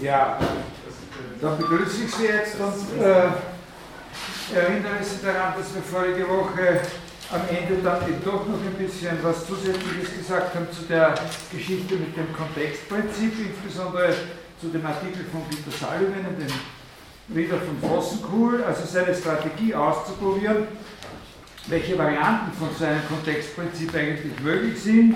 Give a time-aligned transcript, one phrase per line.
[0.00, 0.38] Ja,
[1.40, 3.28] dann begrüße ich Sie jetzt und äh,
[4.54, 6.80] erinnere Sie daran, dass wir vorige Woche
[7.30, 11.14] am Ende dann eben doch noch ein bisschen was Zusätzliches gesagt haben zu der
[11.50, 14.14] Geschichte mit dem Kontextprinzip, insbesondere
[14.60, 20.68] zu dem Artikel von Peter Sullivan, dem Reader von Vossenkuhl, also seine Strategie auszuprobieren,
[21.68, 25.14] welche Varianten von so einem Kontextprinzip eigentlich möglich sind,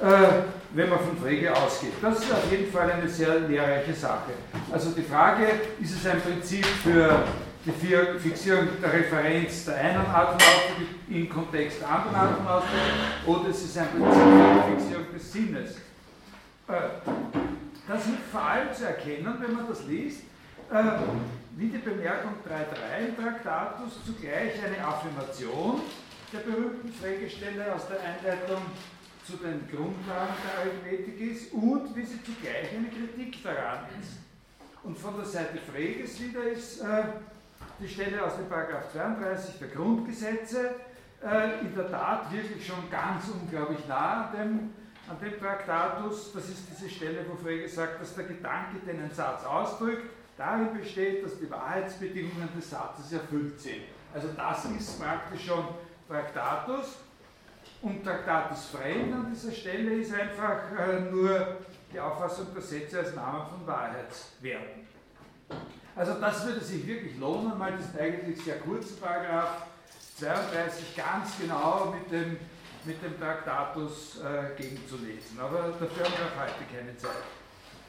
[0.00, 1.92] äh, wenn man von Frege ausgeht.
[2.02, 4.32] Das ist auf jeden Fall eine sehr lehrreiche Sache.
[4.70, 5.46] Also die Frage,
[5.80, 7.24] ist es ein Prinzip für
[7.64, 12.46] die Fixierung der Referenz der einen Art und Ausdruck im Kontext der anderen Art und
[12.46, 15.70] Ausdruck oder ist es ein Prinzip für die Fixierung des Sinnes?
[16.68, 16.72] Äh,
[17.86, 20.20] das ist vor allem zu erkennen, wenn man das liest,
[20.70, 20.82] äh,
[21.56, 25.80] wie die Bemerkung 3.3 im Traktatus zugleich eine Affirmation
[26.32, 28.62] der berühmten Fragestelle aus der Einleitung
[29.28, 34.12] zu den Grundlagen der Arithmetik ist und wie sie zugleich eine Kritik daran ist.
[34.82, 37.04] Und von der Seite Freges wieder ist äh,
[37.78, 40.76] die Stelle aus dem Paragraph 32 der Grundgesetze
[41.22, 44.70] äh, in der Tat wirklich schon ganz unglaublich nah an dem,
[45.10, 46.32] an dem Traktatus.
[46.32, 50.08] Das ist diese Stelle, wo Frege sagt, dass der Gedanke, den ein Satz ausdrückt,
[50.38, 53.82] darin besteht, dass die Wahrheitsbedingungen des Satzes erfüllt sind.
[54.14, 55.64] Also das ist praktisch schon
[56.08, 57.07] Traktatus.
[57.80, 61.58] Und Traktatus fremd an dieser Stelle ist einfach äh, nur
[61.92, 64.86] die Auffassung der Sätze als Namen von Wahrheitswerten.
[65.94, 69.66] Also das würde sich wirklich lohnen, mal diesen eigentlich sehr kurzen Paragraph
[70.18, 72.36] 32 ganz genau mit dem,
[72.84, 75.38] mit dem Traktatus äh, gegenzulesen.
[75.40, 77.10] Aber dafür haben wir heute keine Zeit.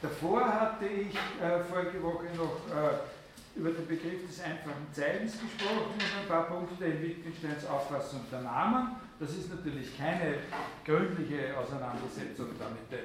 [0.00, 5.92] Davor hatte ich äh, vorige Woche noch äh, über den Begriff des einfachen Zeilens gesprochen
[5.94, 8.96] und ein paar Punkte in Wittgensteins Auffassung der Namen.
[9.20, 10.36] Das ist natürlich keine
[10.82, 13.04] gründliche Auseinandersetzung damit,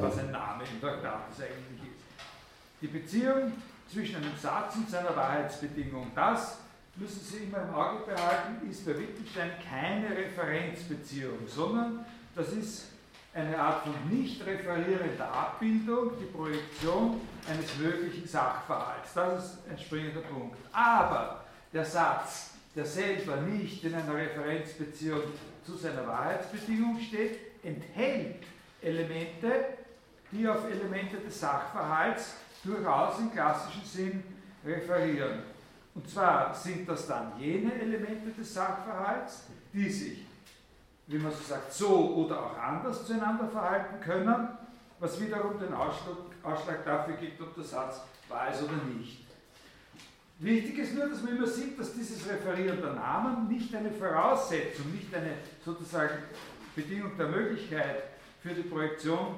[0.00, 2.04] was ein Name im Traktatus eigentlich ist.
[2.80, 3.52] Die Beziehung
[3.92, 6.12] zwischen einem Satz und seiner Wahrheitsbedingung.
[6.14, 6.60] Das
[6.96, 12.86] müssen Sie immer im Auge behalten, ist bei Wittgenstein keine Referenzbeziehung, sondern das ist
[13.34, 19.12] eine Art von nicht referierender Abbildung, die Projektion eines möglichen Sachverhalts.
[19.12, 20.56] Das ist ein springender Punkt.
[20.72, 25.22] Aber der Satz, der selber nicht in einer Referenzbeziehung
[25.64, 28.44] zu seiner Wahrheitsbedingung steht, enthält
[28.82, 29.66] Elemente,
[30.32, 34.24] die auf Elemente des Sachverhalts durchaus im klassischen Sinn
[34.64, 35.42] referieren.
[35.94, 40.26] Und zwar sind das dann jene Elemente des Sachverhalts, die sich,
[41.06, 44.48] wie man so sagt, so oder auch anders zueinander verhalten können,
[44.98, 49.23] was wiederum den Ausschlag, Ausschlag dafür gibt, ob der Satz wahr ist oder nicht.
[50.44, 54.92] Wichtig ist nur, dass man immer sieht, dass dieses Referieren der Namen nicht eine Voraussetzung,
[54.92, 56.18] nicht eine sozusagen
[56.76, 58.02] Bedingung der Möglichkeit
[58.42, 59.36] für die Projektion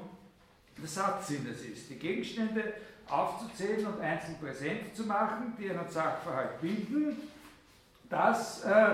[0.83, 1.89] des Satzsinnes ist.
[1.91, 2.75] Die Gegenstände
[3.09, 7.16] aufzuzählen und einzeln präsent zu machen, die einen Sachverhalt bilden,
[8.11, 8.93] das äh,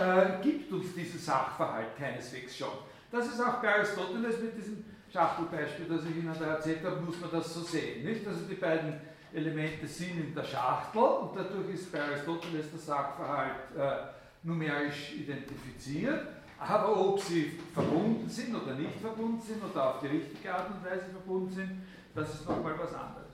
[0.00, 2.68] äh, gibt uns diesen Sachverhalt keineswegs schon.
[3.10, 7.20] Das ist auch bei Aristoteles mit diesem Schachtelbeispiel, das ich Ihnen da erzählt habe, muss
[7.20, 8.04] man das so sehen.
[8.04, 8.24] Nicht?
[8.28, 9.00] Also die beiden
[9.32, 14.08] Elemente sind in der Schachtel und dadurch ist bei Aristoteles der Sachverhalt äh,
[14.42, 16.26] numerisch identifiziert.
[16.58, 20.84] Aber ob sie verbunden sind oder nicht verbunden sind oder auf die richtige Art und
[20.84, 21.82] Weise verbunden sind,
[22.14, 23.28] das ist nochmal was anderes.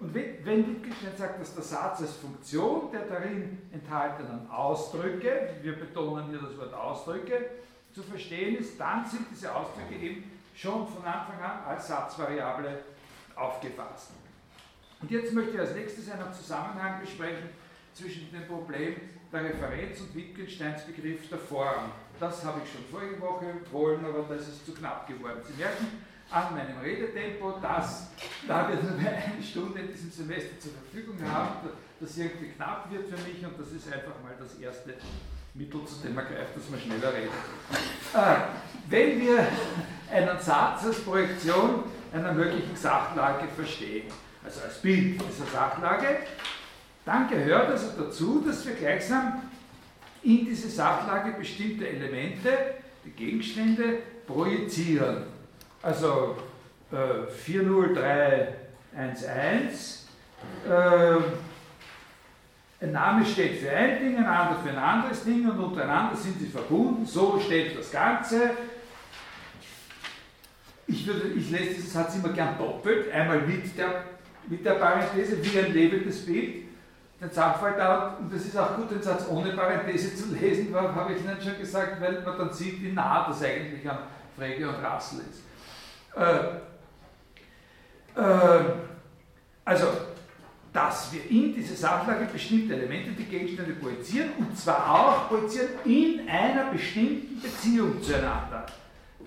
[0.00, 6.30] Und wenn Wittgenstein sagt, dass der Satz als Funktion der darin enthaltenen Ausdrücke, wir betonen
[6.30, 7.50] hier das Wort Ausdrücke,
[7.94, 10.24] zu verstehen ist, dann sind diese Ausdrücke eben
[10.56, 12.80] schon von Anfang an als Satzvariable
[13.36, 14.10] aufgefasst.
[15.02, 17.50] Und jetzt möchte ich als nächstes einen Zusammenhang besprechen
[17.92, 18.94] zwischen dem Problem
[19.32, 21.90] der Referenz und Wittgensteins Begriff der Form.
[22.20, 25.40] Das habe ich schon vorige Woche wollen, aber das ist zu knapp geworden.
[25.46, 25.86] Sie merken,
[26.30, 28.08] an meinem Redetempo, dass,
[28.46, 31.68] da wir nur eine Stunde in diesem Semester zur Verfügung haben,
[32.00, 34.94] das irgendwie knapp wird für mich und das ist einfach mal das erste
[35.54, 37.30] Mittel, zu dem man greift, dass man schneller redet.
[38.14, 38.36] Äh,
[38.88, 39.46] wenn wir
[40.10, 44.10] einen Satz als Projektion einer möglichen Sachlage verstehen,
[44.44, 46.18] also als Bild dieser Sachlage,
[47.04, 49.42] dann gehört also dazu, dass wir gleichsam
[50.22, 52.50] in diese Sachlage bestimmte Elemente,
[53.04, 55.24] die Gegenstände, projizieren.
[55.82, 56.36] Also
[56.92, 59.98] äh, 40311.
[60.68, 61.16] Äh,
[62.84, 66.40] ein Name steht für ein Ding, ein anderer für ein anderes Ding und untereinander sind
[66.40, 67.06] sie verbunden.
[67.06, 68.50] So steht das Ganze.
[70.88, 74.02] Ich, würde, ich lese diesen Satz immer gern doppelt, einmal mit der,
[74.48, 76.64] mit der Parenthese, wie ein lebendes Bild,
[77.20, 81.12] den Sachverhalt da, und es ist auch gut, den Satz ohne Parenthese zu lesen, habe
[81.12, 83.98] ich Ihnen schon gesagt, weil man dann sieht, wie nah das eigentlich an
[84.36, 85.42] Frege und Rassel ist.
[86.16, 86.60] Äh,
[88.20, 88.64] äh,
[90.72, 96.28] dass wir in diese Sachlage bestimmte Elemente, die Gegenstände projizieren, und zwar auch projizieren in
[96.28, 98.66] einer bestimmten Beziehung zueinander.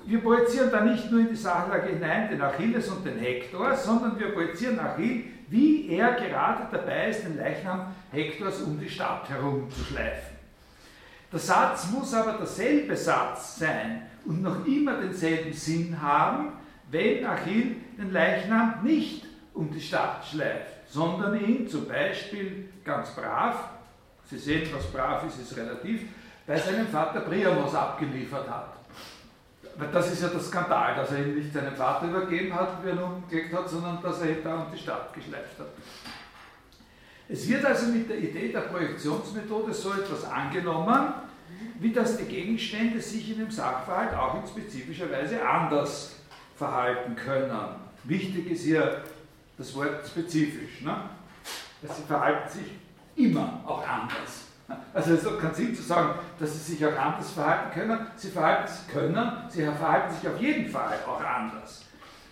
[0.07, 4.19] Wir projizieren da nicht nur in die Sachlage hinein den Achilles und den Hektor, sondern
[4.19, 9.67] wir projizieren Achill, wie er gerade dabei ist, den Leichnam Hektors um die Stadt herum
[9.71, 10.35] zu schleifen.
[11.31, 16.53] Der Satz muss aber derselbe Satz sein und noch immer denselben Sinn haben,
[16.91, 19.25] wenn Achill den Leichnam nicht
[19.55, 23.69] um die Stadt schleift, sondern ihn zum Beispiel ganz brav,
[24.29, 26.01] Sie sehen, was brav ist, ist relativ,
[26.47, 28.74] bei seinem Vater Priamos abgeliefert hat.
[29.91, 32.95] Das ist ja der Skandal, dass er ihn nicht seinem Vater übergeben hat, wie er
[32.95, 35.67] ihn umgelegt hat, sondern dass er ihn da um die Stadt geschleift hat.
[37.27, 41.13] Es wird also mit der Idee der Projektionsmethode so etwas angenommen,
[41.79, 46.15] wie dass die Gegenstände sich in dem Sachverhalt auch in spezifischer Weise anders
[46.55, 47.51] verhalten können.
[48.03, 49.03] Wichtig ist hier
[49.57, 50.81] das Wort spezifisch.
[50.81, 50.95] Ne?
[51.81, 52.71] Sie verhalten sich
[53.15, 54.44] immer auch anders.
[54.93, 58.07] Also es hat keinen Sinn zu sagen, dass sie sich auch anders verhalten können.
[58.15, 61.83] Sie verhalten sich können, sie verhalten sich auf jeden Fall auch anders.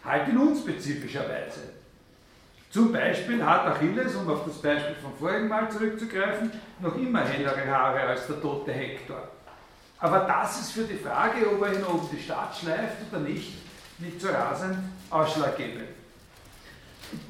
[0.03, 1.62] Halt in unspezifischer Weise.
[2.69, 7.68] Zum Beispiel hat Achilles, um auf das Beispiel vom vorigen Mal zurückzugreifen, noch immer hellere
[7.68, 9.27] Haare als der tote Hektor.
[10.00, 13.53] Aber das ist für die Frage, ob er ihn oben die Stadt schleift oder nicht,
[14.00, 14.77] nicht so rasend
[15.12, 16.03] ausschlaggebend.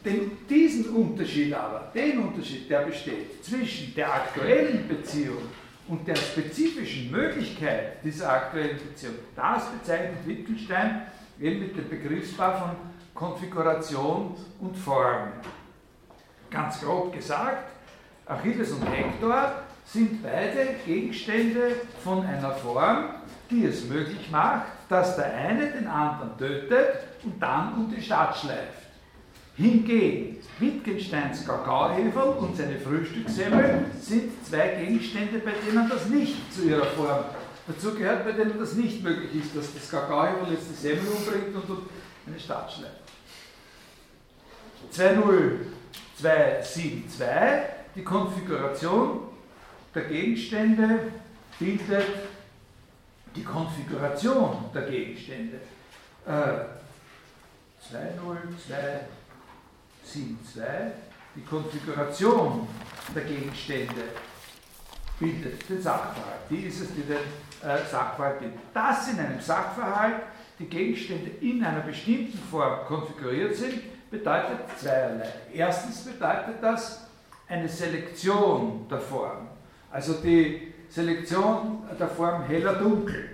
[0.04, 5.44] Den, diesen Unterschied aber, den Unterschied, der besteht zwischen der aktuellen Beziehung
[5.88, 11.04] und der spezifischen Möglichkeit dieser aktuellen Beziehung, das bezeichnet Wittgenstein
[11.40, 12.72] eben mit dem Begriffspaar von
[13.14, 15.30] Konfiguration und Form.
[16.50, 17.72] Ganz grob gesagt,
[18.26, 23.10] Achilles und Hektor sind beide Gegenstände von einer Form,
[23.50, 28.38] die es möglich macht, dass der eine den anderen tötet und dann um die Stadt
[28.38, 28.83] schleift.
[29.56, 36.86] Hingegen Wittgensteins Kakaoheferl und seine Frühstückssemmel sind zwei Gegenstände, bei denen das nicht zu ihrer
[36.86, 37.26] Form
[37.68, 41.54] dazu gehört, bei denen das nicht möglich ist, dass das Kakaoheferl jetzt die Semmel umbringt
[41.56, 41.64] und
[42.26, 43.04] eine Stadt schleift.
[44.92, 47.28] 20272,
[47.96, 49.24] die Konfiguration
[49.94, 51.12] der Gegenstände
[51.60, 52.06] bildet
[53.36, 55.58] die Konfiguration der Gegenstände.
[56.26, 56.64] Äh,
[60.04, 60.64] 20272,
[61.36, 62.68] die Konfiguration
[63.16, 64.04] der Gegenstände
[65.20, 66.42] bildet den Sachverhalt.
[66.50, 68.60] Die ist es, die den äh, Sachverhalt bildet.
[68.74, 70.22] Dass in einem Sachverhalt
[70.60, 75.28] die Gegenstände in einer bestimmten Form konfiguriert sind, bedeutet zweierlei.
[75.54, 77.08] Erstens bedeutet das
[77.48, 79.48] eine Selektion der Form,
[79.92, 83.30] also die Selektion der Form heller-dunkel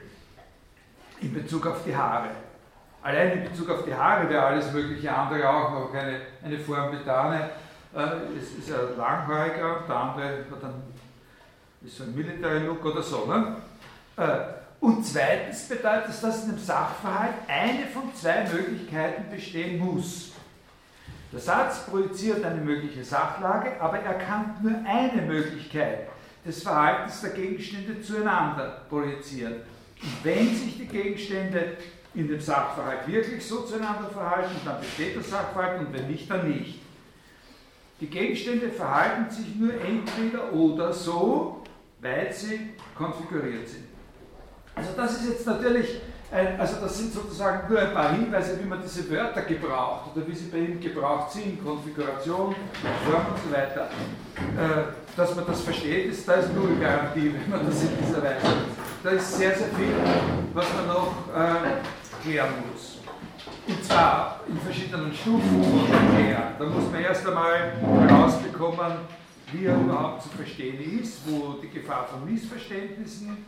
[1.21, 2.29] in Bezug auf die Haare.
[3.01, 6.91] Allein in Bezug auf die Haare wäre alles mögliche andere auch noch eine, eine Form
[6.91, 7.49] mit Dane.
[7.95, 10.83] Äh, es ist ja langhaariger, der andere hat dann
[11.81, 13.25] ist so ein Military Look oder so.
[13.25, 13.55] Ne?
[14.17, 14.39] Äh,
[14.81, 20.31] und zweitens bedeutet das, dass in einem Sachverhalt eine von zwei Möglichkeiten bestehen muss.
[21.31, 26.07] Der Satz projiziert eine mögliche Sachlage, aber er kann nur eine Möglichkeit
[26.45, 29.55] des Verhaltens der Gegenstände zueinander projizieren.
[30.01, 31.77] Und wenn sich die Gegenstände
[32.13, 36.49] in dem Sachverhalt wirklich so zueinander verhalten, dann besteht der Sachverhalt und wenn nicht, dann
[36.49, 36.79] nicht.
[38.01, 41.63] Die Gegenstände verhalten sich nur entweder oder so,
[42.01, 43.85] weil sie konfiguriert sind.
[44.73, 48.79] Also das ist jetzt natürlich also das sind sozusagen nur ein paar Hinweise, wie man
[48.83, 52.55] diese Wörter gebraucht oder wie sie bei ihm gebraucht sind, Konfiguration,
[53.03, 53.89] Form und so weiter.
[54.55, 58.21] Äh, dass man das versteht, ist, da ist null Garantie, wenn man das in dieser
[58.21, 58.45] Weise
[59.03, 59.93] Da ist sehr, sehr viel,
[60.53, 61.81] was man noch äh,
[62.23, 62.99] klären muss.
[63.67, 66.53] Und zwar in verschiedenen Stufen von Klären.
[66.57, 67.73] Da muss man erst einmal
[68.07, 68.97] herausbekommen,
[69.51, 73.45] wie er überhaupt zu verstehen ist, wo die Gefahr von Missverständnissen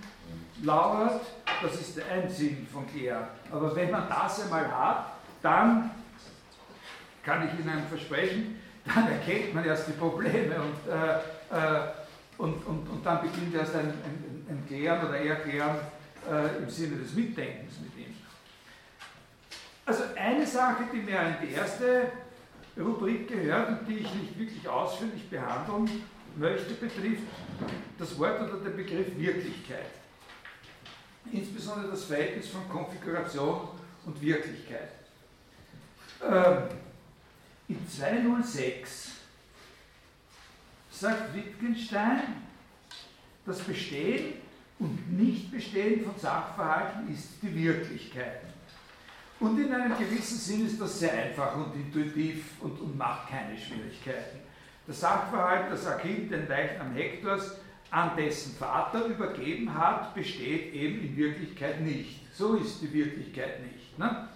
[0.63, 1.21] lauert,
[1.61, 3.25] das ist ein Sinn von Klären.
[3.51, 5.91] Aber wenn man das einmal hat, dann
[7.23, 11.17] kann ich Ihnen versprechen, dann erkennt man erst die Probleme und, äh,
[11.55, 11.81] äh,
[12.37, 15.77] und, und, und dann beginnt erst ein, ein, ein Klären oder Erklären
[16.29, 17.90] äh, im Sinne des Mitdenkens mit.
[19.91, 22.11] Also eine Sache, die mir in die erste
[22.77, 26.03] Rubrik gehört und die ich nicht wirklich ausführlich behandeln
[26.37, 27.23] möchte, betrifft
[27.99, 29.87] das Wort oder den Begriff Wirklichkeit
[31.31, 33.67] insbesondere das Verhältnis von Konfiguration
[34.05, 34.89] und Wirklichkeit.
[36.23, 36.63] Ähm,
[37.67, 39.11] in 206
[40.91, 42.21] sagt Wittgenstein,
[43.45, 44.33] das Bestehen
[44.79, 48.41] und Nichtbestehen von Sachverhalten ist die Wirklichkeit.
[49.41, 53.57] Und in einem gewissen Sinn ist das sehr einfach und intuitiv und, und macht keine
[53.57, 54.39] Schwierigkeiten.
[54.87, 57.55] Der Sachverhalt, dass Achill den Leichnam Hektors
[57.89, 62.21] an dessen Vater übergeben hat, besteht eben in Wirklichkeit nicht.
[62.35, 63.97] So ist die Wirklichkeit nicht.
[63.97, 64.27] Ne?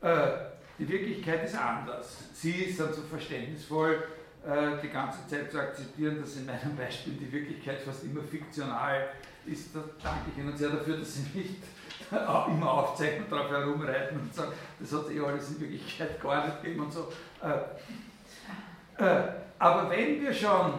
[0.00, 0.28] Äh,
[0.78, 2.16] die Wirklichkeit ist anders.
[2.32, 4.04] Sie ist dann so verständnisvoll,
[4.46, 9.06] äh, die ganze Zeit zu akzeptieren, dass in meinem Beispiel die Wirklichkeit fast immer fiktional
[9.44, 9.76] ist.
[9.76, 11.56] Da danke ich Ihnen sehr dafür, dass Sie nicht
[12.48, 16.84] immer aufzeichnen, darauf herumreiten und sagen, das hat eh alles in Wirklichkeit gar nicht gegeben
[16.84, 17.12] und so.
[17.42, 20.74] Äh, äh, aber wenn wir schon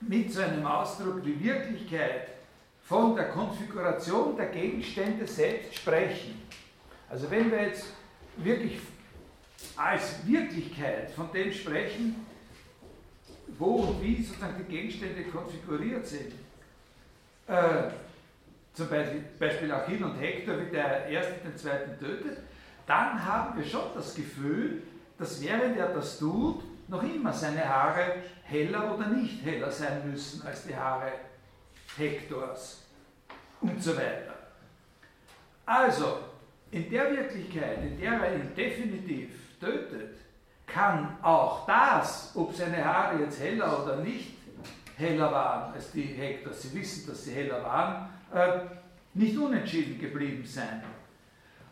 [0.00, 2.28] mit so einem Ausdruck wie Wirklichkeit
[2.82, 6.42] von der Konfiguration der Gegenstände selbst sprechen,
[7.08, 7.86] also wenn wir jetzt
[8.36, 8.78] wirklich
[9.76, 12.26] als Wirklichkeit von dem sprechen,
[13.58, 16.32] wo und wie sozusagen die Gegenstände konfiguriert sind,
[17.46, 17.90] äh,
[18.76, 22.38] zum Beispiel, Achill und Hektor, wie der erste den zweiten tötet,
[22.86, 24.82] dann haben wir schon das Gefühl,
[25.18, 30.46] dass während er das tut, noch immer seine Haare heller oder nicht heller sein müssen
[30.46, 31.10] als die Haare
[31.96, 32.82] Hektors
[33.62, 34.34] und so weiter.
[35.64, 36.18] Also,
[36.70, 40.18] in der Wirklichkeit, in der er ihn definitiv tötet,
[40.66, 44.36] kann auch das, ob seine Haare jetzt heller oder nicht
[44.98, 48.10] heller waren als die Hektors, sie wissen, dass sie heller waren,
[49.14, 50.82] nicht unentschieden geblieben sein.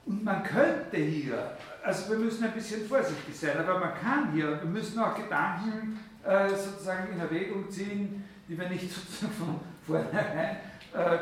[0.06, 4.58] Und man könnte hier, also wir müssen ein bisschen vorsichtig sein, aber man kann hier,
[4.62, 10.56] wir müssen auch Gedanken äh, sozusagen in Erwägung ziehen, die wir nicht sozusagen von vornherein,
[10.92, 11.18] äh,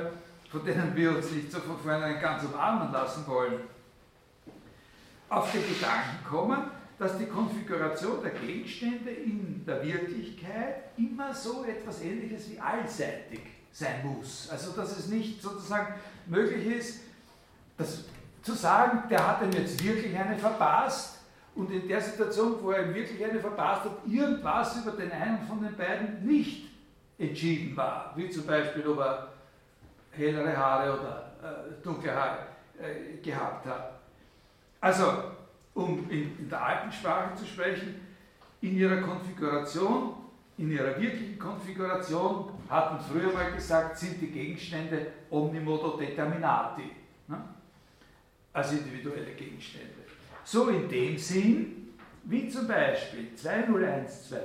[0.51, 3.61] von denen wir uns nicht so von vornherein ganz umarmen lassen wollen,
[5.29, 6.63] auf den Gedanken kommen,
[6.99, 13.41] dass die Konfiguration der Gegenstände in der Wirklichkeit immer so etwas Ähnliches wie allseitig
[13.73, 14.49] sein muss.
[14.51, 15.95] Also dass es nicht sozusagen
[16.27, 17.01] möglich ist,
[17.77, 18.05] dass,
[18.43, 21.19] zu sagen, der hat ihm jetzt wirklich eine verpasst
[21.55, 25.47] und in der Situation, wo er ihm wirklich eine verpasst hat, irgendwas über den einen
[25.47, 26.69] von den beiden nicht
[27.19, 29.29] entschieden war, wie zum Beispiel, ob er
[30.11, 32.39] hellere Haare oder äh, dunkle Haare
[32.79, 34.01] äh, gehabt hat.
[34.81, 35.05] Also
[35.75, 37.95] um in, in der alten Sprache zu sprechen,
[38.61, 40.15] in ihrer Konfiguration,
[40.59, 46.91] in ihrer wirklichen Konfiguration, hat man früher mal gesagt, sind die Gegenstände omnimodo determinati,
[47.29, 47.39] ne?
[48.53, 49.93] als individuelle Gegenstände.
[50.43, 54.39] So in dem Sinn, wie zum Beispiel 20123,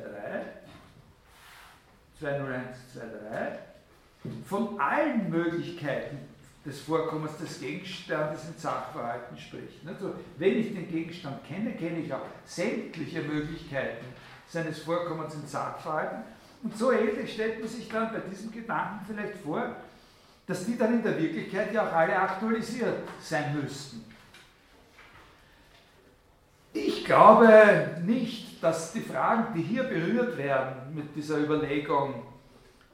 [2.19, 3.59] 20123,
[4.45, 6.17] von allen Möglichkeiten
[6.65, 9.87] des Vorkommens des Gegenstandes in Sachverhalten spricht.
[9.87, 14.05] Also, wenn ich den Gegenstand kenne, kenne ich auch sämtliche Möglichkeiten
[14.49, 16.23] seines Vorkommens in Sachverhalten.
[16.63, 19.75] Und so ähnlich stellt man sich dann bei diesem Gedanken vielleicht vor,
[20.45, 24.03] dass die dann in der Wirklichkeit ja auch alle aktualisiert sein müssten.
[26.73, 32.23] Ich glaube nicht, dass die Fragen, die hier berührt werden mit dieser Überlegung,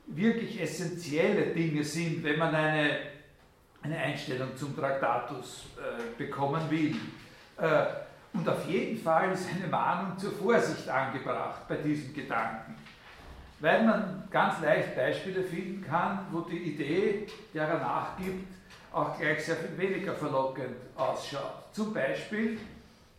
[0.08, 3.14] wirklich essentielle Dinge sind, wenn man eine
[3.84, 6.96] eine Einstellung zum Traktatus äh, bekommen will.
[7.58, 7.86] Äh,
[8.34, 12.76] und auf jeden Fall ist eine Mahnung zur Vorsicht angebracht bei diesem Gedanken,
[13.64, 18.46] weil man ganz leicht Beispiele finden kann, wo die Idee, der er nachgibt,
[18.92, 21.64] auch gleich sehr viel weniger verlockend ausschaut.
[21.72, 22.60] Zum Beispiel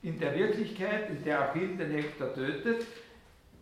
[0.02, 2.84] in der Wirklichkeit, in der Achill den Hektor tötet,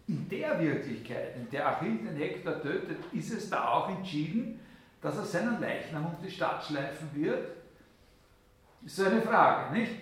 [0.08, 4.58] in der Wirklichkeit, in der Achill den Hektor tötet, ist es da auch entschieden,
[5.00, 7.46] dass er seinen Leichnam um die Stadt schleifen wird?
[8.84, 9.92] Ist so eine Frage, nicht?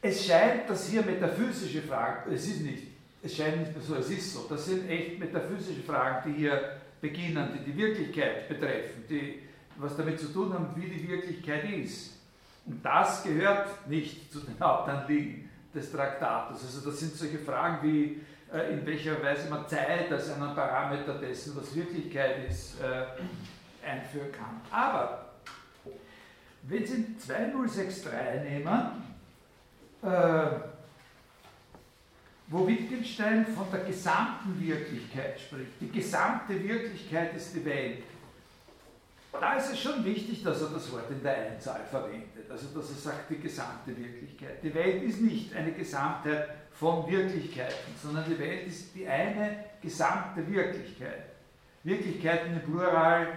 [0.00, 2.91] Es scheint, dass hier metaphysische Fragen, es ist nicht,
[3.22, 6.80] es scheint nicht mehr so, es ist so, das sind echt metaphysische Fragen, die hier
[7.00, 9.40] beginnen, die die Wirklichkeit betreffen, die
[9.76, 12.18] was damit zu tun haben, wie die Wirklichkeit ist.
[12.66, 16.62] Und das gehört nicht zu den Hauptanliegen des Traktates.
[16.62, 18.20] Also das sind solche Fragen wie,
[18.52, 24.30] äh, in welcher Weise man Zeit als einen Parameter dessen, was Wirklichkeit ist, äh, einführen
[24.30, 24.60] kann.
[24.70, 25.26] Aber
[26.64, 28.12] wenn Sie 2063
[28.44, 29.02] nehmen,
[30.02, 30.46] äh,
[32.52, 38.02] wo Wittgenstein von der gesamten Wirklichkeit spricht, die gesamte Wirklichkeit ist die Welt,
[39.32, 42.90] da ist es schon wichtig, dass er das Wort in der Einzahl verwendet, also dass
[42.90, 44.62] er sagt, die gesamte Wirklichkeit.
[44.62, 50.46] Die Welt ist nicht eine Gesamtheit von Wirklichkeiten, sondern die Welt ist die eine gesamte
[50.46, 51.24] Wirklichkeit.
[51.82, 53.28] Wirklichkeiten im Plural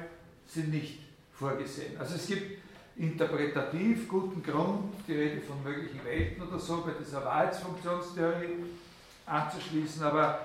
[0.45, 0.99] sind nicht
[1.31, 1.97] vorgesehen.
[1.97, 2.59] Also es gibt
[2.97, 8.65] interpretativ guten Grund, die Rede von möglichen Welten oder so bei dieser Wahrheitsfunktionstheorie
[9.25, 10.39] anzuschließen, aber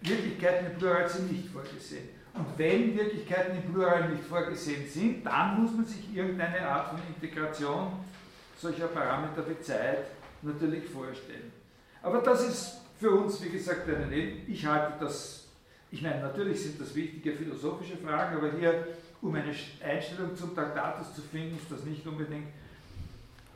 [0.00, 2.08] Wirklichkeiten im Plural sind nicht vorgesehen.
[2.34, 6.98] Und wenn Wirklichkeiten im Plural nicht vorgesehen sind, dann muss man sich irgendeine Art von
[7.14, 7.92] Integration
[8.58, 10.06] solcher Parameter wie Zeit
[10.42, 11.52] natürlich vorstellen.
[12.02, 15.46] Aber das ist für uns, wie gesagt, eine Ich halte das,
[15.90, 18.88] ich meine, natürlich sind das wichtige philosophische Fragen, aber hier,
[19.22, 22.48] um eine Einstellung zum Traktatus zu finden, ist das nicht unbedingt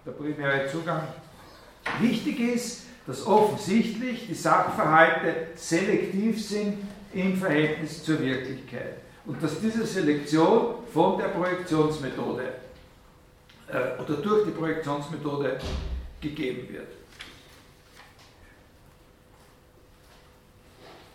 [0.07, 1.03] der primäre Zugang.
[2.01, 6.77] Wichtig ist, dass offensichtlich die Sachverhalte selektiv sind
[7.15, 12.53] im Verhältnis zur Wirklichkeit und dass diese Selektion von der Projektionsmethode
[13.69, 15.59] äh, oder durch die Projektionsmethode
[16.21, 16.89] gegeben wird.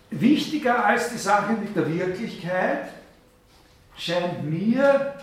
[0.09, 2.89] Wichtiger als die Sache mit der Wirklichkeit
[3.95, 5.13] scheint mir,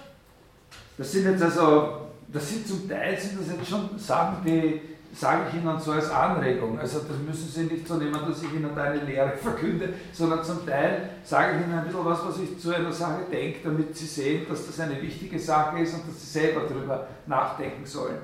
[0.97, 5.43] das sind jetzt also, das sind zum Teil sind das jetzt schon Sachen, die sage
[5.49, 6.79] ich Ihnen so als Anregung.
[6.79, 10.45] Also das müssen Sie nicht so nehmen, dass ich Ihnen da eine Lehre verkünde, sondern
[10.45, 13.97] zum Teil sage ich Ihnen ein bisschen was, was ich zu einer Sache denke, damit
[13.97, 18.19] Sie sehen, dass das eine wichtige Sache ist und dass Sie selber darüber nachdenken sollen.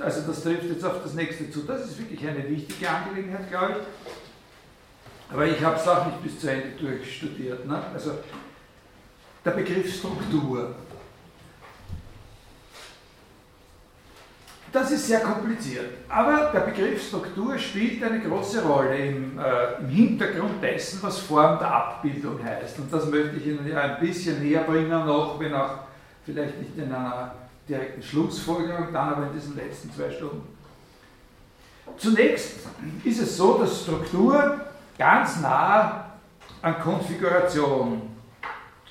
[0.00, 1.60] Also das trifft jetzt auf das nächste zu.
[1.60, 5.32] Das ist wirklich eine wichtige Angelegenheit, glaube ich.
[5.32, 7.66] Aber ich habe es auch nicht bis zu Ende durchstudiert.
[7.66, 7.80] Ne?
[7.92, 8.12] Also
[9.44, 10.74] der Begriff Struktur.
[14.70, 15.86] Das ist sehr kompliziert.
[16.08, 21.58] Aber der Begriff Struktur spielt eine große Rolle im, äh, im, Hintergrund dessen, was Form
[21.58, 22.78] der Abbildung heißt.
[22.78, 25.78] Und das möchte ich Ihnen ja ein bisschen näher bringen, noch wenn auch
[26.24, 27.34] vielleicht nicht in einer
[27.66, 30.42] direkten Schlussfolgerung, dann aber in diesen letzten zwei Stunden.
[31.96, 32.66] Zunächst
[33.04, 34.60] ist es so, dass Struktur
[34.98, 36.04] ganz nah
[36.60, 38.02] an Konfiguration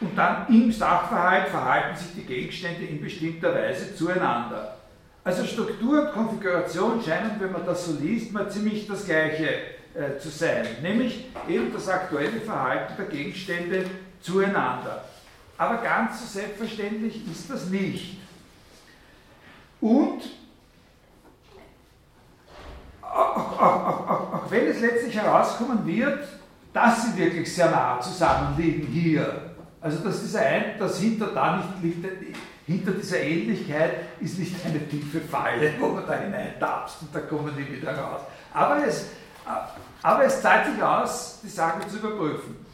[0.00, 4.76] und dann im Sachverhalt verhalten sich die Gegenstände in bestimmter Weise zueinander.
[5.24, 9.48] Also Struktur und Konfiguration scheinen, wenn man das so liest, mal ziemlich das Gleiche
[9.94, 13.84] äh, zu sein, nämlich eben das aktuelle Verhalten der Gegenstände
[14.20, 15.04] zueinander.
[15.58, 18.18] Aber ganz so selbstverständlich ist das nicht.
[19.80, 20.22] Und
[23.02, 26.24] auch, auch, auch, auch, wenn es letztlich herauskommen wird,
[26.72, 31.82] dass sie wirklich sehr nah zusammenliegen hier, also dass dieser ein, das hinter da nicht
[31.82, 32.06] liegt,
[32.66, 37.52] hinter dieser Ähnlichkeit ist nicht eine tiefe Falle, wo man da hineintapst und da kommen
[37.56, 38.22] die wieder raus.
[38.54, 39.08] Aber es,
[40.02, 42.64] aber es zahlt sich aus, die Sache zu überprüfen.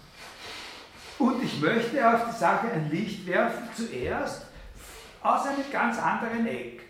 [1.18, 4.46] Und ich möchte auf die Sache ein Licht werfen, zuerst
[5.22, 6.82] aus einem ganz anderen Eck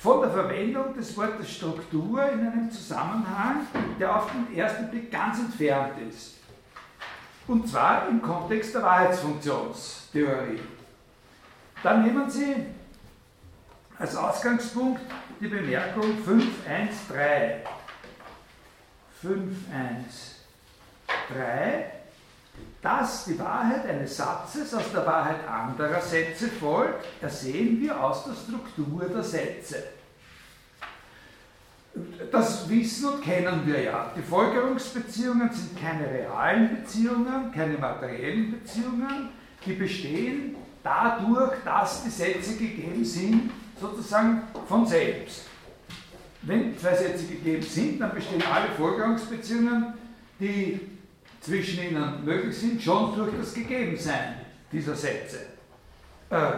[0.00, 3.66] von der Verwendung des Wortes Struktur in einem Zusammenhang,
[3.98, 6.38] der auf den ersten Blick ganz entfernt ist.
[7.46, 10.60] Und zwar im Kontext der Wahrheitsfunktionstheorie.
[11.82, 12.66] Dann nehmen Sie
[13.98, 15.00] als Ausgangspunkt
[15.40, 17.62] die Bemerkung 513.
[19.22, 20.42] 513,
[22.82, 28.34] dass die Wahrheit eines Satzes aus der Wahrheit anderer Sätze folgt, ersehen wir aus der
[28.34, 29.84] Struktur der Sätze.
[32.32, 34.10] Das wissen und kennen wir ja.
[34.16, 39.28] Die Folgerungsbeziehungen sind keine realen Beziehungen, keine materiellen Beziehungen,
[39.64, 45.51] die bestehen dadurch, dass die Sätze gegeben sind, sozusagen von selbst.
[46.42, 49.94] Wenn zwei Sätze gegeben sind, dann bestehen alle Folgerungsbeziehungen,
[50.40, 50.80] die
[51.40, 54.34] zwischen ihnen möglich sind, schon durch das Gegebensein
[54.70, 55.38] dieser Sätze.
[56.30, 56.52] Äh,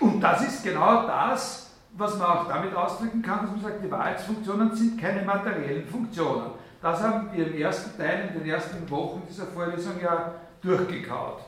[0.00, 3.90] und das ist genau das, was man auch damit ausdrücken kann, dass man sagt, die
[3.90, 6.50] Wahrheitsfunktionen sind keine materiellen Funktionen.
[6.82, 11.40] Das haben wir im ersten Teil, in den ersten Wochen dieser Vorlesung ja durchgekaut.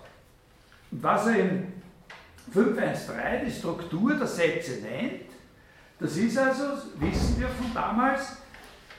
[0.91, 1.73] Und was er in
[2.53, 3.15] 513
[3.47, 5.28] die Struktur der Sätze nennt,
[6.01, 6.65] das ist also,
[6.99, 8.37] wissen wir von damals,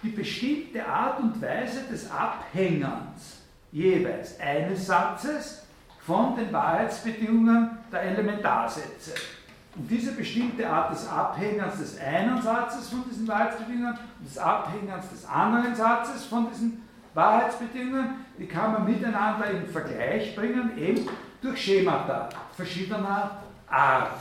[0.01, 5.65] die bestimmte Art und Weise des Abhängens jeweils eines Satzes
[6.05, 9.13] von den Wahrheitsbedingungen der Elementarsätze.
[9.75, 15.09] Und diese bestimmte Art des Abhängens des einen Satzes von diesen Wahrheitsbedingungen und des Abhängens
[15.09, 16.83] des anderen Satzes von diesen
[17.13, 21.07] Wahrheitsbedingungen, die kann man miteinander in Vergleich bringen, eben
[21.41, 24.11] durch Schemata verschiedener Art.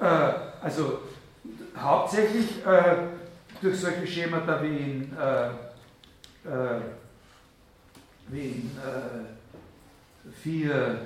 [0.00, 0.04] Äh,
[0.62, 1.00] also
[1.76, 2.96] hauptsächlich äh,
[3.60, 5.46] durch solche Schemata wie in, äh,
[6.48, 6.80] äh
[8.28, 8.70] wie in
[10.42, 11.00] 4,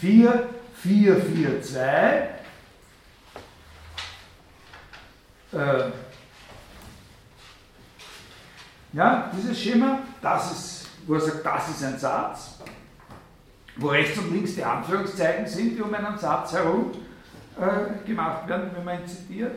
[0.00, 2.28] 4, 4, 4, 2,
[8.92, 12.58] ja, dieses Schema, das ist, wo er sagt, das ist ein Satz,
[13.76, 16.92] wo rechts und links die Anführungszeichen sind, die um einen Satz herum
[17.60, 19.52] äh, gemacht werden, wenn man ihn zitiert.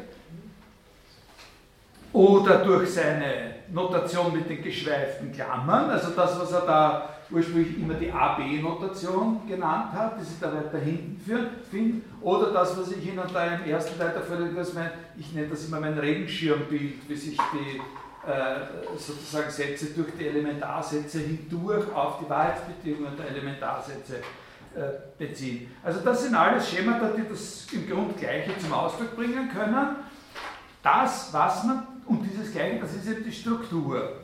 [2.13, 7.95] Oder durch seine Notation mit den geschweiften Klammern, also das, was er da ursprünglich immer
[7.95, 11.19] die AB-Notation genannt hat, die Sie da weiter hinten
[11.69, 14.81] finden, oder das, was ich Ihnen da im ersten Teil der Vorlesung,
[15.17, 17.81] ich nenne das immer mein Regenschirmbild, wie sich die
[18.29, 24.21] äh, sozusagen Sätze durch die Elementarsätze hindurch auf die Wahrheitsbedingungen der Elementarsätze
[25.17, 25.71] beziehen.
[25.83, 29.95] Also das sind alles Schemata, die das im Grund Gleiche zum Ausdruck bringen können.
[30.83, 34.19] Das, was man, und dieses Gleiche, das ist eben die Struktur.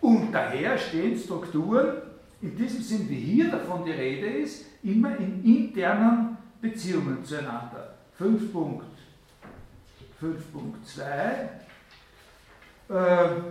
[0.00, 1.98] Und daher stehen Strukturen,
[2.42, 7.94] in diesem Sinn, wie hier davon die Rede ist, immer in internen Beziehungen zueinander.
[8.20, 8.80] 5.2
[12.90, 13.44] ähm,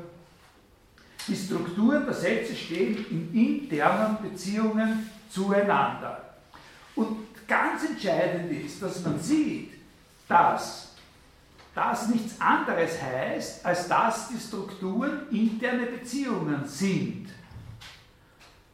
[1.28, 6.22] die Strukturen der Sätze stehen in internen Beziehungen zueinander.
[6.96, 9.74] Und ganz entscheidend ist, dass man sieht,
[10.28, 10.94] dass
[11.76, 17.30] das nichts anderes heißt, als dass die Strukturen interne Beziehungen sind.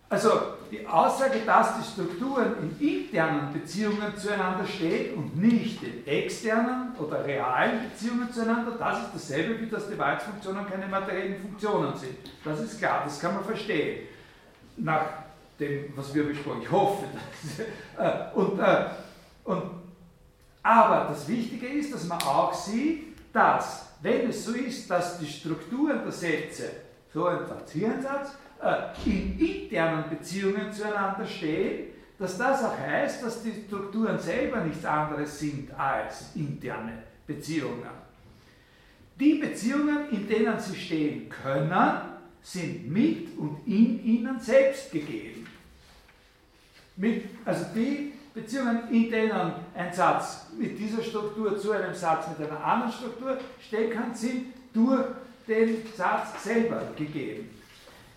[0.09, 0.31] Also
[0.71, 7.23] die Aussage, dass die Strukturen in internen Beziehungen zueinander stehen und nicht in externen oder
[7.23, 12.17] realen Beziehungen zueinander, das ist dasselbe, wie dass die Wahrheitsfunktionen keine materiellen Funktionen sind.
[12.43, 14.07] Das ist klar, das kann man verstehen.
[14.77, 15.05] Nach
[15.59, 17.05] dem, was wir besprochen, ich hoffe.
[17.97, 18.85] Äh, und, äh,
[19.43, 19.61] und,
[20.63, 25.27] aber das Wichtige ist, dass man auch sieht, dass, wenn es so ist, dass die
[25.27, 26.71] Strukturen der Sätze,
[27.13, 27.89] so ein Satz, hier
[28.61, 34.85] äh, in internen Beziehungen zueinander stehen, dass das auch heißt, dass die Strukturen selber nichts
[34.85, 37.89] anderes sind als interne Beziehungen.
[39.19, 42.01] Die Beziehungen, in denen sie stehen können,
[42.41, 45.38] sind mit und in ihnen selbst gegeben.
[46.99, 52.45] Mit, also die Beziehungen, in denen ein Satz mit dieser Struktur zu einem Satz mit
[52.45, 55.05] einer anderen Struktur stehen kann, sind durch
[55.47, 57.49] den Satz selber gegeben.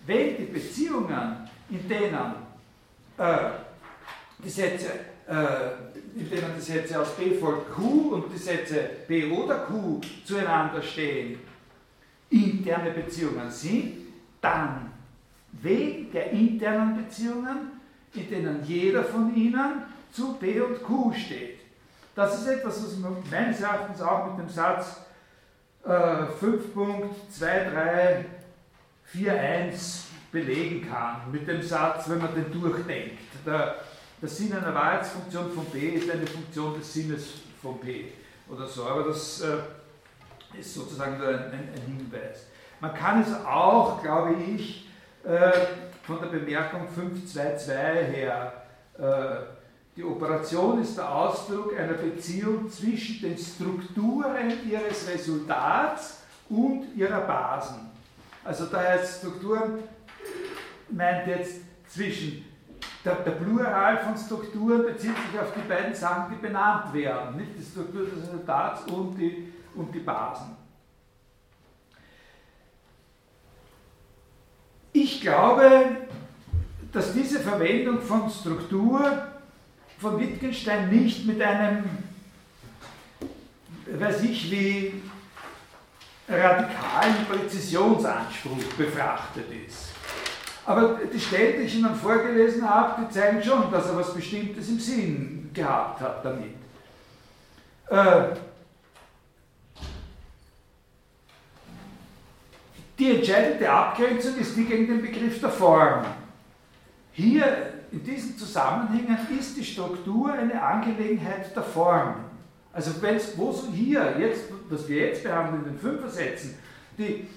[0.05, 2.33] Wenn die Beziehungen, in denen
[3.17, 3.37] äh,
[4.43, 4.87] die Sätze,
[5.29, 10.01] äh, in denen die Sätze aus B folgt Q und die Sätze B oder Q
[10.25, 11.39] zueinander stehen,
[12.29, 13.93] interne Beziehungen sind,
[14.41, 14.91] dann
[15.53, 17.72] wegen der internen Beziehungen,
[18.13, 21.59] in denen jeder von ihnen zu B und Q steht.
[22.15, 24.97] Das ist etwas, was man meines Erachtens auch mit dem Satz
[25.85, 28.25] äh, 5.23
[29.13, 33.19] 4.1 belegen kann mit dem Satz, wenn man den durchdenkt.
[33.45, 33.75] Der,
[34.21, 37.25] der Sinn einer Wahrheitsfunktion von P ist eine Funktion des Sinnes
[37.61, 38.05] von P
[38.49, 42.47] oder so, aber das äh, ist sozusagen nur ein, ein, ein, Hinweis.
[42.79, 44.89] Man kann es auch, glaube ich,
[45.23, 45.51] äh,
[46.03, 47.71] von der Bemerkung 522
[48.15, 48.53] her,
[48.97, 49.03] äh,
[49.95, 57.91] die Operation ist der Ausdruck einer Beziehung zwischen den Strukturen ihres Resultats und ihrer Basen.
[58.43, 59.79] Also da heißt Strukturen
[60.89, 62.45] meint jetzt zwischen
[63.05, 67.51] der, der, Plural von Strukturen bezieht sich auf die beiden Sachen, die benannt werden, nicht
[67.57, 70.62] die Struktur des Resultats und die, und die Basen.
[74.93, 75.97] Ich glaube,
[76.91, 79.23] dass diese Verwendung von Struktur
[79.97, 81.83] von Wittgenstein nicht mit einem,
[83.87, 85.01] weiß ich wie,
[86.29, 89.89] radikalen Präzisionsanspruch befrachtet ist.
[90.65, 94.69] Aber die Stellen, die ich Ihnen vorgelesen habe, die zeigen schon, dass er was Bestimmtes
[94.69, 96.55] im Sinn gehabt hat damit.
[97.89, 98.35] Äh,
[103.03, 106.05] die entscheidende Abgrenzung ist die gegen den Begriff der Form.
[107.11, 112.15] Hier in diesen Zusammenhängen ist die Struktur eine Angelegenheit der Form.
[112.71, 116.57] Also wenn es, wo hier, jetzt, was wir jetzt behandeln, in den Fünfersätzen,
[116.97, 117.27] die,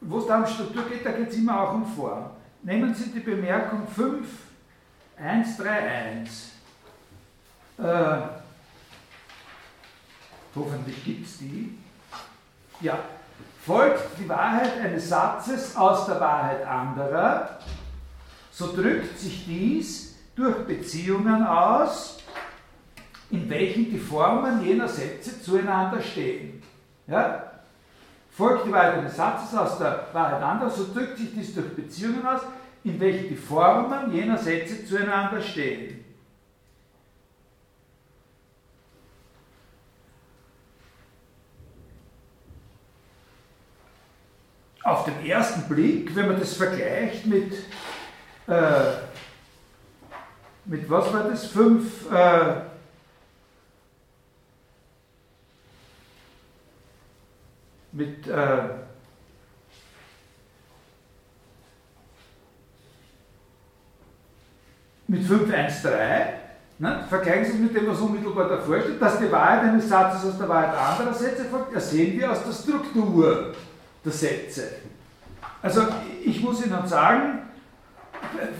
[0.00, 2.30] wo es da um Struktur geht, da geht es immer auch um Form.
[2.62, 4.26] Nehmen Sie die Bemerkung 5,
[5.16, 6.52] 1, 3, 1.
[7.78, 7.82] Äh,
[10.54, 11.76] hoffentlich gibt es die.
[12.80, 13.00] Ja,
[13.66, 17.58] folgt die Wahrheit eines Satzes aus der Wahrheit anderer,
[18.50, 22.18] so drückt sich dies durch Beziehungen aus,
[23.30, 26.62] in welchen die Formen jener Sätze zueinander stehen.
[27.06, 27.44] Ja?
[28.30, 32.26] Folgt die Wahrheit eines Satzes aus der Wahrheit anderer, so drückt sich dies durch Beziehungen
[32.26, 32.40] aus,
[32.82, 35.99] in welchen die Formen jener Sätze zueinander stehen.
[44.82, 47.52] Auf den ersten Blick, wenn man das vergleicht mit,
[48.46, 48.92] äh,
[50.64, 52.62] mit was war das, fünf, äh,
[57.92, 58.62] mit äh,
[65.10, 65.90] mit 513,
[66.78, 70.30] ne, vergleichen Sie es mit dem, was unmittelbar davor steht, dass die Wahrheit eines Satzes
[70.30, 73.52] aus der Wahrheit anderer Sätze folgt, das sehen wir aus der Struktur
[74.04, 74.68] der Sätze.
[75.62, 75.82] Also
[76.24, 77.40] ich muss Ihnen sagen,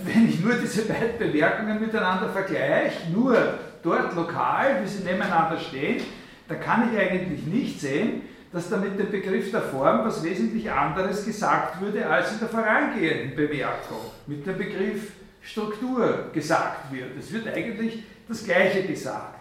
[0.03, 6.03] wenn ich nur diese beiden Bemerkungen miteinander vergleiche, nur dort lokal, wie sie nebeneinander stehen,
[6.47, 10.69] dann kann ich eigentlich nicht sehen, dass da mit dem Begriff der Form was wesentlich
[10.69, 17.17] anderes gesagt würde als in der vorangehenden Bemerkung mit dem Begriff Struktur gesagt wird.
[17.17, 19.39] Es wird eigentlich das Gleiche gesagt.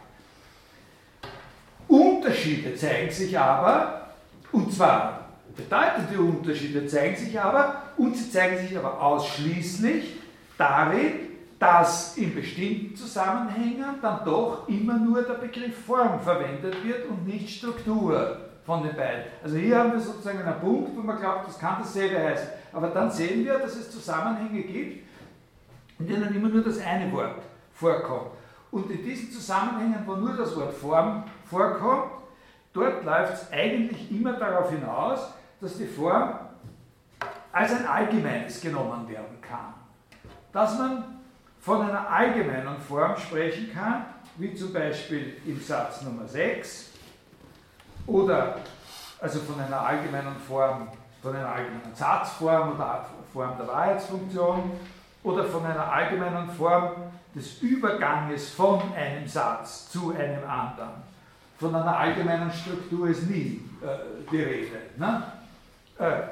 [1.89, 4.13] Unterschiede zeigen sich aber,
[4.53, 5.30] und zwar
[5.61, 10.19] bedeutende Unterschiede zeigen sich aber, und sie zeigen sich aber ausschließlich
[10.57, 11.13] darin,
[11.59, 17.51] dass in bestimmten Zusammenhängen dann doch immer nur der Begriff Form verwendet wird und nicht
[17.51, 19.25] Struktur von den beiden.
[19.43, 22.49] Also hier haben wir sozusagen einen Punkt, wo man glaubt, das kann dasselbe heißen.
[22.73, 25.07] Aber dann sehen wir, dass es Zusammenhänge gibt,
[25.99, 27.43] in denen immer nur das eine Wort
[27.75, 28.31] vorkommt.
[28.71, 32.13] Und in diesen Zusammenhängen, wo nur das Wort Form vorkommt,
[32.73, 35.21] dort läuft es eigentlich immer darauf hinaus,
[35.61, 36.35] dass die Form
[37.53, 39.75] als ein allgemeines genommen werden kann.
[40.53, 41.21] Dass man
[41.61, 46.91] von einer allgemeinen Form sprechen kann, wie zum Beispiel im Satz Nummer 6,
[48.07, 48.57] oder
[49.21, 50.89] also von einer allgemeinen Form,
[51.23, 54.73] von einer allgemeinen Satzform oder Form der Wahrheitsfunktion,
[55.23, 56.93] oder von einer allgemeinen Form
[57.35, 61.11] des Überganges von einem Satz zu einem anderen.
[61.59, 64.79] Von einer allgemeinen Struktur ist nie äh, die Rede.
[64.97, 65.23] Ne?
[66.01, 66.23] Äh,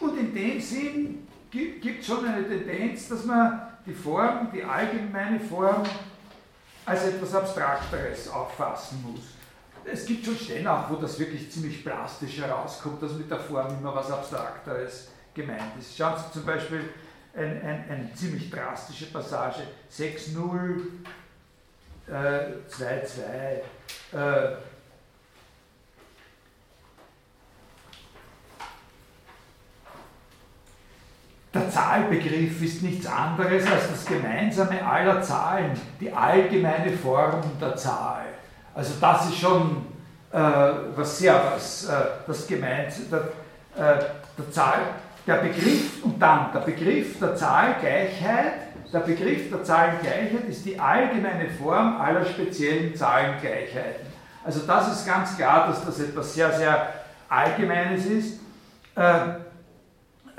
[0.00, 5.38] und in dem Sinn gibt es schon eine Tendenz, dass man die Form, die allgemeine
[5.38, 5.84] Form,
[6.84, 9.22] als etwas Abstrakteres auffassen muss.
[9.84, 13.68] Es gibt schon Stellen auch, wo das wirklich ziemlich plastisch herauskommt, dass mit der Form
[13.78, 15.96] immer was Abstrakteres gemeint ist.
[15.96, 16.90] Schauen Sie zum Beispiel
[17.34, 20.80] ein, ein, eine ziemlich drastische Passage, 6.0,
[22.08, 22.12] äh,
[22.68, 24.56] 2.2, äh,
[31.52, 38.24] Der Zahlbegriff ist nichts anderes als das Gemeinsame aller Zahlen, die allgemeine Form der Zahl.
[38.74, 39.84] Also das ist schon
[40.32, 40.38] äh,
[40.94, 41.92] was sehr was, äh,
[42.26, 43.18] das gemeint, der,
[43.76, 43.98] äh,
[44.38, 44.78] der Zahl,
[45.26, 48.52] der Begriff und dann der Begriff der Zahlgleichheit,
[48.92, 54.06] der Begriff der Zahlengleichheit ist die allgemeine Form aller speziellen Zahlengleichheiten.
[54.44, 56.88] Also das ist ganz klar, dass das etwas sehr, sehr
[57.28, 58.40] Allgemeines ist,
[58.96, 59.20] äh,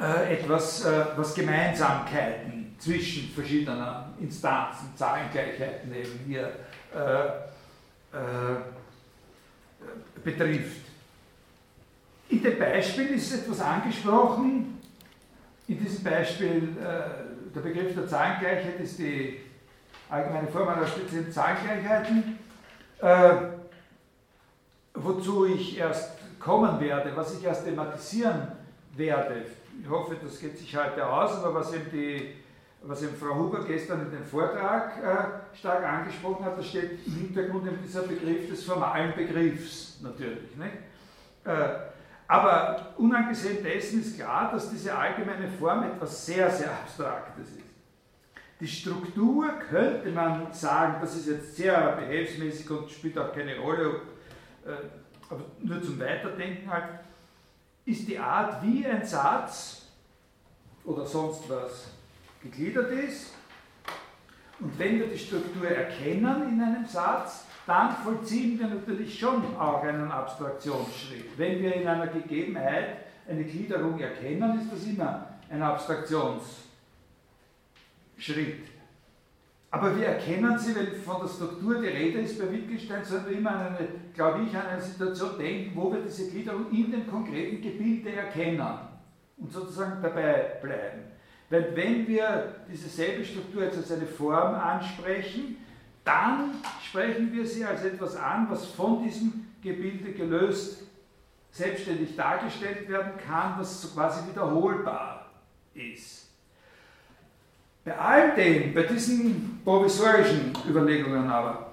[0.01, 6.51] äh, etwas, äh, was Gemeinsamkeiten zwischen verschiedenen Instanzen, Zahlengleichheiten eben hier
[6.95, 7.27] äh,
[8.17, 8.57] äh,
[10.23, 10.81] betrifft.
[12.29, 14.79] In dem Beispiel ist etwas angesprochen.
[15.67, 16.75] In diesem Beispiel,
[17.53, 19.39] der Begriff der Zahlengleichheit ist die
[20.09, 22.39] allgemeine Form einer speziellen Zahlengleichheiten,
[22.99, 23.33] äh,
[24.93, 28.47] wozu ich erst kommen werde, was ich erst thematisieren
[28.95, 29.45] werde.
[29.79, 32.35] Ich hoffe, das geht sich heute aus, aber was eben die
[32.83, 37.13] was eben Frau Huber gestern in dem Vortrag äh, stark angesprochen hat, da steht im
[37.13, 40.55] Hintergrund eben dieser Begriff des formalen Begriffs natürlich.
[40.57, 40.73] Nicht?
[41.43, 41.69] Äh,
[42.27, 47.61] aber unangesehen dessen ist klar, dass diese allgemeine Form etwas sehr, sehr Abstraktes ist.
[48.59, 54.01] Die Struktur könnte man sagen, das ist jetzt sehr behelfsmäßig und spielt auch keine Rolle,
[54.65, 54.71] äh,
[55.29, 56.85] aber nur zum Weiterdenken halt,
[57.85, 59.87] ist die Art, wie ein Satz
[60.85, 61.87] oder sonst was
[62.41, 63.33] gegliedert ist
[64.61, 69.83] Und wenn wir die Struktur erkennen in einem Satz, dann vollziehen wir natürlich schon auch
[69.83, 71.37] einen Abstraktionsschritt.
[71.37, 76.61] Wenn wir in einer Gegebenheit eine Gliederung erkennen, ist das immer ein Abstraktionsschritt.
[79.73, 83.37] Aber wir erkennen sie, wenn von der Struktur die Rede ist bei Wittgenstein, sollen wir
[83.37, 87.07] immer an eine, glaube ich, an eine Situation denken, wo wir diese Gliederung in dem
[87.07, 88.61] konkreten Gebilde erkennen
[89.37, 91.03] und sozusagen dabei bleiben.
[91.49, 95.57] Weil wenn wir diese selbe Struktur jetzt als eine Form ansprechen,
[96.03, 100.83] dann sprechen wir sie als etwas an, was von diesem Gebilde gelöst
[101.51, 105.31] selbstständig dargestellt werden kann, was so quasi wiederholbar
[105.73, 106.30] ist.
[107.83, 111.71] Bei all dem, bei diesen provisorischen Überlegungen aber,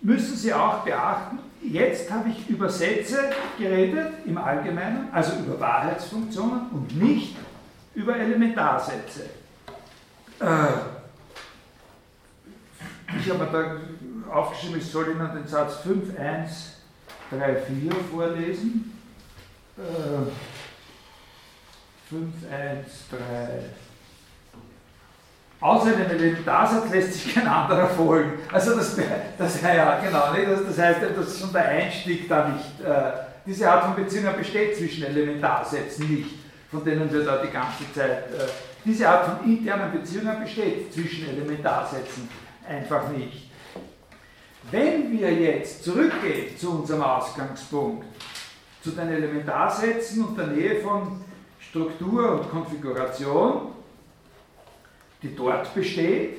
[0.00, 6.70] müssen Sie auch beachten, jetzt habe ich über Sätze geredet im Allgemeinen, also über Wahrheitsfunktionen
[6.70, 7.36] und nicht
[7.94, 9.24] über Elementarsätze.
[10.40, 10.66] Äh,
[13.18, 16.76] ich habe da aufgeschrieben, ich soll Ihnen den Satz 5, 1,
[17.30, 18.96] 3, 4 vorlesen.
[22.08, 23.89] 5, 1, 3.
[25.60, 28.38] Außer dem Elementarsatz lässt sich kein anderer folgen.
[28.50, 28.96] Also das,
[29.36, 32.80] das ja genau, das, das heißt, das ist schon der Einstieg da nicht.
[32.80, 33.12] Äh,
[33.44, 36.30] diese Art von Beziehung besteht zwischen Elementarsätzen nicht,
[36.70, 38.10] von denen wir da die ganze Zeit.
[38.10, 38.48] Äh,
[38.84, 42.28] diese Art von internen Beziehungen besteht zwischen Elementarsätzen
[42.66, 43.50] einfach nicht.
[44.70, 48.06] Wenn wir jetzt zurückgehen zu unserem Ausgangspunkt,
[48.82, 51.22] zu den Elementarsätzen und der Nähe von
[51.58, 53.72] Struktur und Konfiguration,
[55.22, 56.38] die dort besteht,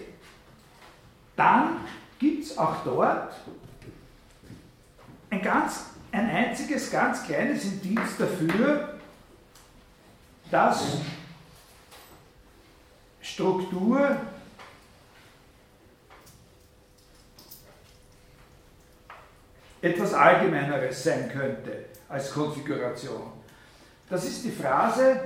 [1.36, 1.78] dann
[2.20, 3.34] gibt es auch dort
[5.30, 9.00] ein, ganz, ein einziges, ganz kleines Indiz dafür,
[10.50, 10.98] dass
[13.22, 14.18] Struktur
[19.82, 23.32] etwas Allgemeineres sein könnte als Konfiguration.
[24.10, 25.22] Das ist die Phrase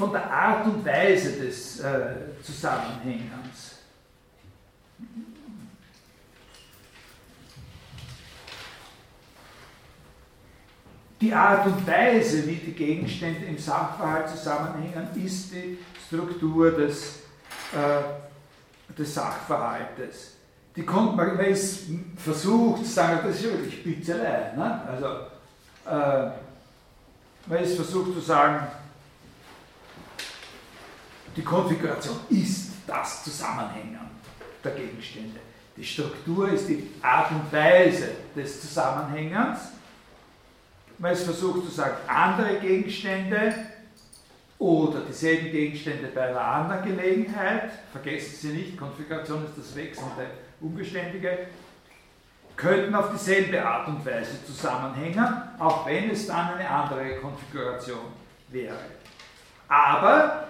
[0.00, 3.76] von der Art und Weise des äh, Zusammenhängens.
[11.20, 17.18] Die Art und Weise, wie die Gegenstände im Sachverhalt zusammenhängen, ist die Struktur des,
[17.74, 20.36] äh, des Sachverhaltes.
[20.76, 24.54] Die kommt, man, man ist versucht zu sagen, das ist wirklich Spitzelei.
[24.56, 24.80] Ne?
[24.88, 25.06] Also,
[25.84, 26.30] äh,
[27.46, 28.66] man ist versucht zu sagen,
[31.36, 34.00] die Konfiguration ist das Zusammenhängen
[34.62, 35.38] der Gegenstände.
[35.76, 39.58] Die Struktur ist die Art und Weise des Zusammenhängens.
[40.98, 43.54] Man ist versucht zu sagen, andere Gegenstände
[44.58, 50.26] oder dieselben Gegenstände bei einer anderen Gelegenheit, vergessen Sie nicht, Konfiguration ist das wechselnde
[50.60, 51.46] Unbeständige,
[52.56, 55.26] könnten auf dieselbe Art und Weise zusammenhängen,
[55.58, 58.12] auch wenn es dann eine andere Konfiguration
[58.50, 58.76] wäre.
[59.66, 60.49] Aber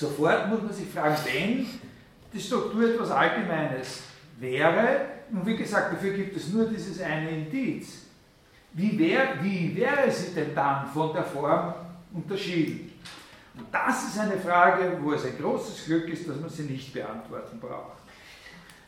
[0.00, 1.66] sofort muss man sich fragen, wenn
[2.32, 4.02] die Struktur etwas Allgemeines
[4.38, 8.06] wäre, und wie gesagt, dafür gibt es nur dieses eine Indiz,
[8.72, 11.74] wie, wär, wie wäre sie denn dann von der Form
[12.12, 12.92] unterschieden?
[13.56, 16.92] Und das ist eine Frage, wo es ein großes Glück ist, dass man sie nicht
[16.92, 17.99] beantworten braucht.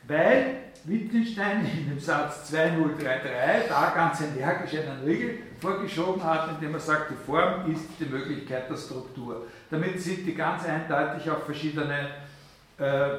[0.08, 6.80] Weil Wittgenstein in dem Satz 2033 da ganz energisch einen Riegel vorgeschoben hat, indem er
[6.80, 9.46] sagt, die Form ist die Möglichkeit der Struktur.
[9.70, 12.08] Damit sind die ganz eindeutig auf verschiedene,
[12.78, 13.10] äh,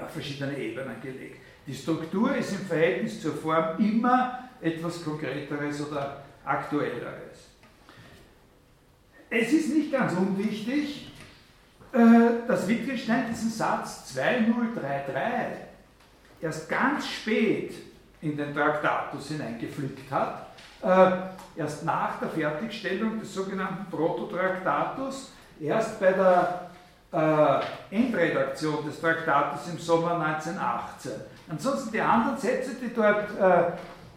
[0.00, 1.40] auf verschiedene Ebenen gelegt.
[1.66, 7.48] Die Struktur ist im Verhältnis zur Form immer etwas Konkreteres oder Aktuelleres.
[9.28, 11.05] Es ist nicht ganz unwichtig,
[11.92, 15.66] dass Wittgenstein diesen Satz 2033
[16.40, 17.74] erst ganz spät
[18.20, 20.46] in den Traktatus hineingeflickt hat,
[20.82, 26.70] äh, erst nach der Fertigstellung des sogenannten Prototraktatus, erst bei der
[27.12, 31.12] äh, Endredaktion des Traktatus im Sommer 1918.
[31.48, 33.72] Ansonsten die anderen Sätze, die dort, äh,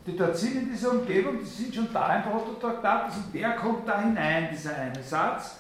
[0.06, 3.88] die dort sind in dieser Umgebung, die sind schon da im Prototraktatus und der kommt
[3.88, 5.58] da hinein, dieser eine Satz.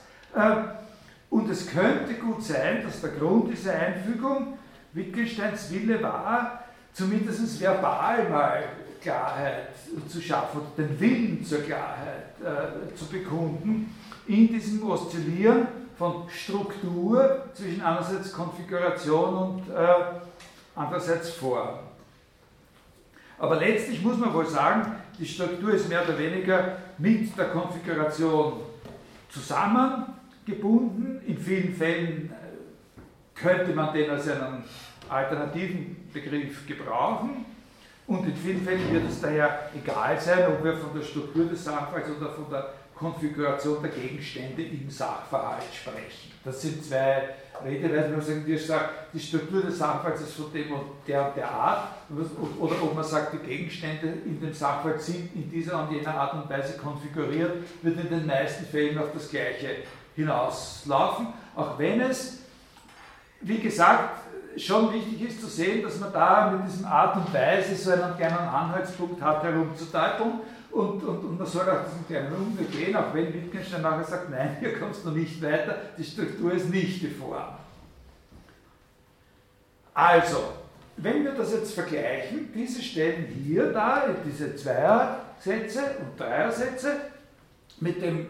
[1.29, 4.57] Und es könnte gut sein, dass der Grund dieser Einfügung
[4.93, 6.63] Wittgensteins Wille war,
[6.93, 8.63] zumindest verbal mal
[9.01, 9.69] Klarheit
[10.07, 13.95] zu schaffen den Willen zur Klarheit äh, zu bekunden,
[14.27, 15.67] in diesem Oszillieren
[15.97, 19.87] von Struktur zwischen einerseits Konfiguration und äh,
[20.75, 21.79] andererseits Form.
[23.37, 28.53] Aber letztlich muss man wohl sagen, die Struktur ist mehr oder weniger mit der Konfiguration
[30.49, 31.21] zusammengebunden.
[31.25, 32.33] In vielen Fällen
[33.35, 34.63] könnte man den als einen
[35.07, 37.45] alternativen Begriff gebrauchen.
[38.07, 41.63] Und in vielen Fällen wird es daher egal sein, ob wir von der Struktur des
[41.63, 46.31] Sachverhalts oder von der Konfiguration der Gegenstände im Sachverhalt sprechen.
[46.43, 47.29] Das sind zwei
[47.63, 51.89] Redeweisen, man sagt, die Struktur des Sachverhalts ist von dem und der und der Art,
[52.59, 56.33] oder ob man sagt, die Gegenstände in dem Sachverhalt sind in dieser und jener Art
[56.33, 59.83] und Weise konfiguriert, wird in den meisten Fällen auf das Gleiche
[60.19, 62.39] hinauslaufen, auch wenn es,
[63.41, 64.21] wie gesagt,
[64.57, 68.17] schon wichtig ist zu sehen, dass man da mit diesem Art und Weise so einen
[68.17, 70.41] kleinen Anhaltspunkt hat, herumzudeuten
[70.71, 74.29] und, und, und man soll auch diesen kleinen Umweg gehen, auch wenn Wittgenstein nachher sagt,
[74.29, 77.55] nein, hier kommst du nicht weiter, die Struktur ist nicht die Form.
[79.93, 80.53] Also,
[80.97, 86.95] wenn wir das jetzt vergleichen, diese Stellen hier da, diese Zweiersätze und Dreiersätze,
[87.79, 88.27] mit dem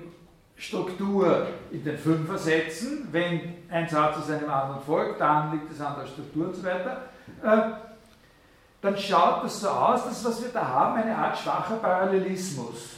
[0.60, 5.96] Struktur in den Fünfersätzen, wenn ein Satz aus einem anderen folgt, dann liegt es an
[5.98, 7.04] der Struktur und so weiter,
[7.42, 7.72] äh,
[8.82, 12.96] dann schaut das so aus, dass was wir da haben eine Art schwacher Parallelismus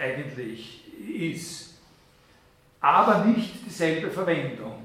[0.00, 1.74] eigentlich ist,
[2.80, 4.84] aber nicht dieselbe Verwendung.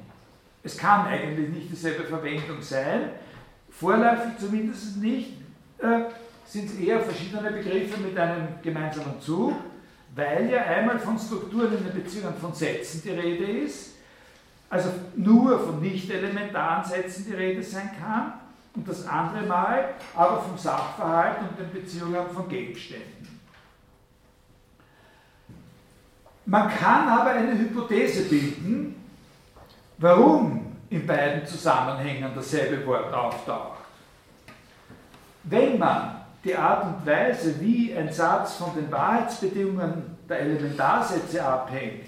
[0.64, 3.12] Es kann eigentlich nicht dieselbe Verwendung sein,
[3.70, 5.34] vorläufig zumindest nicht,
[5.78, 6.06] äh,
[6.46, 9.54] sind es eher verschiedene Begriffe mit einem gemeinsamen Zug
[10.16, 13.96] weil ja einmal von Strukturen in den Beziehungen von Sätzen die Rede ist,
[14.70, 18.34] also nur von nicht elementaren Sätzen die Rede sein kann,
[18.74, 23.40] und das andere Mal aber vom Sachverhalt und den Beziehungen von Gegenständen.
[26.46, 28.96] Man kann aber eine Hypothese bilden,
[29.98, 33.80] warum in beiden Zusammenhängen dasselbe Wort auftaucht.
[35.44, 42.06] Wenn man die Art und Weise, wie ein Satz von den Wahrheitsbedingungen der Elementarsätze abhängt,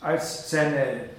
[0.00, 1.10] als seine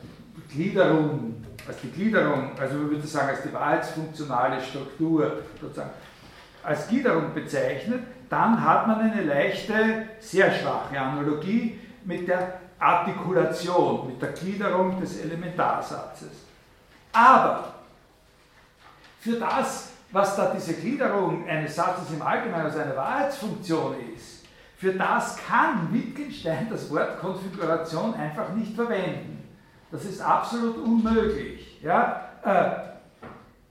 [0.51, 5.89] Gliederung, als die Gliederung, also man würde sagen, als die wahrheitsfunktionale Struktur sozusagen,
[6.63, 14.21] als Gliederung bezeichnet, dann hat man eine leichte, sehr schwache Analogie mit der Artikulation, mit
[14.21, 16.31] der Gliederung des Elementarsatzes.
[17.11, 17.73] Aber
[19.19, 24.45] für das, was da diese Gliederung eines Satzes im Allgemeinen als eine Wahrheitsfunktion ist,
[24.77, 29.43] für das kann Wittgenstein das Wort Konfiguration einfach nicht verwenden.
[29.91, 31.79] Das ist absolut unmöglich.
[31.81, 32.29] Ja?
[32.43, 32.87] Äh,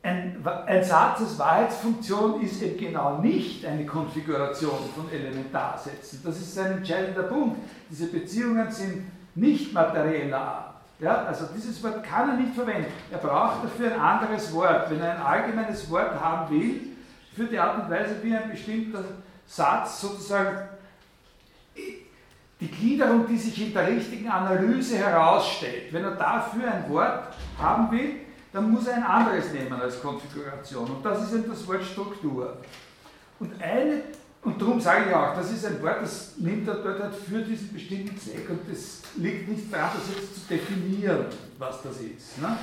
[0.03, 6.21] ein, ein Satz als Wahrheitsfunktion ist eben genau nicht eine Konfiguration von Elementarsätzen.
[6.25, 7.59] Das ist ein entscheidender Punkt.
[7.91, 10.76] Diese Beziehungen sind nicht materieller Art.
[10.99, 12.91] Ja, also dieses Wort kann er nicht verwenden.
[13.11, 14.91] Er braucht dafür ein anderes Wort.
[14.91, 16.81] Wenn er ein allgemeines Wort haben will,
[17.35, 19.05] für die Art und Weise, wie ein bestimmter
[19.47, 20.69] Satz sozusagen
[22.59, 27.25] die Gliederung, die sich in der richtigen Analyse herausstellt, wenn er dafür ein Wort
[27.59, 28.15] haben will,
[28.53, 30.89] dann muss er ein anderes nehmen als Konfiguration.
[30.89, 32.57] Und das ist eben das Wort Struktur.
[33.39, 34.03] Und eine
[34.47, 37.43] und darum sage ich auch, das ist ein Wort, das nimmt er dort halt für
[37.43, 41.27] diesen bestimmten Zweck und es liegt nicht daran, das jetzt zu definieren,
[41.59, 42.41] was das ist.
[42.41, 42.57] Ne?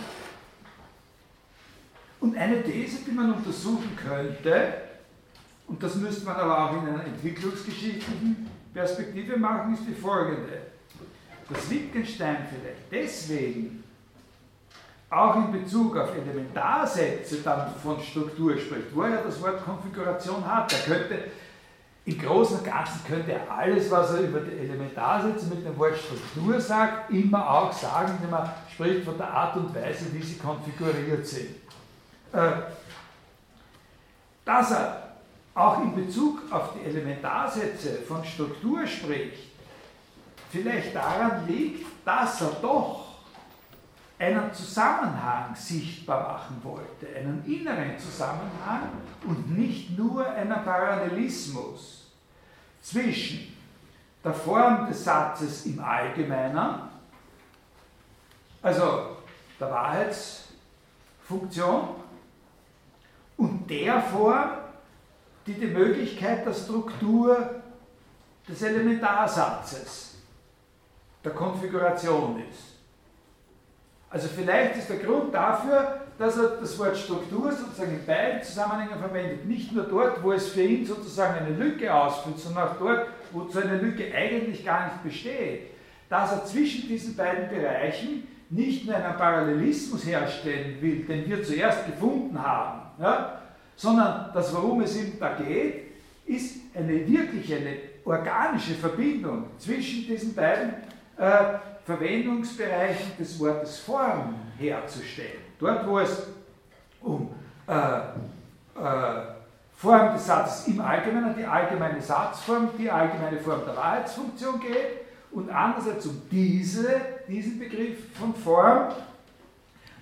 [2.22, 4.76] Und eine These, die man untersuchen könnte,
[5.68, 10.62] und das müsste man aber auch in einer entwicklungsgeschichtlichen Perspektive machen, ist die folgende.
[11.50, 13.84] Dass Wittgenstein vielleicht deswegen
[15.10, 20.72] auch in Bezug auf Elementarsätze dann von Struktur spricht, wo er das Wort Konfiguration hat.
[20.72, 21.24] Er könnte
[22.06, 25.96] im Großen und Ganzen könnte er alles, was er über die Elementarsätze mit dem Wort
[25.98, 30.38] Struktur sagt, immer auch sagen, wenn man spricht von der Art und Weise, wie sie
[30.38, 31.56] konfiguriert sind.
[32.34, 32.52] Äh,
[34.44, 35.14] dass er
[35.56, 39.52] auch in Bezug auf die Elementarsätze von Struktur spricht,
[40.52, 43.03] vielleicht daran liegt, dass er doch
[44.20, 48.90] einen Zusammenhang sichtbar machen wollte, einen inneren Zusammenhang
[49.26, 52.12] und nicht nur einen Parallelismus
[52.82, 53.56] zwischen
[54.24, 56.90] der Form des Satzes im Allgemeinen,
[58.62, 59.18] also
[59.60, 62.04] der Wahrheitsfunktion,
[63.36, 64.52] und der Form,
[65.46, 67.62] die die Möglichkeit der Struktur
[68.48, 70.16] des Elementarsatzes,
[71.24, 72.73] der Konfiguration ist.
[74.14, 79.00] Also vielleicht ist der Grund dafür, dass er das Wort Struktur sozusagen in beiden Zusammenhängen
[79.00, 79.48] verwendet.
[79.48, 83.48] Nicht nur dort, wo es für ihn sozusagen eine Lücke ausfüllt, sondern auch dort, wo
[83.48, 85.62] so eine Lücke eigentlich gar nicht besteht.
[86.10, 91.88] Dass er zwischen diesen beiden Bereichen nicht nur einen Parallelismus herstellen will, den wir zuerst
[91.88, 93.42] gefunden haben, ja,
[93.76, 95.86] sondern das, worum es ihm da geht,
[96.28, 100.76] ist eine wirkliche, eine organische Verbindung zwischen diesen beiden
[101.18, 101.56] äh,
[101.86, 105.42] Verwendungsbereichen des Wortes Form herzustellen.
[105.60, 106.28] Dort, wo es
[107.02, 107.30] um
[107.68, 109.34] äh, äh,
[109.76, 115.50] Form des Satzes im Allgemeinen, die allgemeine Satzform, die allgemeine Form der Wahrheitsfunktion geht und
[115.50, 118.94] andererseits um diese, diesen Begriff von Form,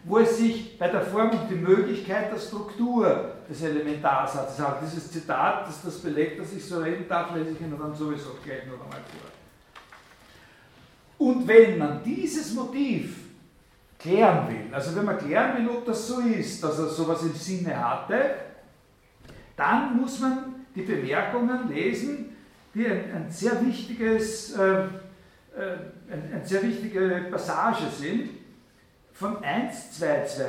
[0.03, 4.91] wo es sich bei der Form um die Möglichkeit der Struktur des Elementarsatzes handelt.
[4.91, 8.37] Dieses Zitat, das das belegt, dass ich so reden darf, lese ich Ihnen dann sowieso
[8.43, 9.40] gleich noch einmal vor.
[11.21, 13.15] Und wenn man dieses Motiv
[13.99, 17.35] klären will, also wenn man klären will, ob das so ist, dass er sowas im
[17.35, 18.37] Sinne hatte,
[19.55, 22.35] dann muss man die Bemerkungen lesen,
[22.73, 24.87] die ein, ein sehr wichtiges, äh, äh,
[26.09, 28.31] ein, eine sehr wichtige Passage sind,
[29.13, 30.43] von 122,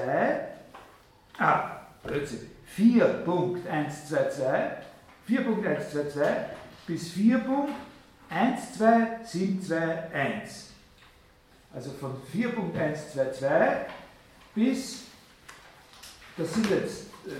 [1.38, 2.48] ah, Blödsinn,
[2.78, 4.42] 4.122,
[5.28, 6.22] 4.122
[6.86, 7.12] bis
[8.32, 10.70] 4.12721.
[11.74, 13.86] Also von 4.122
[14.54, 15.04] bis,
[16.36, 17.30] das sind jetzt äh,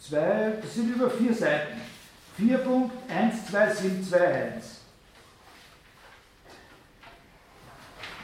[0.00, 1.80] zwei, das sind über vier Seiten.
[2.38, 4.62] 4.12721.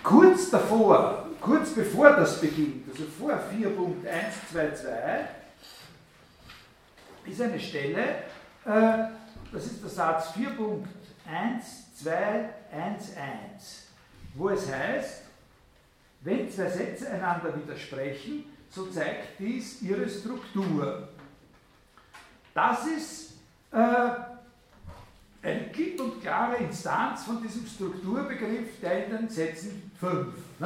[0.03, 5.27] Kurz davor, kurz bevor das beginnt, also vor 4.122,
[7.27, 8.03] ist eine Stelle,
[8.65, 9.05] äh,
[9.53, 10.35] das ist der Satz
[11.29, 12.51] 4.1211,
[14.35, 15.25] wo es heißt,
[16.23, 21.09] wenn zwei Sätze einander widersprechen, so zeigt dies ihre Struktur.
[22.55, 23.33] Das ist
[23.73, 24.11] äh,
[25.43, 30.29] eine klipp und klare Instanz von diesem Strukturbegriff, der in den Sätzen 5,
[30.61, 30.65] äh,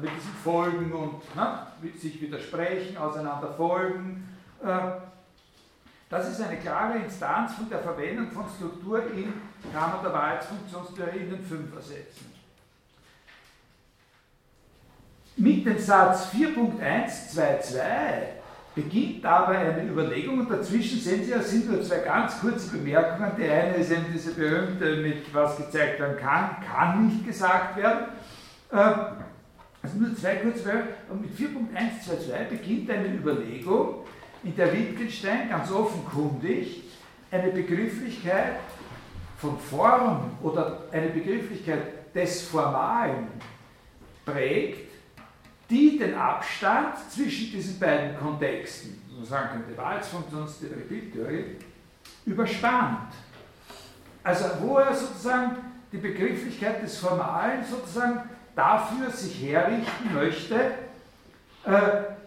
[0.00, 1.66] mit diesen Folgen und ne,
[1.98, 4.28] sich widersprechen, auseinander folgen.
[4.62, 4.90] Äh,
[6.08, 9.32] das ist eine klare Instanz von der Verwendung von Struktur in
[9.72, 12.36] Kammer der Wahrheitsfunktionstheorie in den Fünfer-Sätzen.
[15.38, 17.80] Mit dem Satz 4.122
[18.74, 23.32] beginnt dabei eine Überlegung und dazwischen sehen Sie, es sind nur zwei ganz kurze Bemerkungen.
[23.36, 28.08] Die eine ist eben diese berühmte, mit was gezeigt werden kann, kann nicht gesagt werden.
[28.72, 28.94] Ähm,
[29.82, 30.94] also nur zwei kurze Bemerkungen.
[31.10, 34.05] Und mit 4.122 beginnt eine Überlegung,
[34.46, 36.84] in der Wittgenstein ganz offenkundig
[37.32, 38.60] eine Begrifflichkeit
[39.38, 43.26] von Form oder eine Begrifflichkeit des Formalen
[44.24, 44.88] prägt,
[45.68, 51.44] die den Abstand zwischen diesen beiden Kontexten, man sagen könnte Wahrheitsfunktionstheorie, Bildtheorie,
[52.24, 53.12] überspannt.
[54.22, 55.56] Also wo er sozusagen
[55.90, 58.20] die Begrifflichkeit des Formalen sozusagen
[58.54, 60.85] dafür sich herrichten möchte,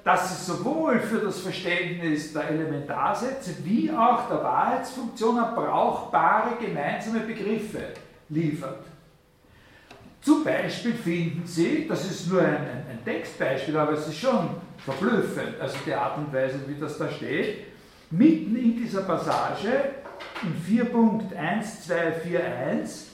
[0.03, 7.93] dass sie sowohl für das Verständnis der Elementarsätze wie auch der Wahrheitsfunktionen brauchbare gemeinsame Begriffe
[8.29, 8.85] liefert.
[10.21, 14.49] Zum Beispiel finden Sie, das ist nur ein, ein, ein, Textbeispiel, aber es ist schon
[14.83, 17.67] verblüffend, also die Art und Weise, wie das da steht,
[18.11, 19.91] mitten in dieser Passage
[20.41, 23.05] in 4.1241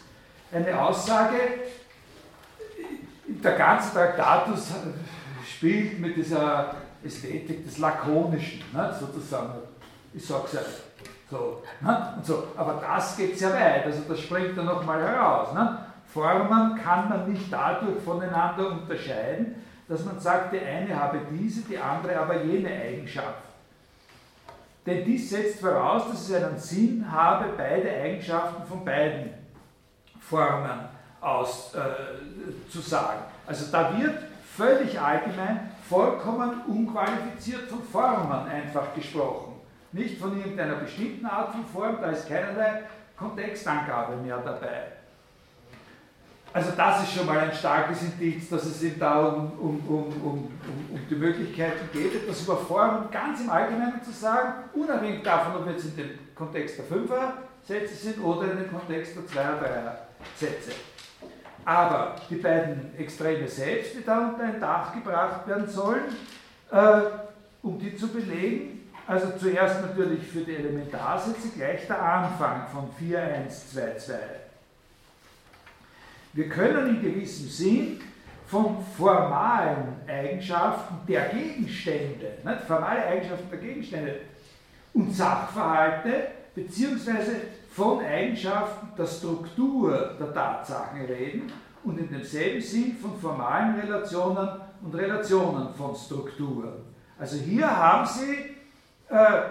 [0.51, 1.37] eine Aussage,
[3.27, 4.71] der ganze Traktatus
[5.45, 9.53] spielt mit dieser Ästhetik des Lakonischen, ne, sozusagen.
[10.13, 10.61] Ich sage es ja
[11.29, 12.47] so, ne, und so.
[12.55, 15.53] Aber das geht sehr weit, also das springt dann nochmal heraus.
[15.53, 15.77] Ne.
[16.13, 19.55] Formen kann man nicht dadurch voneinander unterscheiden,
[19.87, 23.43] dass man sagt, die eine habe diese, die andere aber jene Eigenschaft.
[24.85, 29.31] Denn dies setzt voraus, dass es einen Sinn habe, beide Eigenschaften von beiden
[30.19, 30.87] Formen
[31.21, 31.83] auszusagen.
[33.19, 34.15] Äh, also da wird
[34.55, 39.53] völlig allgemein, vollkommen unqualifiziert von Formen einfach gesprochen.
[39.91, 42.83] Nicht von irgendeiner bestimmten Art von Form, da ist keinerlei
[43.17, 44.95] Kontextangabe mehr dabei.
[46.51, 50.23] Also das ist schon mal ein starkes Indiz, dass es ihm da um, um, um,
[50.23, 50.49] um,
[51.09, 55.73] die Möglichkeiten geht, etwas über Formen ganz im Allgemeinen zu sagen, unabhängig davon, ob wir
[55.73, 60.71] jetzt in dem Kontext der Fünfer-Sätze sind oder in dem Kontext der Zweier-, Dreier-Sätze.
[61.65, 66.15] Aber die beiden Extreme selbst, die da unter ein Dach gebracht werden sollen,
[66.71, 67.01] äh,
[67.63, 74.15] um die zu belegen, also zuerst natürlich für die Elementarsätze gleich der Anfang von 4122.
[76.33, 78.01] Wir können in gewissem Sinn
[78.47, 82.61] von formalen Eigenschaften der Gegenstände, nicht?
[82.67, 84.15] formale Eigenschaften der Gegenstände
[84.93, 87.31] und Sachverhalte, beziehungsweise
[87.75, 91.51] von Eigenschaften der Struktur der Tatsachen reden
[91.83, 94.47] und in demselben Sinn von formalen Relationen
[94.81, 96.85] und Relationen von Strukturen.
[97.19, 98.55] Also hier haben Sie
[99.09, 99.41] äh,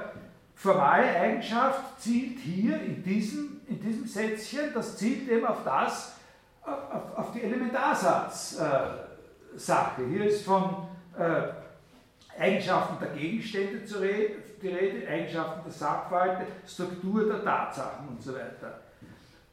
[0.55, 6.15] formale Eigenschaft zielt hier in diesem, in diesem Sätzchen, das zielt eben auf das,
[6.63, 10.03] auf, auf die Elementarsatzsache.
[10.03, 17.27] Äh, Hier ist von äh, Eigenschaften der Gegenstände zu reden, Rede, Eigenschaften der Sachverhalte, Struktur
[17.27, 18.81] der Tatsachen und so weiter.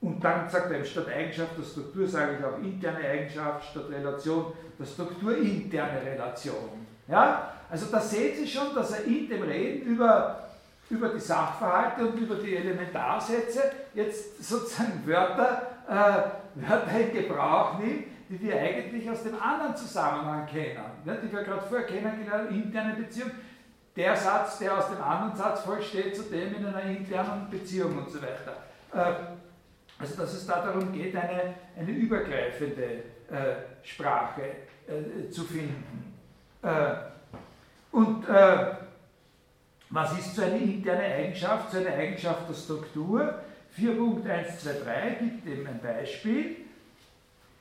[0.02, 3.86] Und dann sagt er eben, statt Eigenschaft der Struktur sage ich auch interne Eigenschaft, statt
[3.90, 6.88] Relation der Struktur interne Relation.
[7.08, 7.52] Ja?
[7.70, 10.50] Also da sehen Sie schon, dass er in dem Reden über,
[10.90, 13.62] über die Sachverhalte und über die Elementarsätze
[13.94, 20.48] jetzt sozusagen Wörter, äh, Wörter in Gebrauch nimmt, die wir eigentlich aus dem anderen Zusammenhang
[20.48, 23.32] kennen, ne, die wir gerade vorher kennengelernt haben, interne Beziehung.
[23.96, 27.98] Der Satz, der aus dem anderen Satz folgt, steht zu dem in einer internen Beziehung
[27.98, 28.56] und so weiter.
[28.94, 29.14] Äh,
[30.00, 32.84] also dass es da darum geht, eine, eine übergreifende
[33.30, 34.42] äh, Sprache
[34.88, 36.16] äh, zu finden.
[36.64, 36.94] Äh,
[37.92, 38.66] und äh,
[39.90, 41.72] was ist so eine interne Eigenschaft?
[41.72, 43.36] So eine Eigenschaft der Struktur.
[43.78, 46.58] 4.123 gibt eben ein Beispiel.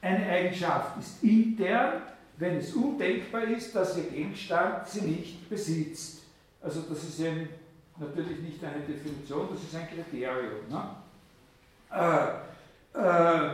[0.01, 2.03] Eine Eigenschaft ist intern,
[2.39, 6.20] wenn es undenkbar ist, dass ihr Gegenstand sie nicht besitzt.
[6.63, 7.49] Also das ist eben
[7.99, 10.69] natürlich nicht eine Definition, das ist ein Kriterium.
[10.69, 10.83] Ne?
[11.93, 13.51] Äh, äh,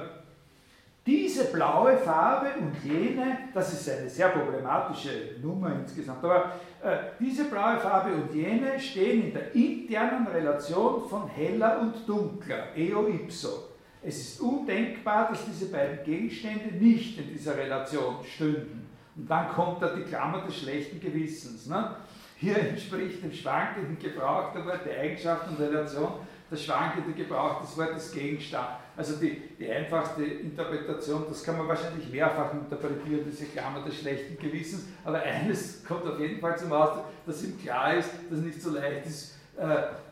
[1.07, 6.53] diese blaue Farbe und jene, das ist eine sehr problematische Nummer insgesamt, aber
[6.83, 12.77] äh, diese blaue Farbe und jene stehen in der internen Relation von heller und dunkler,
[12.77, 13.69] eo ipso.
[14.03, 18.89] Es ist undenkbar, dass diese beiden Gegenstände nicht in dieser Relation stünden.
[19.17, 21.67] Und dann kommt da die Klammer des schlechten Gewissens.
[21.67, 21.97] Ne?
[22.39, 26.20] Hier entspricht dem schwankenden Gebrauch der Worte Eigenschaft und Relation
[26.51, 28.68] der schwankende Gebrauch des Wortes Gegenstand.
[28.97, 34.39] Also die, die einfachste Interpretation, das kann man wahrscheinlich mehrfach interpretieren, diese Klammer des schlechten
[34.39, 38.45] Gewissens, aber eines kommt auf jeden Fall zum Ausdruck, dass ihm klar ist, dass es
[38.45, 39.66] nicht so leicht ist, äh,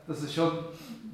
[0.06, 0.50] dass es schon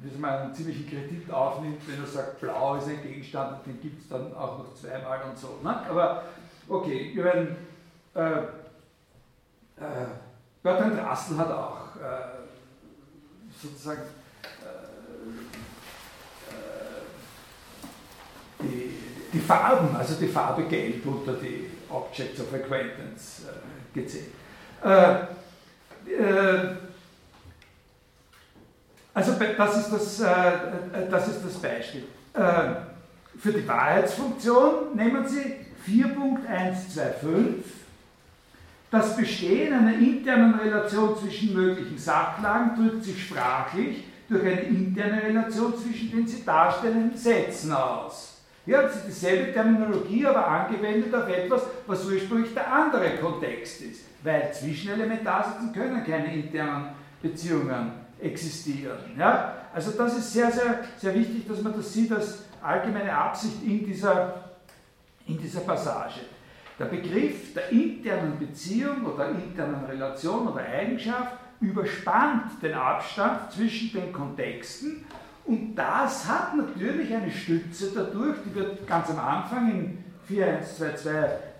[0.03, 3.81] wie man einen ziemlichen Kredit aufnimmt, wenn er sagt, blau ist ein Gegenstand und den
[3.81, 5.59] gibt es dann auch noch zweimal und so.
[5.63, 5.75] Ne?
[5.87, 6.23] Aber
[6.67, 7.55] okay, wir werden.
[8.15, 8.39] Äh,
[9.79, 10.30] äh,
[10.63, 12.41] Bertrand Russell hat auch äh,
[13.61, 14.01] sozusagen
[18.61, 18.93] die,
[19.33, 24.31] die Farben, also die Farbe Gelb unter die Objects of Acquaintance äh, gezählt.
[24.83, 25.13] Äh,
[26.11, 26.75] äh,
[29.13, 32.05] also das ist das, äh, äh, das, ist das Beispiel.
[32.33, 32.75] Äh,
[33.37, 37.80] für die Wahrheitsfunktion nehmen Sie 4.125
[38.91, 45.73] das Bestehen einer internen Relation zwischen möglichen Sachlagen drückt sich sprachlich durch eine interne Relation
[45.77, 48.41] zwischen den sie darstellenden Sätzen aus.
[48.65, 54.01] Hier haben Sie dieselbe Terminologie, aber angewendet auf etwas, was ursprünglich der andere Kontext ist.
[54.23, 56.89] Weil zwischen Elementarsätzen können keine internen
[57.21, 58.99] Beziehungen existieren.
[59.17, 59.55] Ja?
[59.73, 63.83] Also das ist sehr, sehr, sehr wichtig, dass man das sieht als allgemeine Absicht in
[63.83, 64.51] dieser,
[65.25, 66.19] in dieser Passage.
[66.81, 74.11] Der Begriff der internen Beziehung oder internen Relation oder Eigenschaft überspannt den Abstand zwischen den
[74.11, 75.05] Kontexten
[75.45, 81.13] und das hat natürlich eine Stütze dadurch, die wird ganz am Anfang in 4122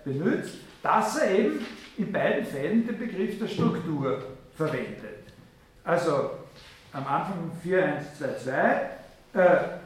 [0.04, 1.66] benutzt, dass er eben
[1.98, 4.24] in beiden Fällen den Begriff der Struktur
[4.56, 5.22] verwendet.
[5.84, 6.30] Also
[6.92, 8.52] am Anfang 4122,
[9.34, 9.81] äh,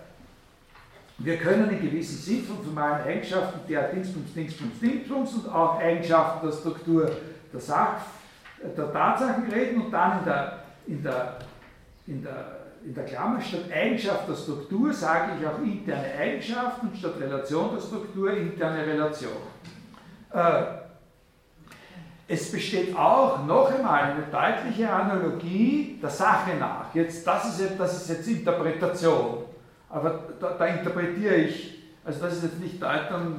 [1.19, 6.47] wir können in gewissem Sinn von formalen Eigenschaften der Dingsbums, Dingsbums, Dingsbums und auch Eigenschaften
[6.47, 7.11] der Struktur
[7.53, 8.01] der, Sach,
[8.77, 11.39] der Tatsachen reden und dann in der, in der,
[12.07, 12.57] in der
[12.87, 17.75] in der Klammer statt Eigenschaft der Struktur sage ich auch interne Eigenschaft und statt Relation
[17.75, 19.33] der Struktur interne Relation.
[20.33, 20.63] Äh,
[22.29, 26.95] es besteht auch noch einmal eine deutliche Analogie der Sache nach.
[26.95, 29.45] Jetzt, das, ist das ist jetzt Interpretation,
[29.97, 33.39] aber da, da interpretiere ich, also das ist jetzt nicht Deutung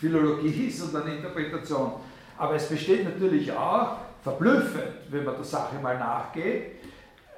[0.00, 1.92] Philologie, sondern Interpretation.
[2.36, 6.72] Aber es besteht natürlich auch, verblüffend, wenn man der Sache mal nachgeht,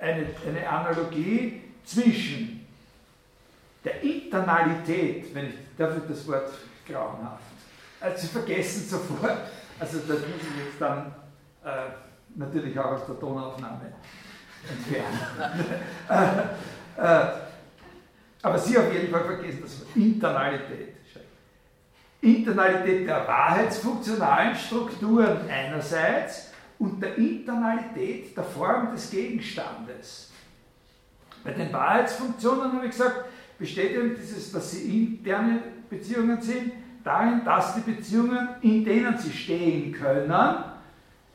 [0.01, 2.67] eine, eine Analogie zwischen
[3.85, 6.51] der Internalität, wenn ich, darf das Wort
[6.89, 7.43] grauenhaft,
[8.01, 9.39] also Sie vergessen sofort,
[9.79, 11.15] also das muss ich jetzt dann
[11.63, 11.91] äh,
[12.35, 13.93] natürlich auch aus der Tonaufnahme
[14.67, 15.75] entfernen.
[16.97, 17.48] äh, äh,
[18.43, 20.99] aber Sie auf jeden Fall vergessen das Wort Internalität.
[22.21, 30.33] Internalität der wahrheitsfunktionalen Strukturen einerseits und der Internalität der Form des Gegenstandes.
[31.45, 33.25] Bei den Wahrheitsfunktionen habe ich gesagt,
[33.59, 36.73] besteht eben dieses, dass sie interne Beziehungen sind,
[37.05, 40.29] darin, dass die Beziehungen, in denen sie stehen können,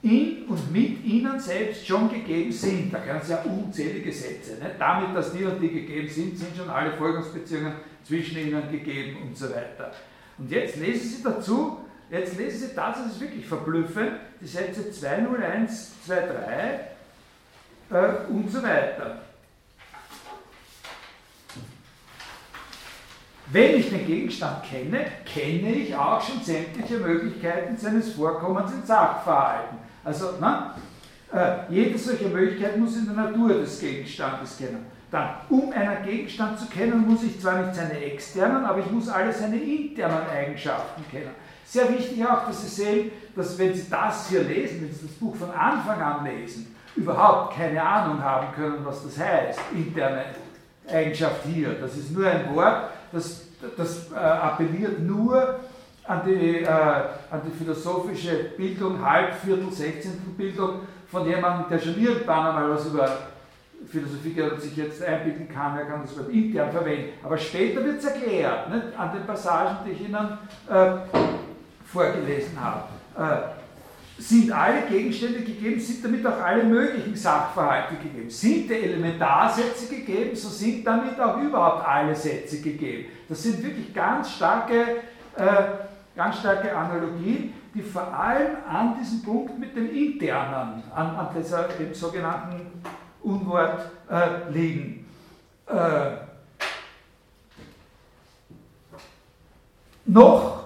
[0.04, 2.93] in und mit ihnen selbst schon gegeben sind.
[2.93, 4.56] Da können Sie ja unzählige Sätze.
[4.62, 4.76] Nicht?
[4.78, 7.74] Damit, dass die und die gegeben sind, sind schon alle Folgungsbeziehungen
[8.04, 9.91] zwischen ihnen gegeben und so weiter.
[10.38, 11.80] Und jetzt lesen Sie dazu
[12.14, 16.88] Jetzt lesen Sie das, das ist wirklich verblüffend, die Sätze 201, 23
[17.89, 19.22] äh, und so weiter.
[23.47, 29.80] Wenn ich den Gegenstand kenne, kenne ich auch schon sämtliche Möglichkeiten seines Vorkommens in Sachverhalten.
[30.04, 30.76] Also, na,
[31.34, 34.86] äh, jede solche Möglichkeit muss in der Natur des Gegenstandes kennen.
[35.10, 39.08] Dann, um einen Gegenstand zu kennen, muss ich zwar nicht seine externen, aber ich muss
[39.10, 41.32] alle seine internen Eigenschaften kennen.
[41.66, 45.16] Sehr wichtig auch, dass Sie sehen, dass wenn Sie das hier lesen, wenn Sie das
[45.16, 50.26] Buch von Anfang an lesen, überhaupt keine Ahnung haben können, was das heißt, interne
[50.91, 51.74] Eigenschaft hier.
[51.80, 53.41] Das ist nur ein Wort, das,
[53.78, 55.60] das äh, appelliert nur
[56.06, 62.72] an die, äh, an die philosophische Bildung, Halbviertel, Sechzehntelbildung von jemandem, der schon irgendwann einmal
[62.72, 63.18] was über
[63.88, 67.10] Philosophie und sich jetzt einbilden kann, er kann das Wort intern verwenden.
[67.24, 68.97] Aber später wird es erklärt, nicht?
[68.97, 70.38] an den Passagen, die ich Ihnen
[70.70, 70.91] äh,
[71.86, 72.84] vorgelesen habe.
[73.18, 73.54] Äh,
[74.18, 78.30] sind alle Gegenstände gegeben, sind damit auch alle möglichen Sachverhalte gegeben.
[78.30, 83.06] Sind die Elementarsätze gegeben, so sind damit auch überhaupt alle Sätze gegeben.
[83.28, 85.01] Das sind wirklich ganz starke,
[85.36, 85.43] äh,
[86.16, 91.68] ganz starke Analogien, die vor allem an diesem Punkt mit dem Internen, an, an dieser
[91.93, 92.84] sogenannten
[93.22, 95.05] Unwort äh, liegen.
[95.68, 96.11] Äh,
[100.05, 100.64] noch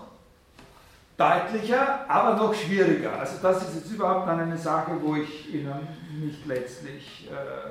[1.15, 3.19] deutlicher, aber noch schwieriger.
[3.19, 5.87] Also das ist jetzt überhaupt dann eine Sache, wo ich Ihnen
[6.19, 7.69] nicht letztlich äh,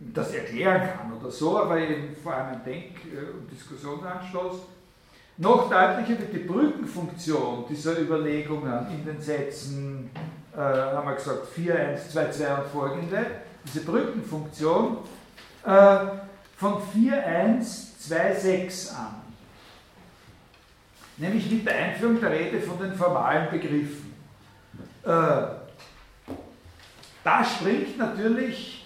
[0.00, 3.00] das erklären kann oder so, aber eben vor allem ein Denk-
[3.34, 4.73] und Diskussionsanstoß.
[5.36, 10.10] Noch deutlicher wird die Brückenfunktion dieser Überlegungen in den Sätzen,
[10.54, 13.26] äh, haben wir gesagt, 4, 1, 2, 2 und folgende,
[13.66, 14.98] diese Brückenfunktion
[15.64, 15.98] äh,
[16.56, 19.14] von 4, 1, 2, 6 an.
[21.16, 24.14] Nämlich mit der Einführung der Rede von den formalen Begriffen.
[25.02, 25.08] Äh,
[27.24, 28.83] da springt natürlich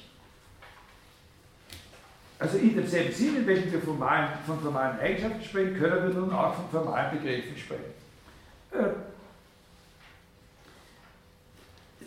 [2.39, 6.33] also in demselben Sinn, in welchem wir formalen, von formalen Eigenschaften sprechen, können wir nun
[6.33, 7.95] auch von formalen Begriffen sprechen.
[8.71, 8.91] Äh,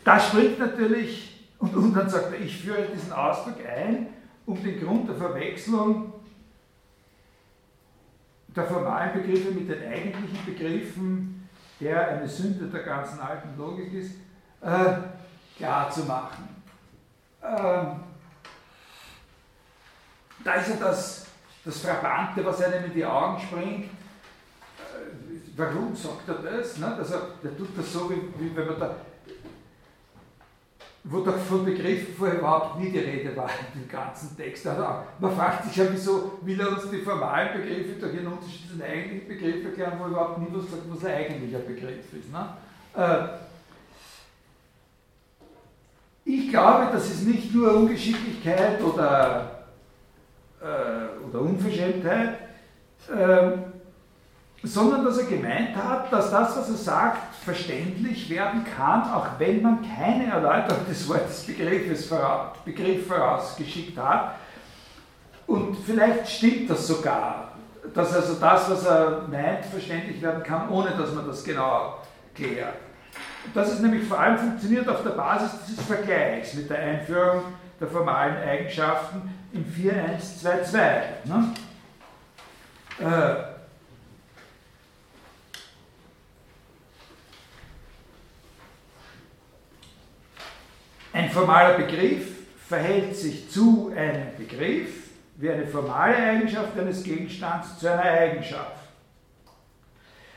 [0.04, 4.08] da springt natürlich, und, und dann sagt er, ich führe diesen Ausdruck ein,
[4.46, 6.14] um den Grund der Verwechslung
[8.56, 14.16] der formalen Begriffe mit den eigentlichen Begriffen, der eine Sünde der ganzen alten Logik ist,
[14.62, 14.94] äh,
[15.58, 16.48] klar zu machen.
[17.44, 18.11] Ähm,
[20.44, 21.26] da ist ja das,
[21.64, 23.86] das Frappante, was einem in die Augen springt.
[23.86, 23.90] Äh,
[25.56, 26.78] warum sagt er das?
[26.78, 26.96] Ne?
[26.96, 28.96] Also, der tut das so, wie, wie wenn man da
[31.04, 34.68] wo doch von Begriffen vorher überhaupt nie die Rede war in dem ganzen Text.
[34.68, 34.86] Also
[35.20, 38.78] man fragt sich ja, wieso will er uns die formalen Begriffe durch einen Unterschied zu
[38.78, 42.32] den eigentlichen Begriffen erklären, wo er überhaupt nie was sagt, was ein eigentlicher Begriff ist.
[42.32, 42.54] Ne?
[42.96, 43.28] Äh,
[46.24, 49.61] ich glaube, das ist nicht nur Ungeschicklichkeit oder
[50.62, 52.36] äh, oder Unverschämtheit,
[53.10, 53.52] äh,
[54.64, 59.62] sondern dass er gemeint hat, dass das, was er sagt, verständlich werden kann, auch wenn
[59.62, 64.36] man keine Erläuterung des Wortes Begriffes voraus, Begriff vorausgeschickt hat.
[65.48, 67.54] Und vielleicht stimmt das sogar,
[67.94, 71.98] dass also das, was er meint, verständlich werden kann, ohne dass man das genau
[72.36, 72.76] klärt.
[73.56, 77.42] Das ist nämlich vor allem funktioniert auf der Basis dieses Vergleichs mit der Einführung
[77.80, 81.26] der formalen Eigenschaften im 4122.
[81.26, 81.54] Ne?
[83.00, 83.36] Äh,
[91.14, 92.28] ein formaler Begriff
[92.68, 98.78] verhält sich zu einem Begriff wie eine formale Eigenschaft eines Gegenstands zu einer Eigenschaft.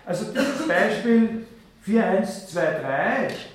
[0.07, 1.47] Also dieses Beispiel
[1.83, 3.54] 4123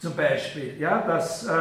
[0.00, 1.52] zum Beispiel, ja, das äh,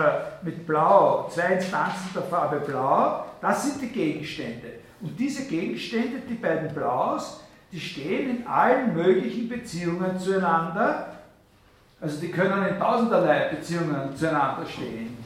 [0.43, 4.79] mit Blau, zwei Instanzen der Farbe Blau, das sind die Gegenstände.
[5.01, 11.17] Und diese Gegenstände, die beiden Blaus, die stehen in allen möglichen Beziehungen zueinander.
[12.01, 15.17] Also die können in tausenderlei Beziehungen zueinander stehen.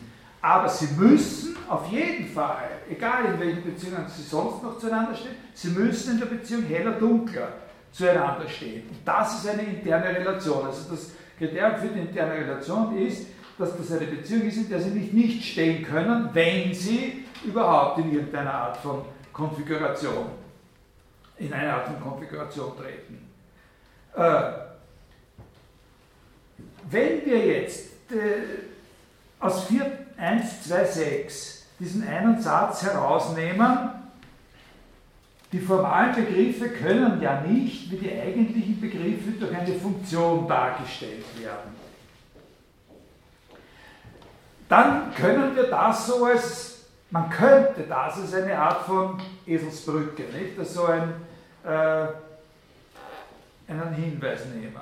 [0.41, 5.35] Aber sie müssen auf jeden Fall, egal in welchen Beziehungen sie sonst noch zueinander stehen,
[5.53, 7.47] sie müssen in der Beziehung heller-dunkler
[7.91, 8.89] zueinander stehen.
[8.89, 10.65] Und das ist eine interne Relation.
[10.65, 13.27] Also das Kriterium für die interne Relation ist,
[13.57, 17.99] dass das eine Beziehung ist, in der sie nicht nicht stehen können, wenn sie überhaupt
[17.99, 20.27] in irgendeiner Art von Konfiguration,
[21.37, 23.29] in eine Art von Konfiguration treten.
[24.15, 24.43] Äh,
[26.89, 28.43] wenn wir jetzt äh,
[29.39, 34.02] aus 4.1.2.6 diesen einen Satz herausnehmen,
[35.53, 41.75] die formalen Begriffe können ja nicht wie die eigentlichen Begriffe durch eine Funktion dargestellt werden.
[44.67, 50.57] Dann können wir das so als, man könnte das als eine Art von Eselsbrücke, nicht?
[50.57, 51.13] Das so ein,
[51.63, 52.07] äh,
[53.67, 54.73] einen Hinweis nehmen,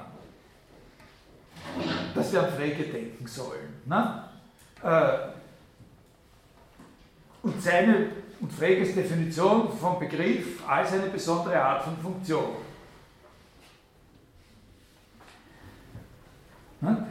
[2.16, 3.82] dass wir an Frege denken sollen.
[3.86, 4.24] Ne?
[4.82, 5.32] Äh,
[7.44, 8.08] und seine
[8.42, 12.46] und Freges Definition vom Begriff als eine besondere Art von Funktion.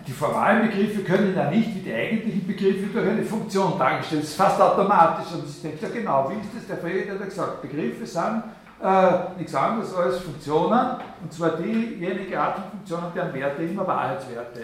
[0.04, 4.24] Die formalen Begriffe können ja nicht wie die eigentlichen Begriffe durch eine Funktion dargestellt.
[4.24, 5.32] Das ist fast automatisch.
[5.32, 6.66] Und ich denke ja genau, wie ist das?
[6.66, 8.42] Der Frege hat gesagt, Begriffe sind
[8.82, 14.60] äh, nichts anderes als Funktionen, und zwar diejenige Art von Funktionen, deren Werte immer Wahrheitswerte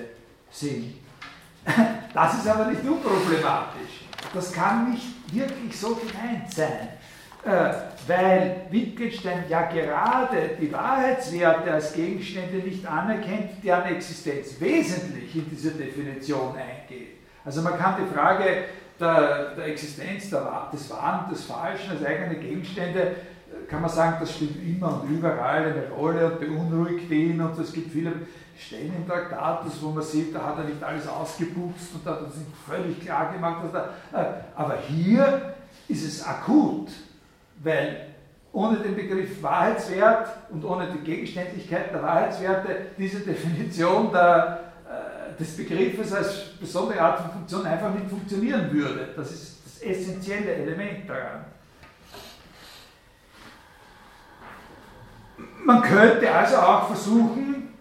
[0.50, 0.94] sind.
[2.14, 4.05] Das ist aber nicht unproblematisch.
[4.34, 6.88] Das kann nicht wirklich so gemeint sein.
[7.46, 7.74] Äh,
[8.08, 15.70] weil Wittgenstein ja gerade die Wahrheitswerte als Gegenstände nicht anerkennt, deren Existenz wesentlich in diese
[15.70, 17.18] Definition eingeht.
[17.44, 18.64] Also man kann die Frage
[18.98, 23.14] der, der Existenz der, des Wahren des Falschen als eigene Gegenstände, äh,
[23.68, 27.72] kann man sagen, das spielt immer und überall eine Rolle und beunruhigt ihn und es
[27.72, 28.12] gibt viele
[28.58, 32.22] Stellen im Traktat, wo man sieht, da hat er nicht alles ausgeputzt und da hat
[32.22, 35.54] er sich völlig klar gemacht, dass da, äh, aber hier
[35.88, 36.88] ist es akut,
[37.62, 38.06] weil
[38.52, 45.56] ohne den Begriff Wahrheitswert und ohne die Gegenständlichkeit der Wahrheitswerte diese Definition der, äh, des
[45.56, 49.10] Begriffes als besondere Art von Funktion einfach nicht funktionieren würde.
[49.14, 51.44] Das ist das essentielle Element daran.
[55.64, 57.75] Man könnte also auch versuchen,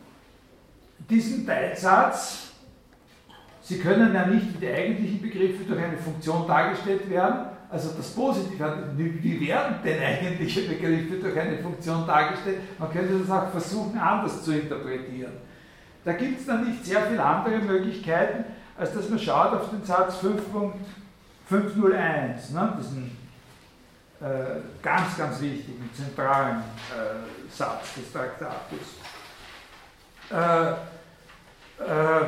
[1.10, 2.42] diesen Teilsatz,
[3.62, 8.12] Sie können ja nicht wie die eigentlichen Begriffe durch eine Funktion dargestellt werden, also das
[8.12, 12.60] Positive, wie werden denn eigentliche Begriffe durch eine Funktion dargestellt?
[12.78, 15.34] Man könnte das auch versuchen, anders zu interpretieren.
[16.04, 18.46] Da gibt es dann nicht sehr viele andere Möglichkeiten,
[18.78, 22.78] als dass man schaut auf den Satz 5.501, ne?
[22.80, 23.18] diesen
[24.22, 29.00] äh, ganz, ganz wichtigen, zentralen äh, Satz des Traktates.
[30.30, 30.74] Äh,
[31.80, 32.26] äh,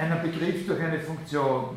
[0.00, 1.76] einen Begriff durch eine Funktion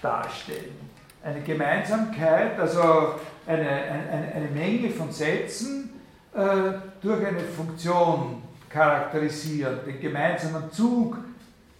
[0.00, 0.94] darstellen
[1.24, 3.14] eine Gemeinsamkeit, also
[3.46, 5.90] eine, eine, eine Menge von Sätzen
[6.34, 11.16] äh, durch eine Funktion charakterisieren, den gemeinsamen Zug,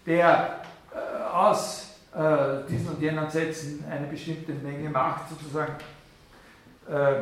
[0.06, 0.60] der
[0.92, 5.74] äh, aus äh, diesen und jenen Sätzen eine bestimmte Menge Macht sozusagen
[6.88, 7.14] äh,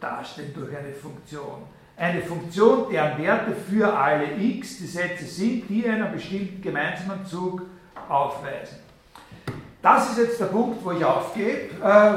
[0.00, 1.64] darstellen durch eine Funktion.
[1.96, 7.62] Eine Funktion, deren Werte für alle x die Sätze sind, die einen bestimmten gemeinsamen Zug
[8.08, 8.78] aufweisen.
[9.80, 12.14] Das ist jetzt der Punkt, wo ich aufgebe, äh,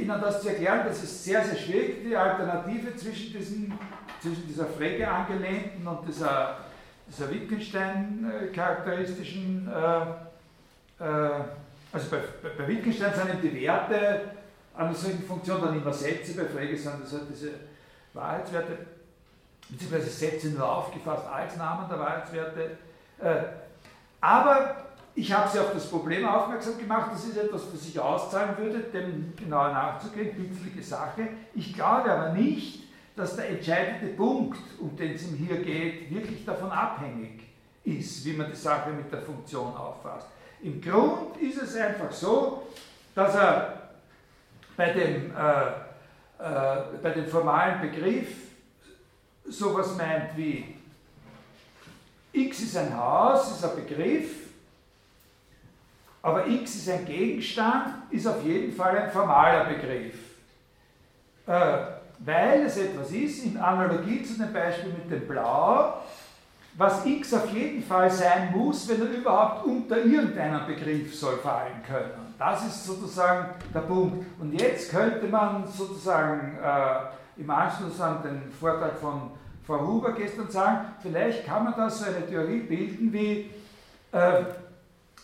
[0.00, 0.80] Ihnen das zu erklären.
[0.86, 3.78] Das ist sehr, sehr schwierig, die Alternative zwischen, diesen,
[4.20, 6.56] zwischen dieser Frege angelehnten und dieser,
[7.06, 10.00] dieser Wittgenstein-charakteristischen, äh,
[11.04, 11.44] äh,
[11.92, 12.18] also bei,
[12.56, 14.22] bei, Wittgenstein sind die Werte
[14.76, 17.50] einer solchen Funktion dann immer Sätze, bei Frege sind das halt diese
[18.14, 18.76] Wahrheitswerte,
[19.68, 22.78] beziehungsweise Sätze nur aufgefasst als Namen der Wahrheitswerte.
[23.20, 23.42] Äh,
[24.20, 24.76] aber
[25.14, 28.80] ich habe Sie auf das Problem aufmerksam gemacht, das ist etwas, was ich auszahlen würde,
[28.80, 31.28] dem genauer nachzugehen, nützliche Sache.
[31.54, 32.84] Ich glaube aber nicht,
[33.14, 37.44] dass der entscheidende Punkt, um den es ihm hier geht, wirklich davon abhängig
[37.84, 40.26] ist, wie man die Sache mit der Funktion auffasst.
[40.62, 42.62] Im Grund ist es einfach so,
[43.14, 43.90] dass er
[44.76, 45.66] bei dem, äh,
[46.42, 48.43] äh, bei dem formalen Begriff
[49.48, 50.76] sowas meint wie
[52.32, 54.44] x ist ein Haus, ist ein Begriff,
[56.24, 60.14] aber X ist ein Gegenstand, ist auf jeden Fall ein formaler Begriff.
[61.46, 61.76] Äh,
[62.20, 65.98] weil es etwas ist, in Analogie zu dem Beispiel mit dem Blau,
[66.78, 71.82] was X auf jeden Fall sein muss, wenn er überhaupt unter irgendeinen Begriff soll fallen
[71.86, 72.34] können.
[72.38, 74.24] Das ist sozusagen der Punkt.
[74.40, 77.00] Und jetzt könnte man sozusagen äh,
[77.36, 79.30] im Anschluss an den Vortrag von
[79.66, 83.50] Frau Huber gestern sagen, vielleicht kann man da so eine Theorie bilden wie,
[84.12, 84.44] äh,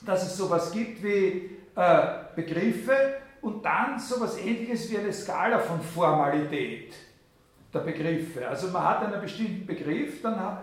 [0.04, 2.00] dass es sowas gibt wie äh,
[2.34, 6.94] Begriffe und dann sowas ähnliches wie eine Skala von Formalität
[7.72, 8.48] der Begriffe.
[8.48, 10.58] Also man hat einen bestimmten Begriff, dann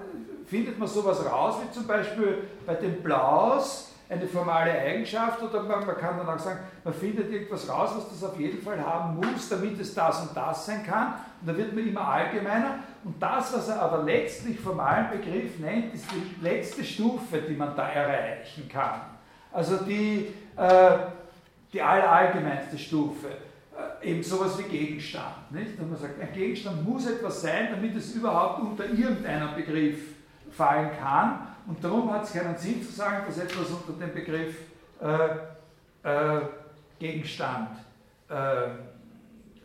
[0.47, 5.85] findet man sowas raus, wie zum Beispiel bei dem Blaus eine formale Eigenschaft oder man,
[5.85, 9.17] man, kann dann auch sagen, man findet irgendwas raus, was das auf jeden Fall haben
[9.17, 11.15] muss, damit es das und das sein kann.
[11.41, 12.79] Und dann wird man immer allgemeiner.
[13.03, 17.75] Und das, was er aber letztlich formalen Begriff nennt, ist die letzte Stufe, die man
[17.75, 19.01] da erreichen kann
[19.57, 20.91] also die, äh,
[21.73, 23.27] die allerallgemeinste Stufe.
[24.01, 25.51] äh, eben sowas wie Gegenstand.
[25.51, 25.79] Nicht?
[25.79, 29.99] Und man sagt, ein Gegenstand muss etwas sein, damit es überhaupt unter irgendeinem Begriff
[30.51, 31.47] fallen kann.
[31.67, 34.55] Und darum hat es keinen Sinn zu sagen, dass etwas unter dem Begriff
[35.01, 35.27] äh,
[36.03, 36.41] äh,
[36.97, 37.71] Gegenstand
[38.29, 38.69] äh,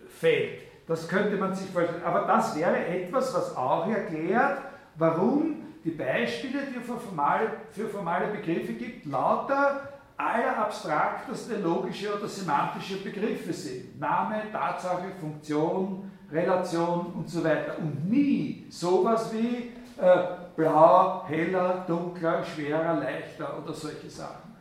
[0.09, 0.63] fällt.
[0.87, 2.03] Das könnte man sich vorstellen.
[2.05, 4.63] Aber das wäre etwas, was auch erklärt,
[4.97, 6.85] warum die Beispiele, die es
[7.73, 13.99] für formale, Begriffe gibt, lauter allerabstrakteste logische oder semantische Begriffe sind.
[13.99, 17.79] Name, Tatsache, Funktion, Relation und so weiter.
[17.79, 24.53] Und nie sowas wie äh, blau, heller, dunkler, schwerer, leichter oder solche Sachen.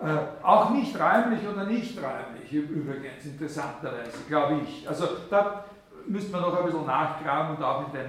[0.00, 4.88] Äh, auch nicht räumlich oder nicht räumlich, übrigens, interessanterweise, glaube ich.
[4.88, 5.64] Also da
[6.06, 8.06] müsste man noch ein bisschen nachgraben und auch in den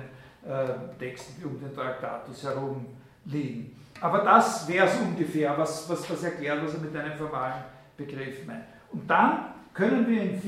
[0.52, 2.86] äh, Texten, die um den Traktatus herum
[3.26, 3.76] liegen.
[4.02, 7.64] Aber das wäre es ungefähr, was, was, was erklärt, was er mit einem formalen
[7.98, 8.64] Begriff meint.
[8.92, 10.40] Und dann können wir in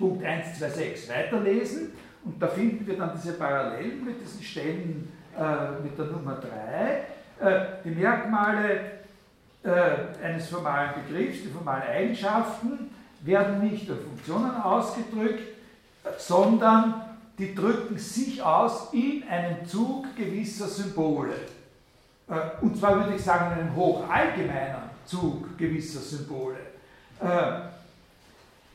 [0.00, 1.92] 4.126 weiterlesen
[2.24, 7.48] und da finden wir dann diese Parallelen mit diesen Stellen äh, mit der Nummer 3.
[7.48, 8.80] Äh, die Merkmale
[9.62, 15.42] äh, eines formalen Begriffs, die formalen Eigenschaften, werden nicht durch Funktionen ausgedrückt,
[16.16, 17.02] sondern
[17.38, 21.34] die drücken sich aus in einem Zug gewisser Symbole.
[22.60, 26.58] Und zwar würde ich sagen, in einem hochallgemeinen Zug gewisser Symbole.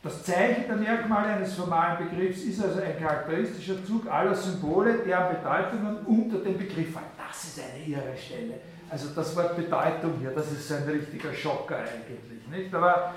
[0.03, 5.33] Das Zeichen der Merkmale eines formalen Begriffs ist also ein charakteristischer Zug aller Symbole, deren
[5.33, 7.05] Bedeutungen unter dem Begriff fallen.
[7.17, 8.55] Das ist eine irre Stelle.
[8.89, 12.47] Also das Wort Bedeutung hier, das ist ein richtiger Schocker eigentlich.
[12.51, 12.75] Nicht?
[12.75, 13.13] Aber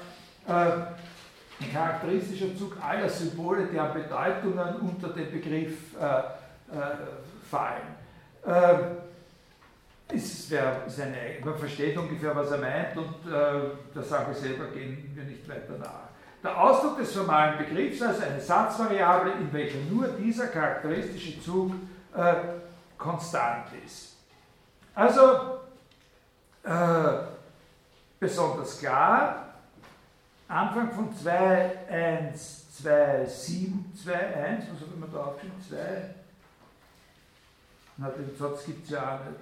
[0.47, 6.97] äh, ein charakteristischer Zug aller Symbole, deren Bedeutungen unter den Begriff äh, äh,
[7.51, 7.97] fallen.
[8.47, 14.67] Äh, ist, ist eine, man versteht ungefähr, was er meint und äh, der Sache selber
[14.67, 16.06] gehen wir nicht weiter nach.
[16.47, 21.73] Der Ausdruck des formalen Begriffs als eine Satzvariable, in welcher nur dieser charakteristische Zug
[22.15, 22.35] äh,
[22.97, 24.15] konstant ist.
[24.95, 25.59] Also,
[26.63, 27.25] äh,
[28.21, 29.55] besonders klar,
[30.47, 35.65] Anfang von 2, 1, 2, 7, 2, 1, was habe ich da aufgeschrieben?
[35.69, 36.15] 2,
[37.97, 39.41] na, den Satz gibt es ja auch nicht.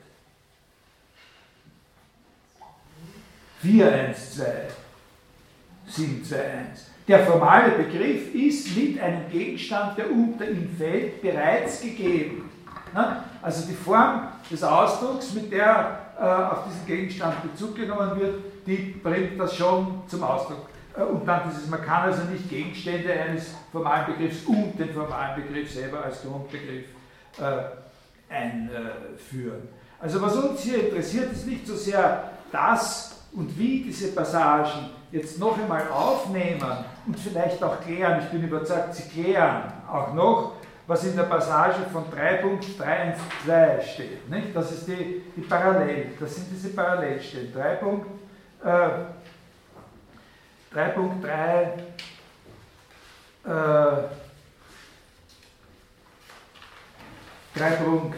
[3.61, 4.69] 4, 1, 2,
[5.87, 6.93] 7, 2, 1.
[7.07, 12.51] Der formale Begriff ist mit einem Gegenstand, der unter ihm fällt, bereits gegeben.
[13.43, 18.37] Also die Form des Ausdrucks, mit der äh, auf diesen Gegenstand Bezug genommen wird,
[18.67, 20.69] die bringt das schon zum Ausdruck.
[20.97, 25.43] Äh, und dann dieses, man kann also nicht Gegenstände eines formalen Begriffs und den formalen
[25.43, 26.87] Begriff selber als Grundbegriff
[27.39, 29.69] äh, einführen.
[30.01, 35.39] Also was uns hier interessiert, ist nicht so sehr das, und wie diese Passagen jetzt
[35.39, 40.55] noch einmal aufnehmen und vielleicht auch klären, ich bin überzeugt, sie klären auch noch,
[40.89, 44.29] was in der Passage von 3.312 steht.
[44.29, 44.55] Nicht?
[44.55, 47.55] Das ist die, die Parallel, das sind diese Parallelstellen.
[47.55, 48.01] 3.3
[48.65, 48.91] äh,
[50.75, 51.23] 3.3
[53.45, 54.09] äh,
[57.57, 58.09] 3.3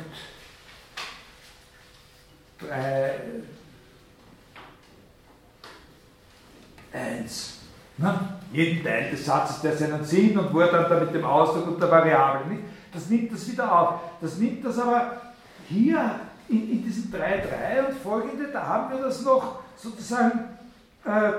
[6.97, 7.59] eins.
[7.99, 8.15] Ne?
[8.53, 11.67] Jeden Teil des Satzes, der seinen Sinn und wo er dann da mit dem Ausdruck
[11.67, 12.63] und der Variable nicht.
[12.93, 14.01] Das nimmt das wieder auf.
[14.21, 15.13] Das nimmt das aber
[15.69, 20.41] hier in, in diesem 3.3 und folgende, da haben wir das noch sozusagen,
[21.05, 21.33] äh,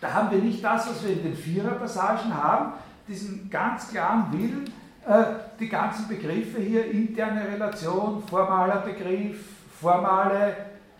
[0.00, 2.72] da haben wir nicht das, was wir in den Vierer-Passagen haben,
[3.06, 4.72] diesen ganz klaren Willen,
[5.06, 5.24] äh,
[5.58, 9.38] die ganzen Begriffe hier, interne Relation, formaler Begriff,
[9.80, 10.56] formale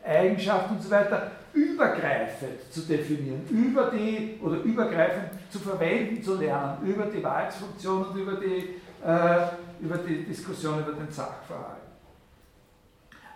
[0.06, 6.86] Eigenschaft und so weiter, übergreifend zu definieren, über die oder übergreifend zu verwenden zu lernen,
[6.86, 9.46] über die Wahrheitsfunktion und über die, äh,
[9.80, 11.80] über die Diskussion über den Sachverhalt.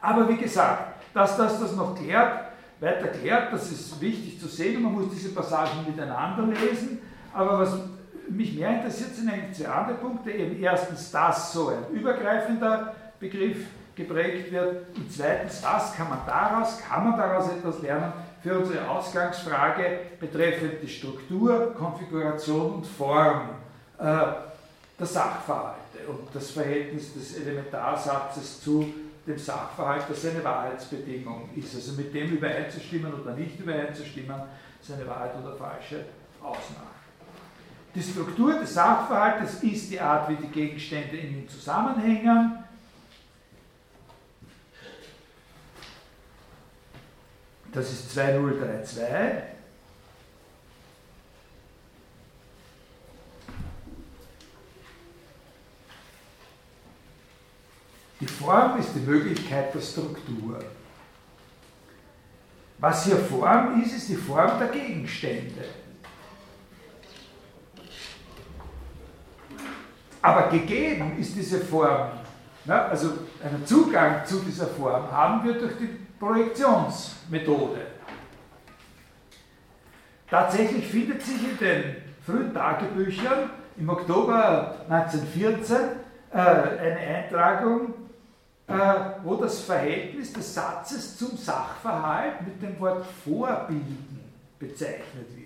[0.00, 4.82] Aber wie gesagt, dass das das noch klärt, weiter klärt, das ist wichtig zu sehen,
[4.82, 6.98] man muss diese Passagen miteinander lesen,
[7.32, 7.78] aber was
[8.28, 10.30] mich mehr interessiert, sind eigentlich zwei andere Punkte.
[10.30, 13.66] Eben erstens, dass so ein übergreifender Begriff
[13.96, 14.96] geprägt wird.
[14.96, 20.74] Und zweitens, was kann man daraus, kann man daraus etwas lernen für unsere Ausgangsfrage betreffend
[20.82, 23.48] die Struktur, Konfiguration und Form
[23.98, 24.04] äh,
[24.98, 25.78] der Sachverhalte
[26.08, 28.92] und das Verhältnis des Elementarsatzes zu
[29.26, 31.74] dem Sachverhalt, das eine Wahrheitsbedingung ist.
[31.74, 34.42] Also mit dem übereinzustimmen oder nicht übereinzustimmen,
[34.80, 36.04] ist eine Wahrheit oder falsche
[36.42, 36.94] Ausnahme.
[37.94, 42.63] Die Struktur des Sachverhaltes ist die Art, wie die Gegenstände in ihm zusammenhängen.
[47.74, 49.02] Das ist 2032.
[58.20, 60.64] Die Form ist die Möglichkeit der Struktur.
[62.78, 65.64] Was hier Form ist, ist die Form der Gegenstände.
[70.22, 72.12] Aber gegeben ist diese Form.
[72.64, 72.80] Ne?
[72.82, 73.12] Also
[73.42, 77.80] einen Zugang zu dieser Form haben wir durch die Projektionsmethode.
[80.30, 85.76] Tatsächlich findet sich in den frühen Tagebüchern im Oktober 1914
[86.32, 87.94] äh, eine Eintragung,
[88.66, 88.74] äh,
[89.22, 94.20] wo das Verhältnis des Satzes zum Sachverhalt mit dem Wort vorbilden
[94.58, 95.44] bezeichnet wird.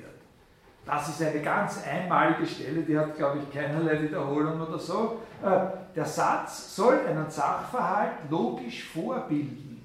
[0.87, 5.21] Das ist eine ganz einmalige Stelle, die hat, glaube ich, keinerlei Wiederholung oder so.
[5.43, 9.78] Äh, der Satz soll einen Sachverhalt logisch vorbilden.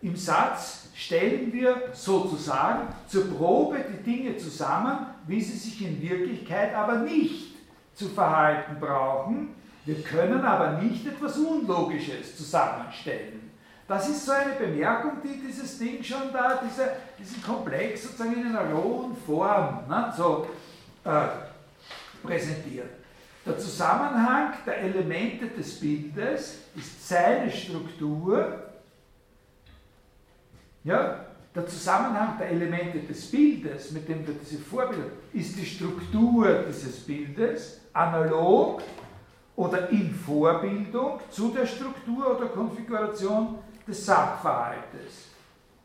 [0.00, 6.74] Im Satz stellen wir sozusagen zur Probe die Dinge zusammen, wie sie sich in Wirklichkeit
[6.74, 7.56] aber nicht
[7.94, 9.54] zu verhalten brauchen.
[9.84, 13.50] Wir können aber nicht etwas Unlogisches zusammenstellen.
[13.88, 18.54] Das ist so eine Bemerkung, die dieses Ding schon da, diese, diesen Komplex sozusagen in
[18.54, 20.46] einer rohen Form ne, so
[21.04, 21.28] äh,
[22.22, 22.90] präsentiert.
[23.46, 28.67] Der Zusammenhang der Elemente des Bildes ist seine Struktur.
[30.88, 31.20] Ja,
[31.54, 37.00] der Zusammenhang der Elemente des Bildes, mit dem wir diese Vorbilder, ist die Struktur dieses
[37.00, 38.80] Bildes, analog
[39.54, 45.28] oder in Vorbildung zu der Struktur oder Konfiguration des Sachverhaltes.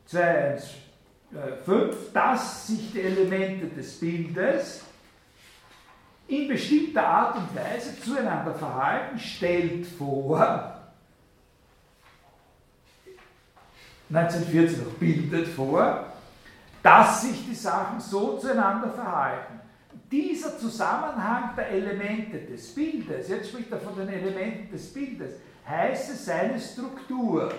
[0.10, 4.86] 2.1.5, dass sich die Elemente des Bildes
[6.30, 10.73] in bestimmter Art und Weise zueinander verhalten, stellt vor,
[14.14, 16.06] 1914 noch bildet vor,
[16.84, 19.60] dass sich die Sachen so zueinander verhalten.
[20.12, 25.34] Dieser Zusammenhang der Elemente des Bildes, jetzt spricht er von den Elementen des Bildes,
[25.68, 27.52] heißt es seine Struktur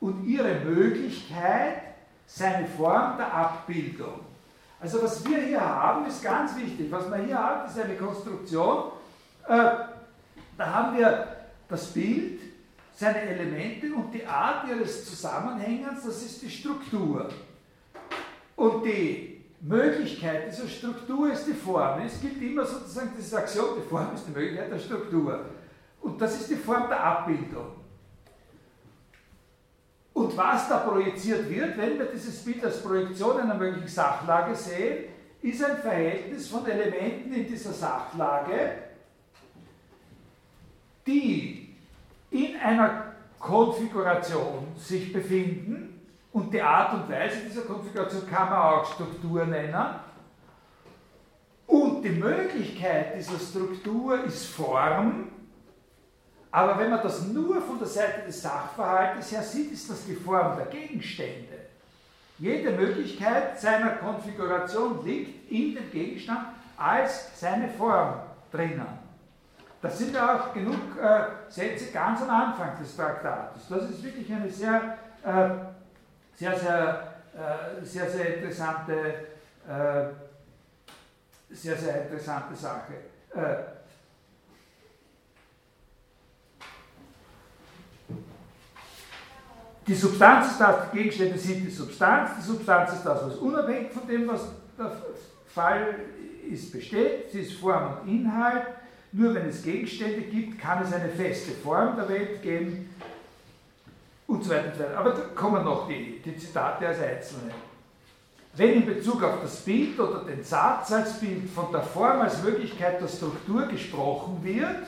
[0.00, 1.82] und ihre Möglichkeit,
[2.26, 4.20] seine Form der Abbildung.
[4.80, 6.90] Also was wir hier haben, ist ganz wichtig.
[6.90, 8.92] Was wir hier haben, ist eine Konstruktion.
[9.46, 9.70] Äh,
[10.56, 11.26] da haben wir
[11.68, 12.40] das Bild,
[12.94, 17.28] seine Elemente und die Art ihres Zusammenhängens, das ist die Struktur.
[18.56, 22.00] Und die Möglichkeit dieser Struktur ist die Form.
[22.02, 25.44] Es gibt immer sozusagen dieses Axiom, die Form ist die Möglichkeit der Struktur.
[26.00, 27.66] Und das ist die Form der Abbildung.
[30.12, 35.06] Und was da projiziert wird, wenn wir dieses Bild als Projektion einer möglichen Sachlage sehen,
[35.42, 38.78] ist ein Verhältnis von Elementen in dieser Sachlage,
[41.06, 41.63] die
[42.30, 46.00] in einer Konfiguration sich befinden
[46.32, 49.84] und die Art und Weise dieser Konfiguration kann man auch Struktur nennen.
[51.66, 55.28] Und die Möglichkeit dieser Struktur ist Form,
[56.50, 60.14] aber wenn man das nur von der Seite des Sachverhaltes her sieht, ist das die
[60.14, 61.64] Form der Gegenstände.
[62.38, 66.46] Jede Möglichkeit seiner Konfiguration liegt in dem Gegenstand
[66.76, 68.20] als seine Form
[68.52, 69.03] drinnen.
[69.84, 73.68] Das sind ja auch genug äh, Sätze ganz am Anfang des Traktates.
[73.68, 75.48] Das ist wirklich eine sehr, äh,
[76.34, 78.94] sehr, sehr, äh, sehr, sehr interessante,
[79.68, 80.04] äh,
[81.50, 82.94] sehr, sehr interessante Sache.
[83.34, 83.74] Äh,
[89.86, 93.92] Die Substanz ist das, die Gegenstände sind die Substanz, die Substanz ist das, was unabhängig
[93.92, 94.46] von dem, was
[94.78, 94.92] der
[95.46, 95.96] Fall
[96.50, 98.64] ist, besteht, sie ist Form und Inhalt.
[99.16, 102.90] Nur wenn es Gegenstände gibt, kann es eine feste Form der Welt geben
[104.26, 104.98] und so weiter und so weiter.
[104.98, 107.52] Aber da kommen noch die, die Zitate als Einzelne.
[108.56, 112.42] Wenn in Bezug auf das Bild oder den Satz als Bild von der Form als
[112.42, 114.82] Möglichkeit der Struktur gesprochen wird,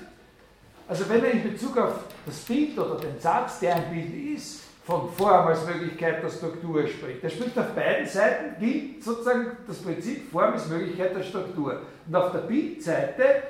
[0.89, 1.95] also wenn er in Bezug auf
[2.27, 6.85] das Bild oder den Satz, der ein Bild ist, von Form als Möglichkeit der Struktur
[6.89, 7.23] spricht.
[7.23, 11.83] Er spricht auf beiden Seiten, gilt sozusagen das Prinzip Form ist Möglichkeit der Struktur.
[12.09, 13.43] Und auf der Bildseite,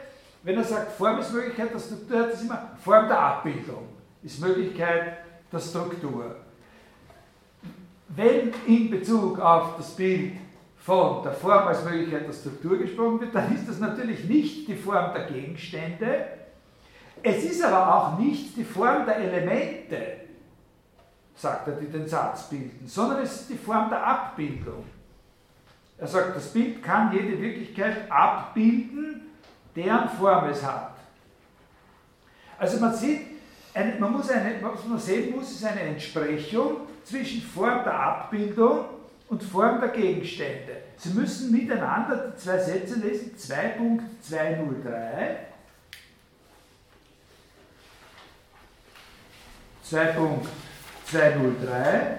[0.46, 3.88] wenn er sagt Form ist Möglichkeit der Struktur, hat es immer Form der Abbildung,
[4.22, 5.18] ist Möglichkeit
[5.52, 6.36] der Struktur.
[8.10, 10.34] Wenn in Bezug auf das Bild
[10.78, 14.76] von der Form als Möglichkeit der Struktur gesprochen wird, dann ist das natürlich nicht die
[14.76, 16.26] Form der Gegenstände,
[17.24, 19.96] es ist aber auch nicht die Form der Elemente,
[21.34, 24.84] sagt er, die den Satz bilden, sondern es ist die Form der Abbildung.
[25.98, 29.22] Er sagt, das Bild kann jede Wirklichkeit abbilden,
[29.76, 30.96] deren Form es hat.
[32.58, 33.20] Also man sieht,
[33.74, 38.86] eine, man muss eine, was man sehen muss, ist eine Entsprechung zwischen Form der Abbildung
[39.28, 40.78] und Form der Gegenstände.
[40.96, 45.36] Sie müssen miteinander die zwei Sätze lesen, 2.203
[49.90, 52.18] 2.203.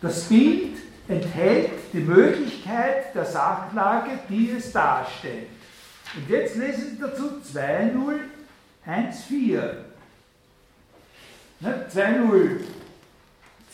[0.00, 0.78] Das Bild
[1.08, 5.48] enthält die Möglichkeit der Sachlage, die es darstellt.
[6.14, 9.70] Und jetzt lesen Sie dazu 2014.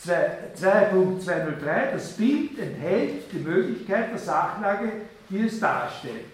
[0.05, 4.91] 2.203, das Bild enthält die Möglichkeit der Sachlage,
[5.29, 6.25] die es darstellt.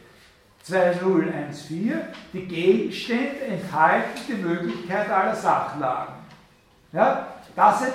[0.64, 1.94] 2014,
[2.34, 6.16] die Gegenstände enthalten die Möglichkeit aller Sachlagen.
[6.92, 7.94] Ja, das, sind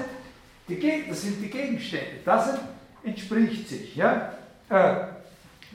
[0.68, 2.58] die, das sind die Gegenstände, das
[3.02, 3.96] entspricht sich.
[3.96, 4.32] Ja?
[4.68, 4.94] Äh,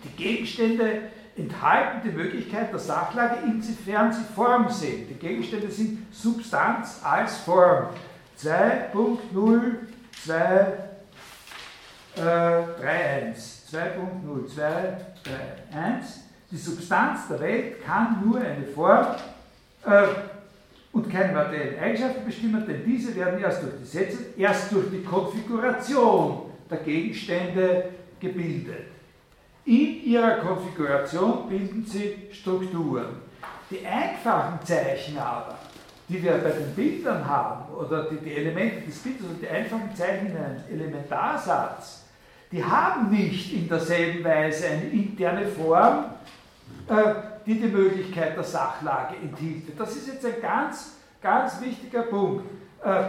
[0.04, 1.02] die Gegenstände
[1.40, 5.10] enthalten die Möglichkeit der Sachlage, insofern sie Form sind.
[5.10, 7.88] Die Gegenstände sind Substanz als Form.
[8.42, 9.78] 2.0231.
[12.18, 12.64] Äh,
[13.72, 14.98] 2.0231.
[16.52, 19.06] Die Substanz der Welt kann nur eine Form
[19.86, 20.08] äh,
[20.92, 25.04] und keine materiellen Eigenschaften bestimmen, denn diese werden erst durch die Sätze, erst durch die
[25.04, 27.90] Konfiguration der Gegenstände
[28.20, 28.99] gebildet.
[29.66, 33.22] In ihrer Konfiguration bilden sie Strukturen.
[33.70, 35.58] Die einfachen Zeichen aber,
[36.08, 39.96] die wir bei den Bildern haben, oder die, die Elemente des Bildes und die einfachen
[39.96, 42.06] Zeichen in einem Elementarsatz,
[42.52, 46.06] die haben nicht in derselben Weise eine interne Form,
[46.88, 47.14] äh,
[47.46, 49.80] die die Möglichkeit der Sachlage enthielt.
[49.80, 52.46] Das ist jetzt ein ganz, ganz wichtiger Punkt.
[52.84, 53.02] Äh,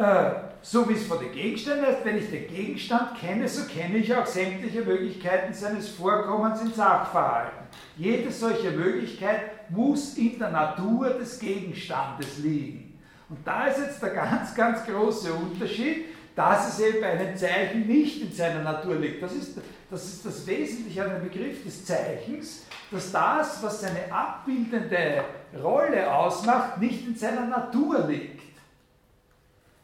[0.00, 3.98] äh, so wie es von den Gegenständen heißt, wenn ich den Gegenstand kenne, so kenne
[3.98, 7.66] ich auch sämtliche Möglichkeiten seines Vorkommens in Sachverhalten.
[7.96, 12.98] Jede solche Möglichkeit muss in der Natur des Gegenstandes liegen.
[13.28, 17.86] Und da ist jetzt der ganz, ganz große Unterschied, dass es eben bei einem Zeichen
[17.86, 19.22] nicht in seiner Natur liegt.
[19.22, 19.58] Das ist
[19.90, 25.24] das, ist das Wesentliche an dem Begriff des Zeichens, dass das, was seine abbildende
[25.60, 28.39] Rolle ausmacht, nicht in seiner Natur liegt.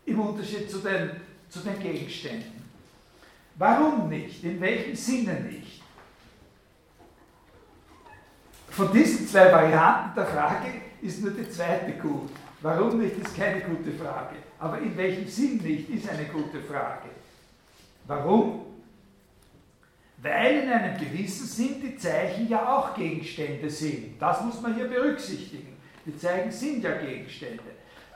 [0.06, 1.10] Im Unterschied zu den,
[1.50, 2.64] zu den Gegenständen.
[3.56, 4.42] Warum nicht?
[4.44, 5.82] In welchem Sinne nicht?
[8.70, 10.68] Von diesen zwei Varianten der Frage
[11.00, 12.30] ist nur die zweite gut.
[12.60, 14.36] Warum nicht, ist keine gute Frage.
[14.58, 17.08] Aber in welchem Sinn nicht, ist eine gute Frage.
[18.06, 18.66] Warum?
[20.18, 24.20] Weil in einem gewissen Sinn die Zeichen ja auch Gegenstände sind.
[24.20, 25.76] Das muss man hier berücksichtigen.
[26.04, 27.62] Die Zeichen sind ja Gegenstände.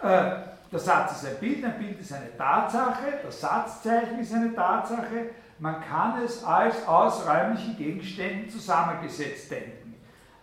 [0.03, 0.33] Äh,
[0.71, 5.31] der Satz ist ein Bild, ein Bild ist eine Tatsache, das Satzzeichen ist eine Tatsache.
[5.59, 9.97] Man kann es als aus räumlichen Gegenständen zusammengesetzt denken.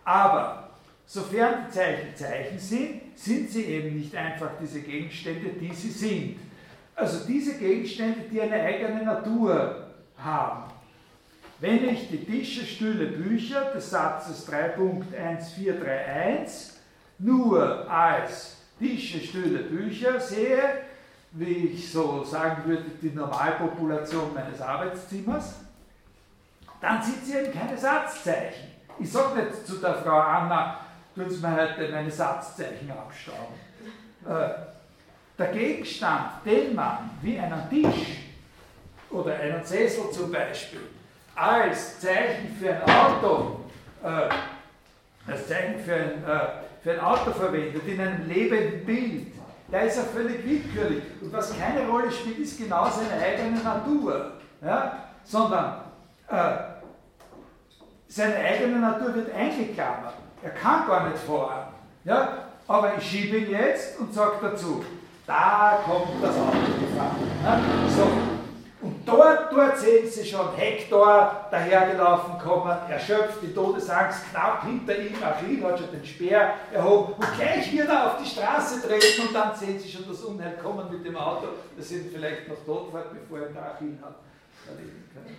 [0.04, 0.68] Aber
[1.06, 6.36] sofern die Zeichen Zeichen sind, sind sie eben nicht einfach diese Gegenstände, die sie sind.
[6.94, 9.88] Also diese Gegenstände, die eine eigene Natur
[10.18, 10.64] haben.
[11.60, 16.74] Wenn ich die Tische, Stühle, Bücher des Satzes 3.1431
[17.18, 20.82] nur als Tische, Stühle, Bücher sehe,
[21.32, 25.54] wie ich so sagen würde, die Normalpopulation meines Arbeitszimmers,
[26.80, 28.68] dann sind sie eben keine Satzzeichen.
[28.98, 30.80] Ich sage nicht zu der Frau Anna,
[31.14, 33.54] tun Sie mir heute meine Satzzeichen abstauben.
[34.26, 34.68] Äh,
[35.38, 38.18] der Gegenstand, den man wie einen Tisch
[39.10, 40.80] oder einen Sessel zum Beispiel
[41.34, 43.60] als Zeichen für ein Auto,
[44.02, 44.28] äh,
[45.30, 49.26] als Zeichen für ein, äh, für ein Auto verwendet, in einem lebenden Bild,
[49.70, 51.02] der ist ja völlig willkürlich.
[51.20, 54.32] Und was keine Rolle spielt, ist genau seine eigene Natur.
[54.62, 55.10] Ja?
[55.24, 55.82] Sondern
[56.28, 56.56] äh,
[58.08, 60.14] seine eigene Natur wird eingeklammert.
[60.42, 61.68] Er kann gar nicht fahren.
[62.04, 62.28] Ja?
[62.66, 64.84] Aber ich schiebe ihn jetzt und sage dazu,
[65.26, 67.16] da kommt das Auto gefahren.
[67.44, 67.60] Ja?
[67.94, 68.37] So,
[68.80, 75.14] und dort, dort sehen Sie schon Hektor dahergelaufen kommen, erschöpft, die Todesangst, knapp hinter ihm,
[75.20, 79.34] Achille hat schon den Speer erhoben und gleich wird er auf die Straße treten und
[79.34, 82.92] dann sehen Sie schon das Unheil kommen mit dem Auto, das ihn vielleicht noch tot
[82.92, 84.16] fährt, bevor er der Achille hat
[84.68, 85.36] erleben können.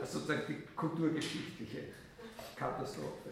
[0.00, 1.80] Also sozusagen die kulturgeschichtliche
[2.56, 3.29] Katastrophe.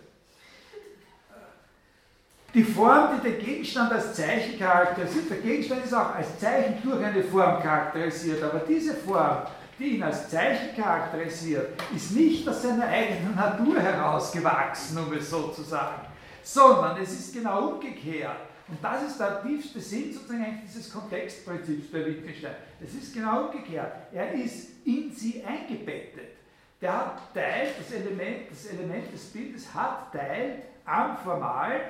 [2.54, 7.04] Die Form, die den Gegenstand als Zeichen charakterisiert, der Gegenstand ist auch als Zeichen durch
[7.04, 9.42] eine Form charakterisiert, aber diese Form,
[9.78, 15.48] die ihn als Zeichen charakterisiert, ist nicht aus seiner eigenen Natur herausgewachsen, um es so
[15.48, 16.06] zu sagen,
[16.42, 18.36] sondern es ist genau umgekehrt.
[18.66, 22.54] Und das ist der tiefste Sinn sozusagen dieses Kontextprinzips bei Wittgenstein.
[22.82, 23.92] Es ist genau umgekehrt.
[24.12, 26.36] Er ist in sie eingebettet.
[26.80, 31.80] Der hat Teil, das Element, das Element des Bildes hat Teil am Formal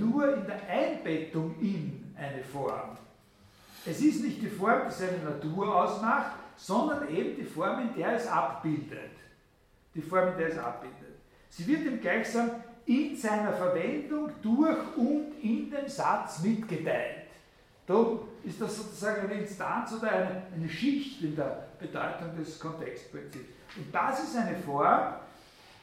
[0.00, 2.96] nur in der Einbettung in eine Form.
[3.84, 8.14] Es ist nicht die Form, die seine Natur ausmacht, sondern eben die Form, in der
[8.14, 9.10] es abbildet.
[9.94, 11.16] Die Form, in der es abbildet.
[11.50, 12.50] Sie wird ihm gleichsam
[12.86, 17.26] in seiner Verwendung durch und in dem Satz mitgeteilt.
[17.86, 23.52] Darum ist das sozusagen eine Instanz oder eine, eine Schicht in der Bedeutung des Kontextprinzips.
[23.76, 25.14] Und das ist eine Form,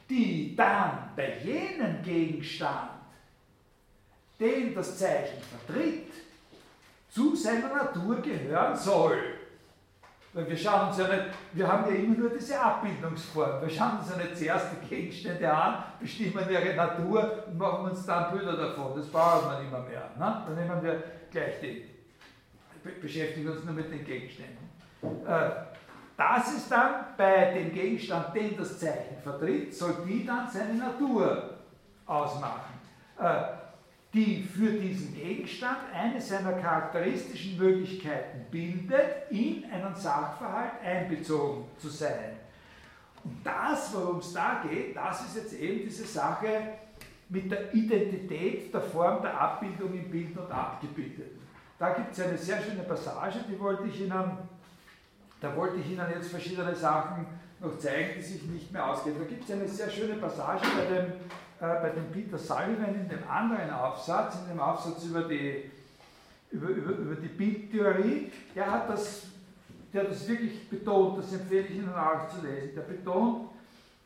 [0.08, 2.90] die dann bei jenem Gegenstand,
[4.40, 6.10] den das Zeichen vertritt,
[7.10, 9.18] zu seiner Natur gehören soll.
[10.32, 13.62] Weil wir schauen uns ja nicht, wir haben ja immer nur diese Abbildungsform.
[13.62, 18.06] Wir schauen uns ja nicht zuerst die Gegenstände an, bestimmen ihre Natur und machen uns
[18.06, 18.92] dann Bilder davon.
[18.96, 20.10] Das brauchen wir nicht mehr.
[20.16, 20.42] Ne?
[20.46, 21.02] Dann nehmen wir
[21.32, 21.84] gleich die,
[23.00, 24.70] beschäftigen uns nur mit den Gegenständen.
[25.26, 25.50] Äh,
[26.16, 31.54] das ist dann bei dem Gegenstand, den das Zeichen vertritt, soll die dann seine Natur
[32.06, 32.70] ausmachen.
[34.12, 42.36] Die für diesen Gegenstand eine seiner charakteristischen Möglichkeiten bildet, in einen Sachverhalt einbezogen zu sein.
[43.22, 46.48] Und das, worum es da geht, das ist jetzt eben diese Sache
[47.28, 51.38] mit der Identität der Form der Abbildung im Bild und Abgebildeten.
[51.78, 54.38] Da gibt es eine sehr schöne Passage, die wollte ich Ihnen,
[55.40, 57.26] da wollte ich Ihnen jetzt verschiedene Sachen
[57.60, 59.16] noch zeigen, die sich nicht mehr ausgehen.
[59.18, 61.12] Da gibt es eine sehr schöne Passage bei dem
[61.60, 65.70] bei dem Peter Sullivan in dem anderen Aufsatz, in dem Aufsatz über die,
[66.50, 69.24] über, über, über die Bildtheorie, der hat das,
[69.92, 72.74] der hat das wirklich betont, das empfehle ich Ihnen auch zu lesen.
[72.74, 73.50] Der betont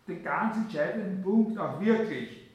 [0.09, 2.51] den ganz entscheidenden Punkt auch wirklich,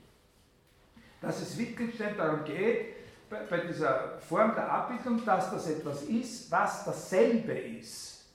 [1.21, 2.95] dass es Wittgenstein darum geht,
[3.29, 8.25] bei, bei dieser Form der Abbildung, dass das etwas ist, was dasselbe ist.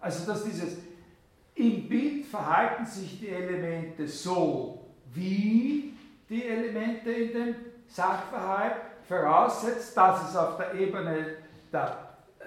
[0.00, 0.78] Also dass dieses
[1.54, 4.85] im Bild verhalten sich die Elemente so,
[5.16, 5.94] wie
[6.28, 7.54] die Elemente in dem
[7.88, 8.76] Sachverhalt
[9.08, 11.36] voraussetzt, dass es auf der Ebene
[11.72, 12.44] der, äh,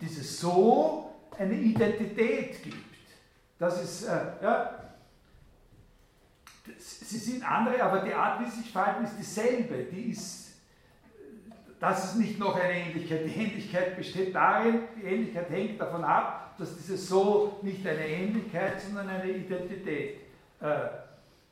[0.00, 2.76] dieses So eine Identität gibt.
[3.58, 4.80] Das ist, äh, ja,
[6.78, 9.84] sie sind andere, aber die Art, wie sie sich verhalten, ist dieselbe.
[9.84, 10.54] Die ist,
[11.78, 13.24] das ist nicht noch eine Ähnlichkeit.
[13.24, 18.80] Die Ähnlichkeit besteht darin, die Ähnlichkeit hängt davon ab, dass dieses So nicht eine Ähnlichkeit,
[18.80, 20.20] sondern eine Identität
[20.60, 20.66] äh,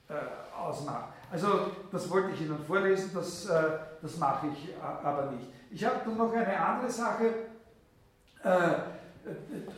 [0.09, 1.10] äh, ausmacht.
[1.30, 5.47] Also das wollte ich Ihnen vorlesen, das, äh, das mache ich aber nicht.
[5.70, 7.26] Ich habe dann noch eine andere Sache,
[8.43, 8.70] äh,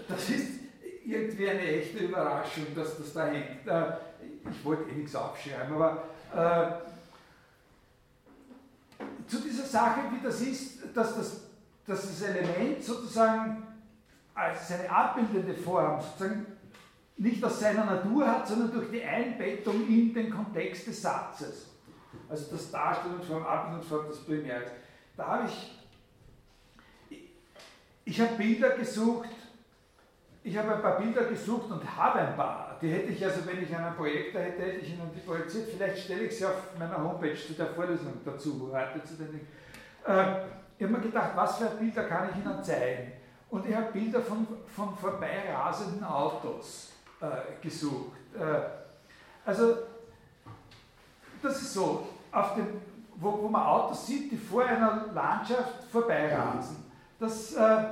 [0.08, 0.60] das ist
[1.04, 3.66] irgendwie eine echte Überraschung, dass das da hängt.
[3.66, 3.92] Äh,
[4.50, 6.04] ich wollte eh nichts aufschreiben, aber
[6.34, 6.90] äh,
[9.28, 11.40] zu dieser Sache, wie das ist, dass das,
[11.86, 13.66] dass das Element sozusagen
[14.34, 16.46] als seine abbildende Form sozusagen
[17.20, 21.68] nicht aus seiner Natur hat, sondern durch die Einbettung in den Kontext des Satzes.
[22.28, 24.62] Also das Darstellungsform, Abbildungsform, das Primär.
[25.16, 27.18] Da habe ich,
[28.06, 29.28] ich, habe Bilder gesucht,
[30.42, 32.78] ich habe ein paar Bilder gesucht und habe ein paar.
[32.80, 35.68] Die hätte ich also, wenn ich einen Projektor hätte, hätte ich Ihnen die projiziert.
[35.68, 39.40] Vielleicht stelle ich sie auf meiner Homepage zu der Vorlesung dazu, heute zu den
[40.06, 40.46] äh,
[40.78, 43.12] Ich habe mir gedacht, was für Bilder kann ich Ihnen zeigen?
[43.50, 46.89] Und ich habe Bilder von, von vorbeirasenden Autos
[47.20, 48.18] äh, gesucht.
[48.38, 48.60] Äh,
[49.44, 49.76] also,
[51.42, 52.66] das ist so, auf dem,
[53.16, 56.84] wo, wo man Autos sieht, die vor einer Landschaft vorbeirasen.
[57.18, 57.84] Das, äh,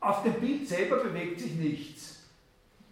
[0.00, 2.24] auf dem Bild selber bewegt sich nichts.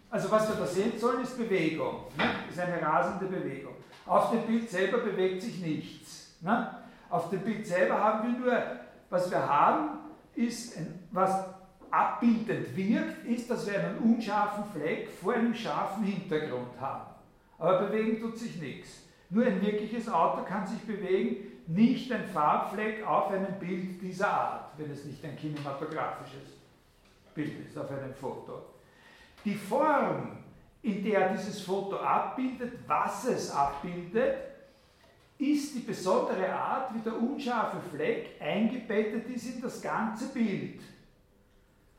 [0.09, 2.05] Also was wir da sehen sollen, ist Bewegung.
[2.17, 2.23] Ne?
[2.49, 3.73] Ist eine rasende Bewegung.
[4.05, 6.35] Auf dem Bild selber bewegt sich nichts.
[6.41, 6.75] Ne?
[7.09, 8.61] Auf dem Bild selber haben wir nur,
[9.09, 9.99] was wir haben,
[10.35, 11.52] ist, ein, was
[11.93, 17.11] abbildend wirkt, ist, dass wir einen unscharfen Fleck vor einem scharfen Hintergrund haben.
[17.59, 19.03] Aber bewegen tut sich nichts.
[19.29, 21.37] Nur ein wirkliches Auto kann sich bewegen,
[21.67, 26.57] nicht ein Farbfleck auf einem Bild dieser Art, wenn es nicht ein kinematografisches
[27.33, 28.63] Bild ist, auf einem Foto.
[29.45, 30.39] Die Form,
[30.81, 34.35] in der dieses Foto abbildet, was es abbildet,
[35.37, 40.81] ist die besondere Art, wie der unscharfe Fleck eingebettet ist in das ganze Bild.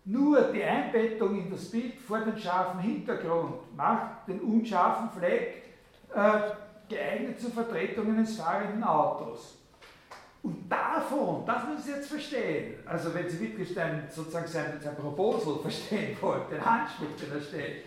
[0.07, 5.63] Nur die Einbettung in das Bild vor den scharfen Hintergrund macht den unscharfen Fleck
[6.15, 6.41] äh,
[6.89, 9.59] geeignet zur Vertretung eines fahrenden Autos.
[10.43, 15.59] Und davon, das müssen Sie jetzt verstehen, also wenn Sie Wittgenstein sozusagen sein, sein Proposal
[15.61, 17.85] verstehen wollen, den Handschrift, den er stellt,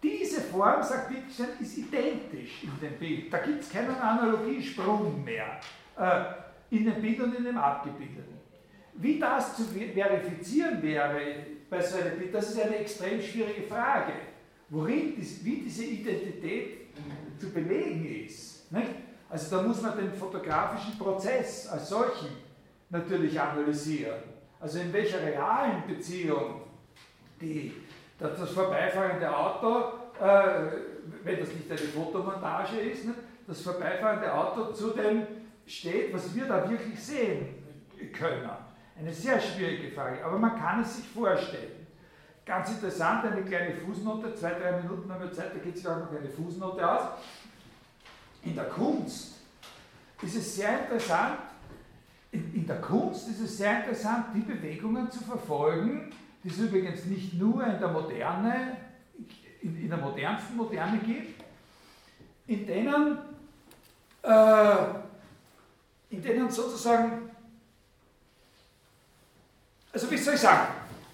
[0.00, 3.32] diese Form, sagt Wittgenstein, ist identisch in dem Bild.
[3.32, 5.58] Da gibt es keinen Analogiesprung mehr
[5.98, 6.24] äh,
[6.70, 8.33] in dem Bild und in dem Abgebildeten.
[8.96, 11.20] Wie das zu verifizieren wäre
[11.68, 14.12] bei so einem Bild, das ist eine extrem schwierige Frage.
[14.68, 16.84] Worin, wie diese Identität
[17.38, 18.70] zu belegen ist.
[18.72, 18.90] Nicht?
[19.28, 22.28] Also da muss man den fotografischen Prozess als solchen
[22.90, 24.22] natürlich analysieren.
[24.60, 26.62] Also in welcher realen Beziehung
[27.40, 27.74] die,
[28.18, 30.68] das vorbeifahrende Auto, äh,
[31.24, 33.18] wenn das nicht eine Fotomontage ist, nicht?
[33.46, 35.26] das vorbeifahrende Auto zu dem
[35.66, 37.46] steht, was wir da wirklich sehen
[38.12, 38.48] können.
[38.98, 41.86] Eine sehr schwierige Frage, aber man kann es sich vorstellen.
[42.46, 45.98] Ganz interessant, eine kleine Fußnote, zwei, drei Minuten haben wir Zeit, da geht sich auch
[45.98, 47.02] noch eine Fußnote aus.
[48.42, 49.36] In der Kunst
[50.22, 51.38] ist es sehr interessant,
[52.30, 56.10] in, der Kunst ist es sehr interessant, die Bewegungen zu verfolgen,
[56.42, 58.76] die es übrigens nicht nur in der Moderne,
[59.62, 61.42] in, in der modernsten Moderne gibt,
[62.46, 63.18] in denen,
[64.22, 64.76] äh,
[66.10, 67.30] in denen sozusagen,
[69.94, 70.66] also wie soll ich sagen,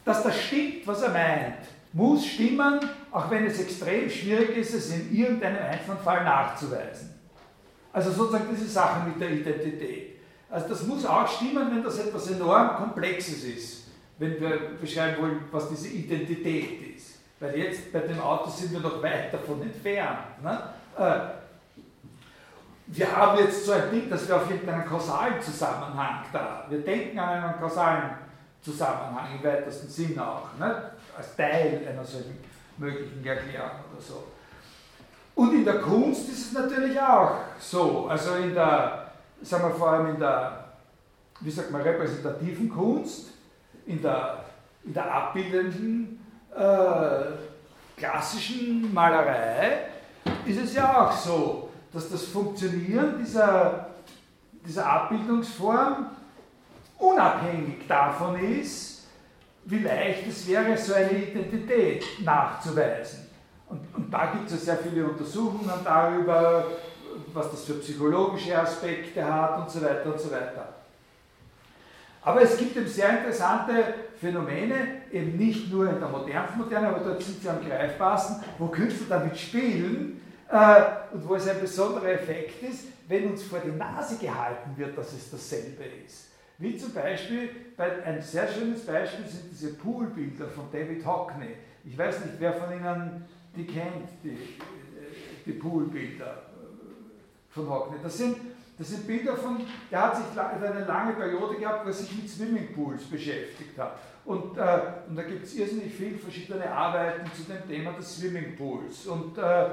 [0.05, 1.55] dass das stimmt, was er meint,
[1.93, 2.81] muss stimmen,
[3.11, 7.15] auch wenn es extrem schwierig ist, es in irgendeinem einzelnen Fall nachzuweisen.
[7.93, 10.20] Also sozusagen diese Sache mit der Identität.
[10.48, 13.85] Also das muss auch stimmen, wenn das etwas enorm Komplexes ist,
[14.19, 17.19] wenn wir beschreiben wollen, was diese Identität ist.
[17.39, 20.43] Weil jetzt bei dem Auto sind wir noch weit davon entfernt.
[20.43, 20.62] Ne?
[20.97, 21.20] Äh,
[22.86, 27.19] wir haben jetzt so ein Ding, dass wir auf irgendeinen kausalen Zusammenhang da, wir denken
[27.19, 28.11] an einen kausalen
[28.62, 30.91] Zusammenhang im weitesten Sinn auch, ne?
[31.16, 32.39] als Teil einer solchen
[32.77, 34.24] möglichen Erklärung oder so.
[35.35, 39.12] Und in der Kunst ist es natürlich auch so, also in der,
[39.43, 40.65] sagen wir vor allem in der,
[41.41, 43.28] wie sagt man, repräsentativen Kunst,
[43.87, 44.45] in der,
[44.85, 46.20] in der abbildenden
[46.55, 49.87] äh, klassischen Malerei
[50.47, 53.87] ist es ja auch so, dass das Funktionieren dieser,
[54.66, 56.07] dieser Abbildungsform
[57.01, 59.06] unabhängig davon ist,
[59.64, 63.27] wie leicht es wäre, so eine Identität nachzuweisen.
[63.68, 66.66] Und, und da gibt es sehr viele Untersuchungen darüber,
[67.32, 70.74] was das für psychologische Aspekte hat und so weiter und so weiter.
[72.22, 73.72] Aber es gibt eben sehr interessante
[74.20, 78.66] Phänomene, eben nicht nur in der modernen Moderne, aber dort sind sie am greifbarsten, wo
[78.66, 80.20] Künstler damit spielen
[80.51, 80.82] äh,
[81.12, 85.12] und wo es ein besonderer Effekt ist, wenn uns vor die Nase gehalten wird, dass
[85.12, 86.30] es dasselbe ist.
[86.61, 91.55] Wie zum Beispiel, bei, ein sehr schönes Beispiel sind diese Poolbilder von David Hockney.
[91.87, 93.24] Ich weiß nicht, wer von Ihnen
[93.57, 94.37] die kennt, die,
[95.47, 96.43] die Poolbilder
[97.49, 97.97] von Hockney.
[98.03, 98.37] Das sind,
[98.78, 102.28] das sind Bilder von, der hat sich eine lange Periode gehabt, wo er sich mit
[102.28, 103.99] Swimmingpools beschäftigt hat.
[104.27, 109.07] Und, äh, und da gibt es irrsinnig viele verschiedene Arbeiten zu dem Thema des Swimmingpools
[109.07, 109.65] und äh,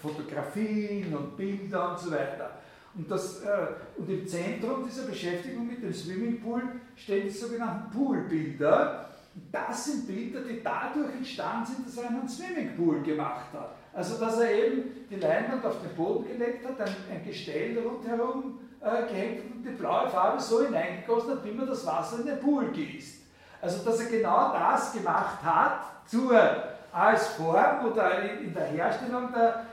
[0.00, 2.58] Fotografien und Bilder und so weiter.
[2.98, 3.48] Und, das, äh,
[3.96, 6.62] und im Zentrum dieser Beschäftigung mit dem Swimmingpool
[6.96, 9.08] stehen die sogenannten Poolbilder.
[9.52, 13.76] Das sind Bilder, die dadurch entstanden sind, dass er einen Swimmingpool gemacht hat.
[13.94, 18.58] Also dass er eben die Leinwand auf den Boden gelegt hat, ein, ein Gestell rundherum
[18.80, 22.40] äh, gehängt und die blaue Farbe so hineingegossen hat, wie man das Wasser in den
[22.40, 23.22] Pool gießt.
[23.62, 26.36] Also dass er genau das gemacht hat zur,
[26.92, 29.66] als Form oder in der Herstellung der,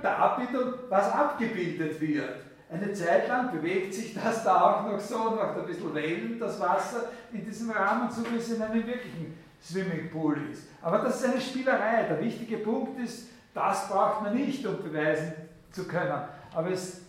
[0.00, 2.49] der Abbildung, was abgebildet wird.
[2.70, 6.60] Eine Zeit lang bewegt sich das da auch noch so, macht ein bisschen Wellen, das
[6.60, 10.68] Wasser in diesem Rahmen, so wie es in einem wirklichen Swimmingpool ist.
[10.80, 12.04] Aber das ist eine Spielerei.
[12.04, 15.32] Der wichtige Punkt ist, das braucht man nicht, um beweisen
[15.72, 16.22] zu können.
[16.54, 17.02] Aber es,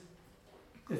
[0.89, 0.99] es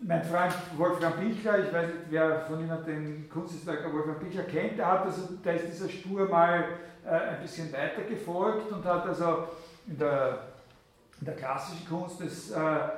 [0.00, 4.78] mein Freund Wolfgang Pichler, ich weiß nicht, wer von Ihnen den Kunsthistoriker Wolfgang Pichler kennt,
[4.78, 6.64] der, hat also, der ist dieser Spur mal
[7.04, 9.48] äh, ein bisschen weiter gefolgt und hat also
[9.86, 10.38] in der,
[11.20, 12.88] in der klassischen Kunst äh, äh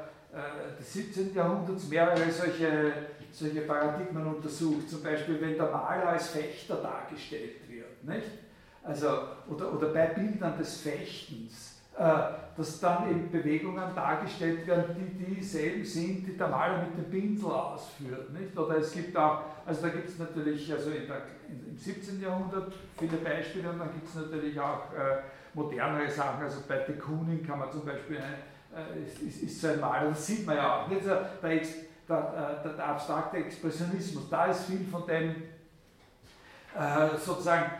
[0.78, 1.34] des 17.
[1.34, 2.92] Jahrhunderts mehrere solche,
[3.30, 4.88] solche Paradigmen untersucht.
[4.88, 8.04] Zum Beispiel, wenn der Maler als Fechter dargestellt wird.
[8.04, 8.30] Nicht?
[8.82, 9.08] Also,
[9.48, 12.04] oder, oder bei Bildern des Fechtens äh,
[12.56, 17.50] dass dann eben Bewegungen dargestellt werden, die dieselben sind, die der Maler mit dem Pinsel
[17.50, 18.30] ausführt.
[18.32, 18.56] Nicht?
[18.56, 22.20] Oder es gibt auch, also da gibt es natürlich also in der, in, im 17.
[22.20, 25.22] Jahrhundert viele Beispiele und dann gibt es natürlich auch äh,
[25.52, 26.42] modernere Sachen.
[26.42, 28.20] Also bei de Kooning kann man zum Beispiel, äh,
[29.06, 30.88] ist, ist, ist, so ein Maler, das sieht man ja auch.
[30.88, 31.04] Nicht?
[31.04, 31.60] Der, der,
[32.08, 35.30] der, der, abstrakte Expressionismus, da ist viel von dem
[36.78, 37.70] äh, sozusagen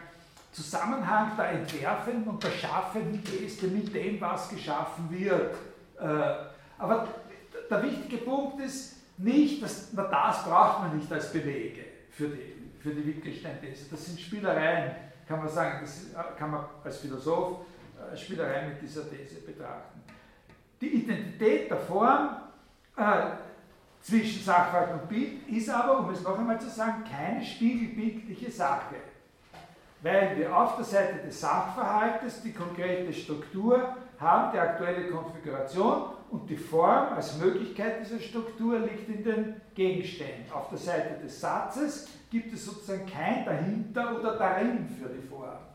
[0.52, 5.54] Zusammenhang der entwerfenden und der schaffenden Geste mit dem, was geschaffen wird.
[5.98, 6.04] Äh,
[6.78, 7.08] aber
[7.70, 12.54] der wichtige Punkt ist nicht, dass na, das braucht man nicht als Belege für die,
[12.80, 13.86] für die Wittgenstein-These.
[13.90, 14.92] Das sind Spielereien,
[15.26, 16.06] kann man sagen, das
[16.36, 17.60] kann man als Philosoph
[18.12, 20.02] äh, Spielereien mit dieser These betrachten.
[20.82, 22.36] Die Identität der Form
[22.98, 23.22] äh,
[24.02, 28.96] zwischen Sachverhalt und Bild ist aber, um es noch einmal zu sagen, keine spiegelbildliche Sache
[30.02, 36.48] weil wir auf der Seite des Sachverhaltes die konkrete Struktur haben, die aktuelle Konfiguration und
[36.50, 40.52] die Form als Möglichkeit dieser Struktur liegt in den Gegenständen.
[40.52, 45.71] Auf der Seite des Satzes gibt es sozusagen kein dahinter oder darin für die Form.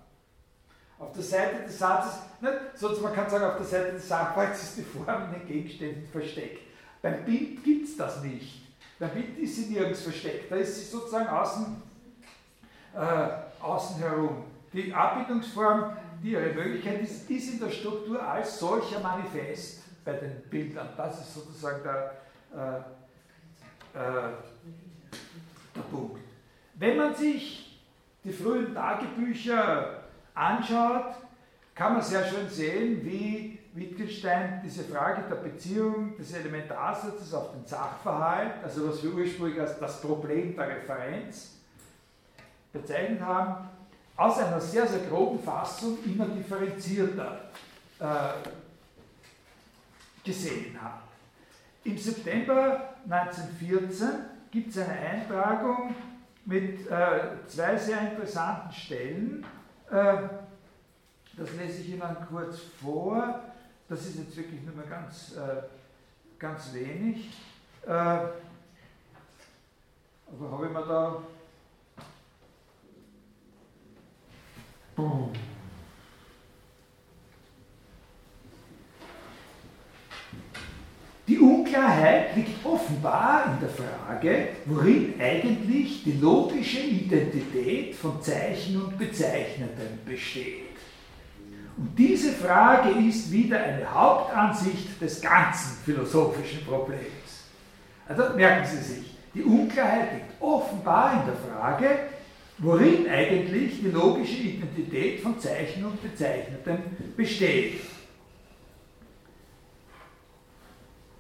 [1.00, 4.64] Auf der Seite des Satzes, nicht, sonst man kann sagen, auf der Seite des Sachverhalts
[4.64, 6.62] ist die Form in den Gegenständen versteckt.
[7.02, 8.66] Beim Bild gibt es das nicht.
[8.98, 11.82] Beim Bild ist sie nirgends versteckt, da ist sie sozusagen außen,
[12.96, 14.44] äh, außen herum.
[14.74, 20.42] Die Abbildungsform, die ihre Möglichkeit ist, ist in der Struktur als solcher manifest bei den
[20.50, 20.90] Bildern.
[20.98, 22.14] Das ist sozusagen der,
[22.56, 22.78] äh,
[23.98, 24.32] äh,
[25.76, 26.22] der Punkt.
[26.74, 27.82] Wenn man sich
[28.24, 29.97] die frühen Tagebücher
[30.38, 31.16] anschaut,
[31.76, 37.66] kann man sehr schön sehen, wie Wittgenstein diese Frage der Beziehung des Elementarsatzes auf den
[37.66, 41.58] Sachverhalt, also was wir ursprünglich als das Problem der Referenz
[42.74, 43.70] bezeichnet haben,
[44.16, 47.42] aus einer sehr, sehr groben Fassung immer differenzierter
[48.00, 48.06] äh,
[50.24, 51.02] gesehen hat.
[51.84, 54.08] Im September 1914
[54.52, 55.96] gibt es eine Eintragung
[56.46, 59.46] mit äh, zwei sehr interessanten Stellen.
[59.90, 60.18] Äh,
[61.38, 63.42] das lese ich Ihnen kurz vor.
[63.88, 65.64] Das ist jetzt wirklich nur mal ganz, äh,
[66.38, 67.32] ganz wenig.
[67.86, 68.34] Äh, aber
[70.52, 71.22] habe ich mir da.
[74.96, 75.32] Boom.
[81.28, 88.98] Die Unklarheit liegt offenbar in der Frage, worin eigentlich die logische Identität von Zeichen und
[88.98, 90.64] Bezeichneten besteht.
[91.76, 97.44] Und diese Frage ist wieder eine Hauptansicht des ganzen philosophischen Problems.
[98.08, 102.00] Also merken Sie sich, die Unklarheit liegt offenbar in der Frage,
[102.60, 106.78] worin eigentlich die logische Identität von Zeichen und Bezeichneten
[107.18, 107.82] besteht.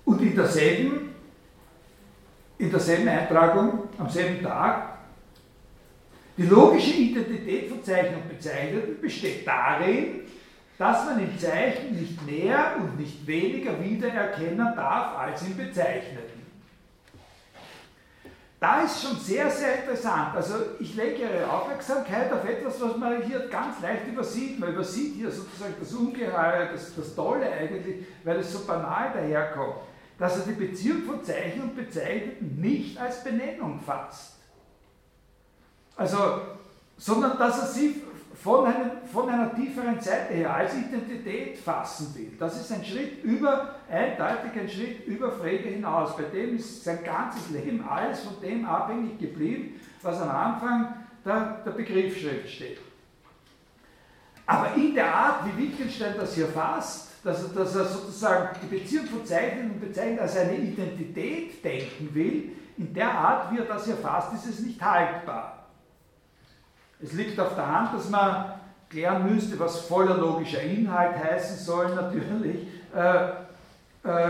[0.07, 1.13] Und in derselben,
[2.57, 4.99] in derselben Eintragung, am selben Tag,
[6.37, 10.21] die logische Identität von Zeichen und Bezeichneten besteht darin,
[10.77, 16.37] dass man im Zeichen nicht mehr und nicht weniger wiedererkennen darf als im Bezeichneten.
[18.61, 20.35] Da ist schon sehr, sehr interessant.
[20.35, 24.57] Also ich lege Ihre Aufmerksamkeit auf etwas, was man hier ganz leicht übersieht.
[24.57, 29.75] Man übersieht hier sozusagen das Ungeheure, das, das Tolle eigentlich, weil es so banal daherkommt,
[30.17, 34.33] dass er die Beziehung von Zeichen und Bezeichneten nicht als Benennung fasst.
[35.95, 36.41] Also,
[36.97, 38.01] sondern dass er sie
[38.41, 42.33] von, einem, von einer tieferen Seite her als Identität fassen will.
[42.39, 46.15] Das ist ein Schritt über, eindeutig ein Schritt über Frege hinaus.
[46.15, 50.93] Bei dem ist sein ganzes Leben alles von dem abhängig geblieben, was am Anfang
[51.25, 52.79] der, der Begriffsschrift steht.
[54.45, 58.77] Aber in der Art, wie Wittgenstein das hier fasst, dass er, dass er sozusagen die
[58.77, 63.65] Beziehung von Zeichnen und Bezeichnen als eine Identität denken will, in der Art, wie er
[63.65, 65.65] das hier fasst, ist es nicht haltbar.
[67.01, 68.53] Es liegt auf der Hand, dass man
[68.89, 72.67] klären müsste, was voller logischer Inhalt heißen soll, natürlich.
[72.95, 73.29] Äh,
[74.03, 74.29] äh,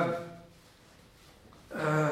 [1.69, 2.09] äh,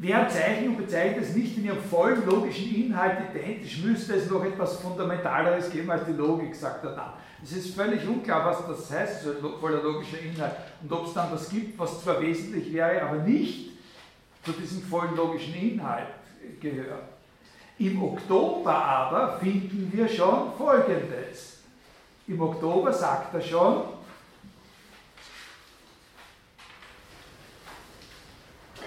[0.00, 4.44] Während Zeichen und bezeichnet es nicht in ihrem vollen logischen Inhalt identisch, müsste es noch
[4.44, 7.12] etwas Fundamentaleres geben als die Logik, sagt er dann.
[7.42, 10.52] Es ist völlig unklar, was das heißt, so voller logischer Inhalt,
[10.82, 13.70] und ob es dann was gibt, was zwar wesentlich wäre, aber nicht
[14.44, 16.06] zu diesem vollen logischen Inhalt
[16.60, 17.02] gehört.
[17.80, 21.58] Im Oktober aber finden wir schon Folgendes.
[22.28, 23.82] Im Oktober sagt er schon,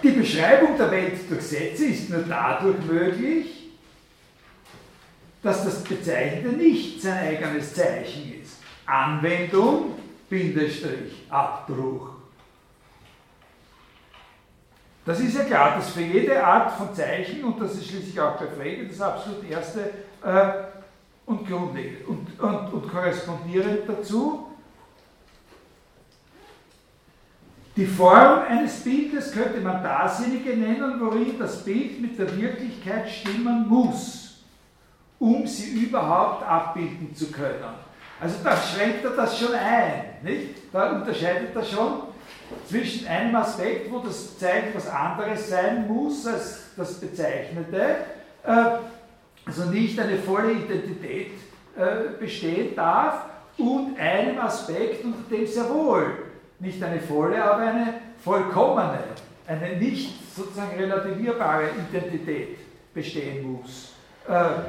[0.03, 3.69] die Beschreibung der Welt durch Sätze ist nur dadurch möglich,
[5.43, 8.57] dass das Bezeichnete nicht sein eigenes Zeichen ist.
[8.85, 9.95] Anwendung,
[10.29, 12.09] Bindestrich, Abbruch.
[15.05, 18.37] Das ist ja klar, dass für jede Art von Zeichen, und das ist schließlich auch
[18.37, 19.89] bei Frege das absolut erste
[20.23, 20.51] äh,
[21.25, 24.50] und grundlegend und, und, und korrespondierend dazu,
[27.81, 33.67] die Form eines Bildes könnte man dasjenige nennen, worin das Bild mit der Wirklichkeit stimmen
[33.67, 34.43] muss,
[35.17, 37.73] um sie überhaupt abbilden zu können.
[38.19, 40.71] Also da schränkt er das schon ein, nicht?
[40.71, 42.03] Da unterscheidet er schon
[42.67, 47.95] zwischen einem Aspekt, wo das Zeichen was anderes sein muss als das Bezeichnete,
[48.45, 48.63] äh,
[49.43, 51.31] also nicht eine volle Identität
[51.75, 53.25] äh, bestehen darf,
[53.57, 56.30] und einem Aspekt, unter dem sehr wohl
[56.61, 57.93] nicht eine volle, aber eine
[58.23, 58.99] vollkommene,
[59.47, 62.57] eine nicht sozusagen relativierbare Identität
[62.93, 63.93] bestehen muss.
[64.27, 64.61] Äh,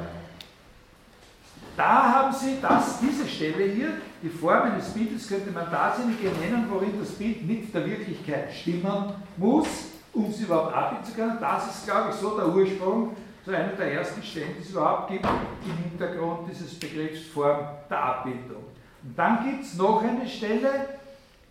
[1.77, 3.89] da haben Sie das, diese Stelle hier,
[4.21, 9.13] die Form eines Bildes könnte man dasjenige nennen, worin das Bild mit der Wirklichkeit stimmen
[9.37, 9.67] muss,
[10.13, 11.37] um es überhaupt abbilden zu können.
[11.39, 13.15] Das ist, glaube ich, so der Ursprung,
[13.45, 17.59] so einer der ersten Stellen, die es überhaupt gibt im Hintergrund dieses Begriffs Form
[17.89, 18.63] der Abbildung.
[19.03, 20.69] Und dann gibt es noch eine Stelle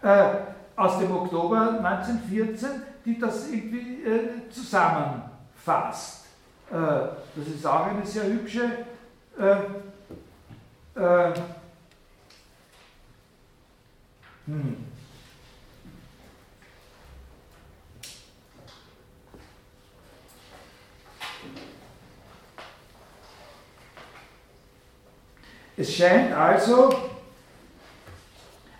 [0.03, 0.25] äh,
[0.77, 2.69] aus dem Oktober 1914,
[3.05, 6.27] die das irgendwie äh, zusammenfasst.
[6.71, 8.71] Äh, das ist auch eine sehr hübsche
[9.39, 9.57] äh,
[10.95, 11.33] äh,
[14.47, 14.77] hm.
[25.77, 27.12] Es scheint also,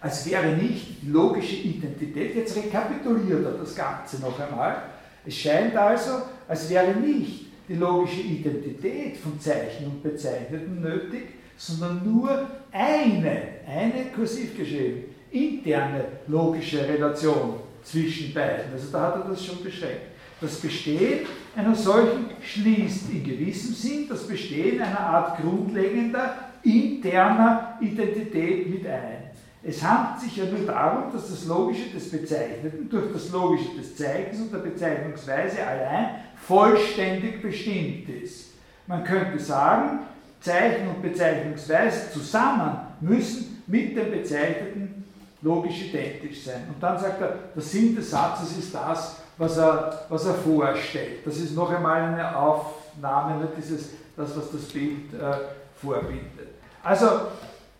[0.03, 4.83] als wäre nicht die logische Identität, jetzt rekapituliert er das Ganze noch einmal,
[5.25, 12.03] es scheint also, als wäre nicht die logische Identität von Zeichen und Bezeichneten nötig, sondern
[12.05, 18.73] nur eine, eine kursiv geschrieben, interne logische Relation zwischen beiden.
[18.73, 20.13] Also da hat er das schon beschränkt.
[20.41, 21.21] Das Bestehen
[21.55, 29.22] einer solchen schließt in gewissem Sinn das Bestehen einer Art grundlegender interner Identität mit ein.
[29.65, 33.97] Es handelt sich ja nur darum, dass das Logische des Bezeichneten durch das Logische des
[33.97, 38.55] Zeichens und der Bezeichnungsweise allein vollständig bestimmt ist.
[38.89, 40.01] Man könnte sagen,
[40.41, 45.05] Zeichen und Bezeichnungsweise zusammen müssen mit dem Bezeichneten
[45.43, 46.65] logisch identisch sein.
[46.69, 51.25] Und dann sagt er, der Sinn des Satzes ist das, was er, was er vorstellt.
[51.25, 55.37] Das ist noch einmal eine Aufnahme, dieses, das, was das Bild äh,
[55.81, 56.49] vorbindet.
[56.83, 57.07] Also,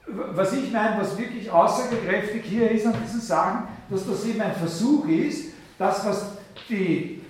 [0.07, 4.55] was ich meine, was wirklich aussagekräftig hier ist an diesen Sachen, dass das eben ein
[4.55, 6.33] Versuch ist, das, was
[6.69, 7.21] die,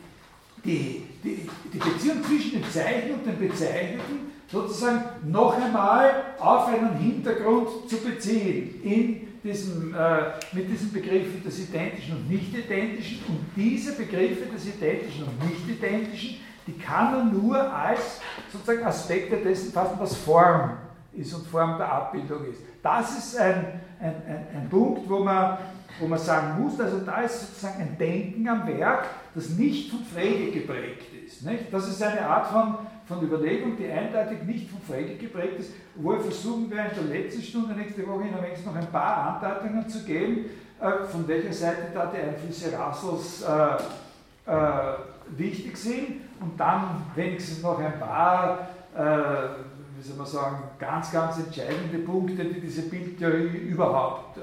[0.65, 6.97] die, die, die Beziehung zwischen dem Zeichen und dem Bezeichneten sozusagen noch einmal auf einen
[6.99, 13.21] Hintergrund zu beziehen, in diesem, äh, mit diesen Begriffen des Identischen und Nicht-Identischen.
[13.29, 16.37] Und diese Begriffe des Identischen und Nicht-Identischen,
[16.67, 18.21] die kann man nur als
[18.53, 20.77] sozusagen Aspekte dessen fassen, was Form
[21.15, 22.61] ist und Form der Abbildung ist.
[22.83, 25.59] Das ist ein, ein, ein, ein Punkt, wo man,
[26.01, 30.01] wo man sagen muss, also da ist sozusagen ein Denken am Werk, das nicht von
[30.05, 31.45] Frege geprägt ist.
[31.45, 31.73] Nicht?
[31.73, 36.13] Das ist eine Art von, von Überlegung, die eindeutig nicht von Frege geprägt ist, wo
[36.13, 40.05] wir versuchen wir in der letzten Stunde nächste Woche Ihnen noch ein paar Andeutungen zu
[40.05, 40.47] geben,
[40.81, 44.95] äh, von welcher Seite da die Einflüsse Russells äh, äh,
[45.37, 49.72] wichtig sind und dann wenigstens noch ein paar äh,
[50.03, 54.43] wie soll man sagen, ganz, ganz entscheidende Punkte, die diese Bildtheorie überhaupt äh,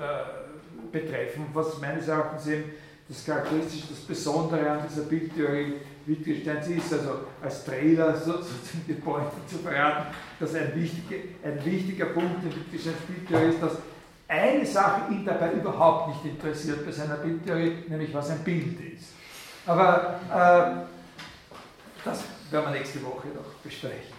[0.90, 2.64] betreffen, was meines Erachtens eben
[3.10, 5.74] das Charakteristische, das Besondere an dieser Bildtheorie
[6.06, 12.06] Wittgensteins ist, also als Trailer sozusagen die Pointe zu verraten, dass ein wichtiger, ein wichtiger
[12.06, 13.74] Punkt in Wittgensteins Bildtheorie ist, dass
[14.30, 19.10] eine Sache ihn dabei überhaupt nicht interessiert bei seiner Bildtheorie, nämlich was ein Bild ist.
[19.66, 20.88] Aber äh,
[22.06, 24.19] das werden wir nächste Woche noch besprechen.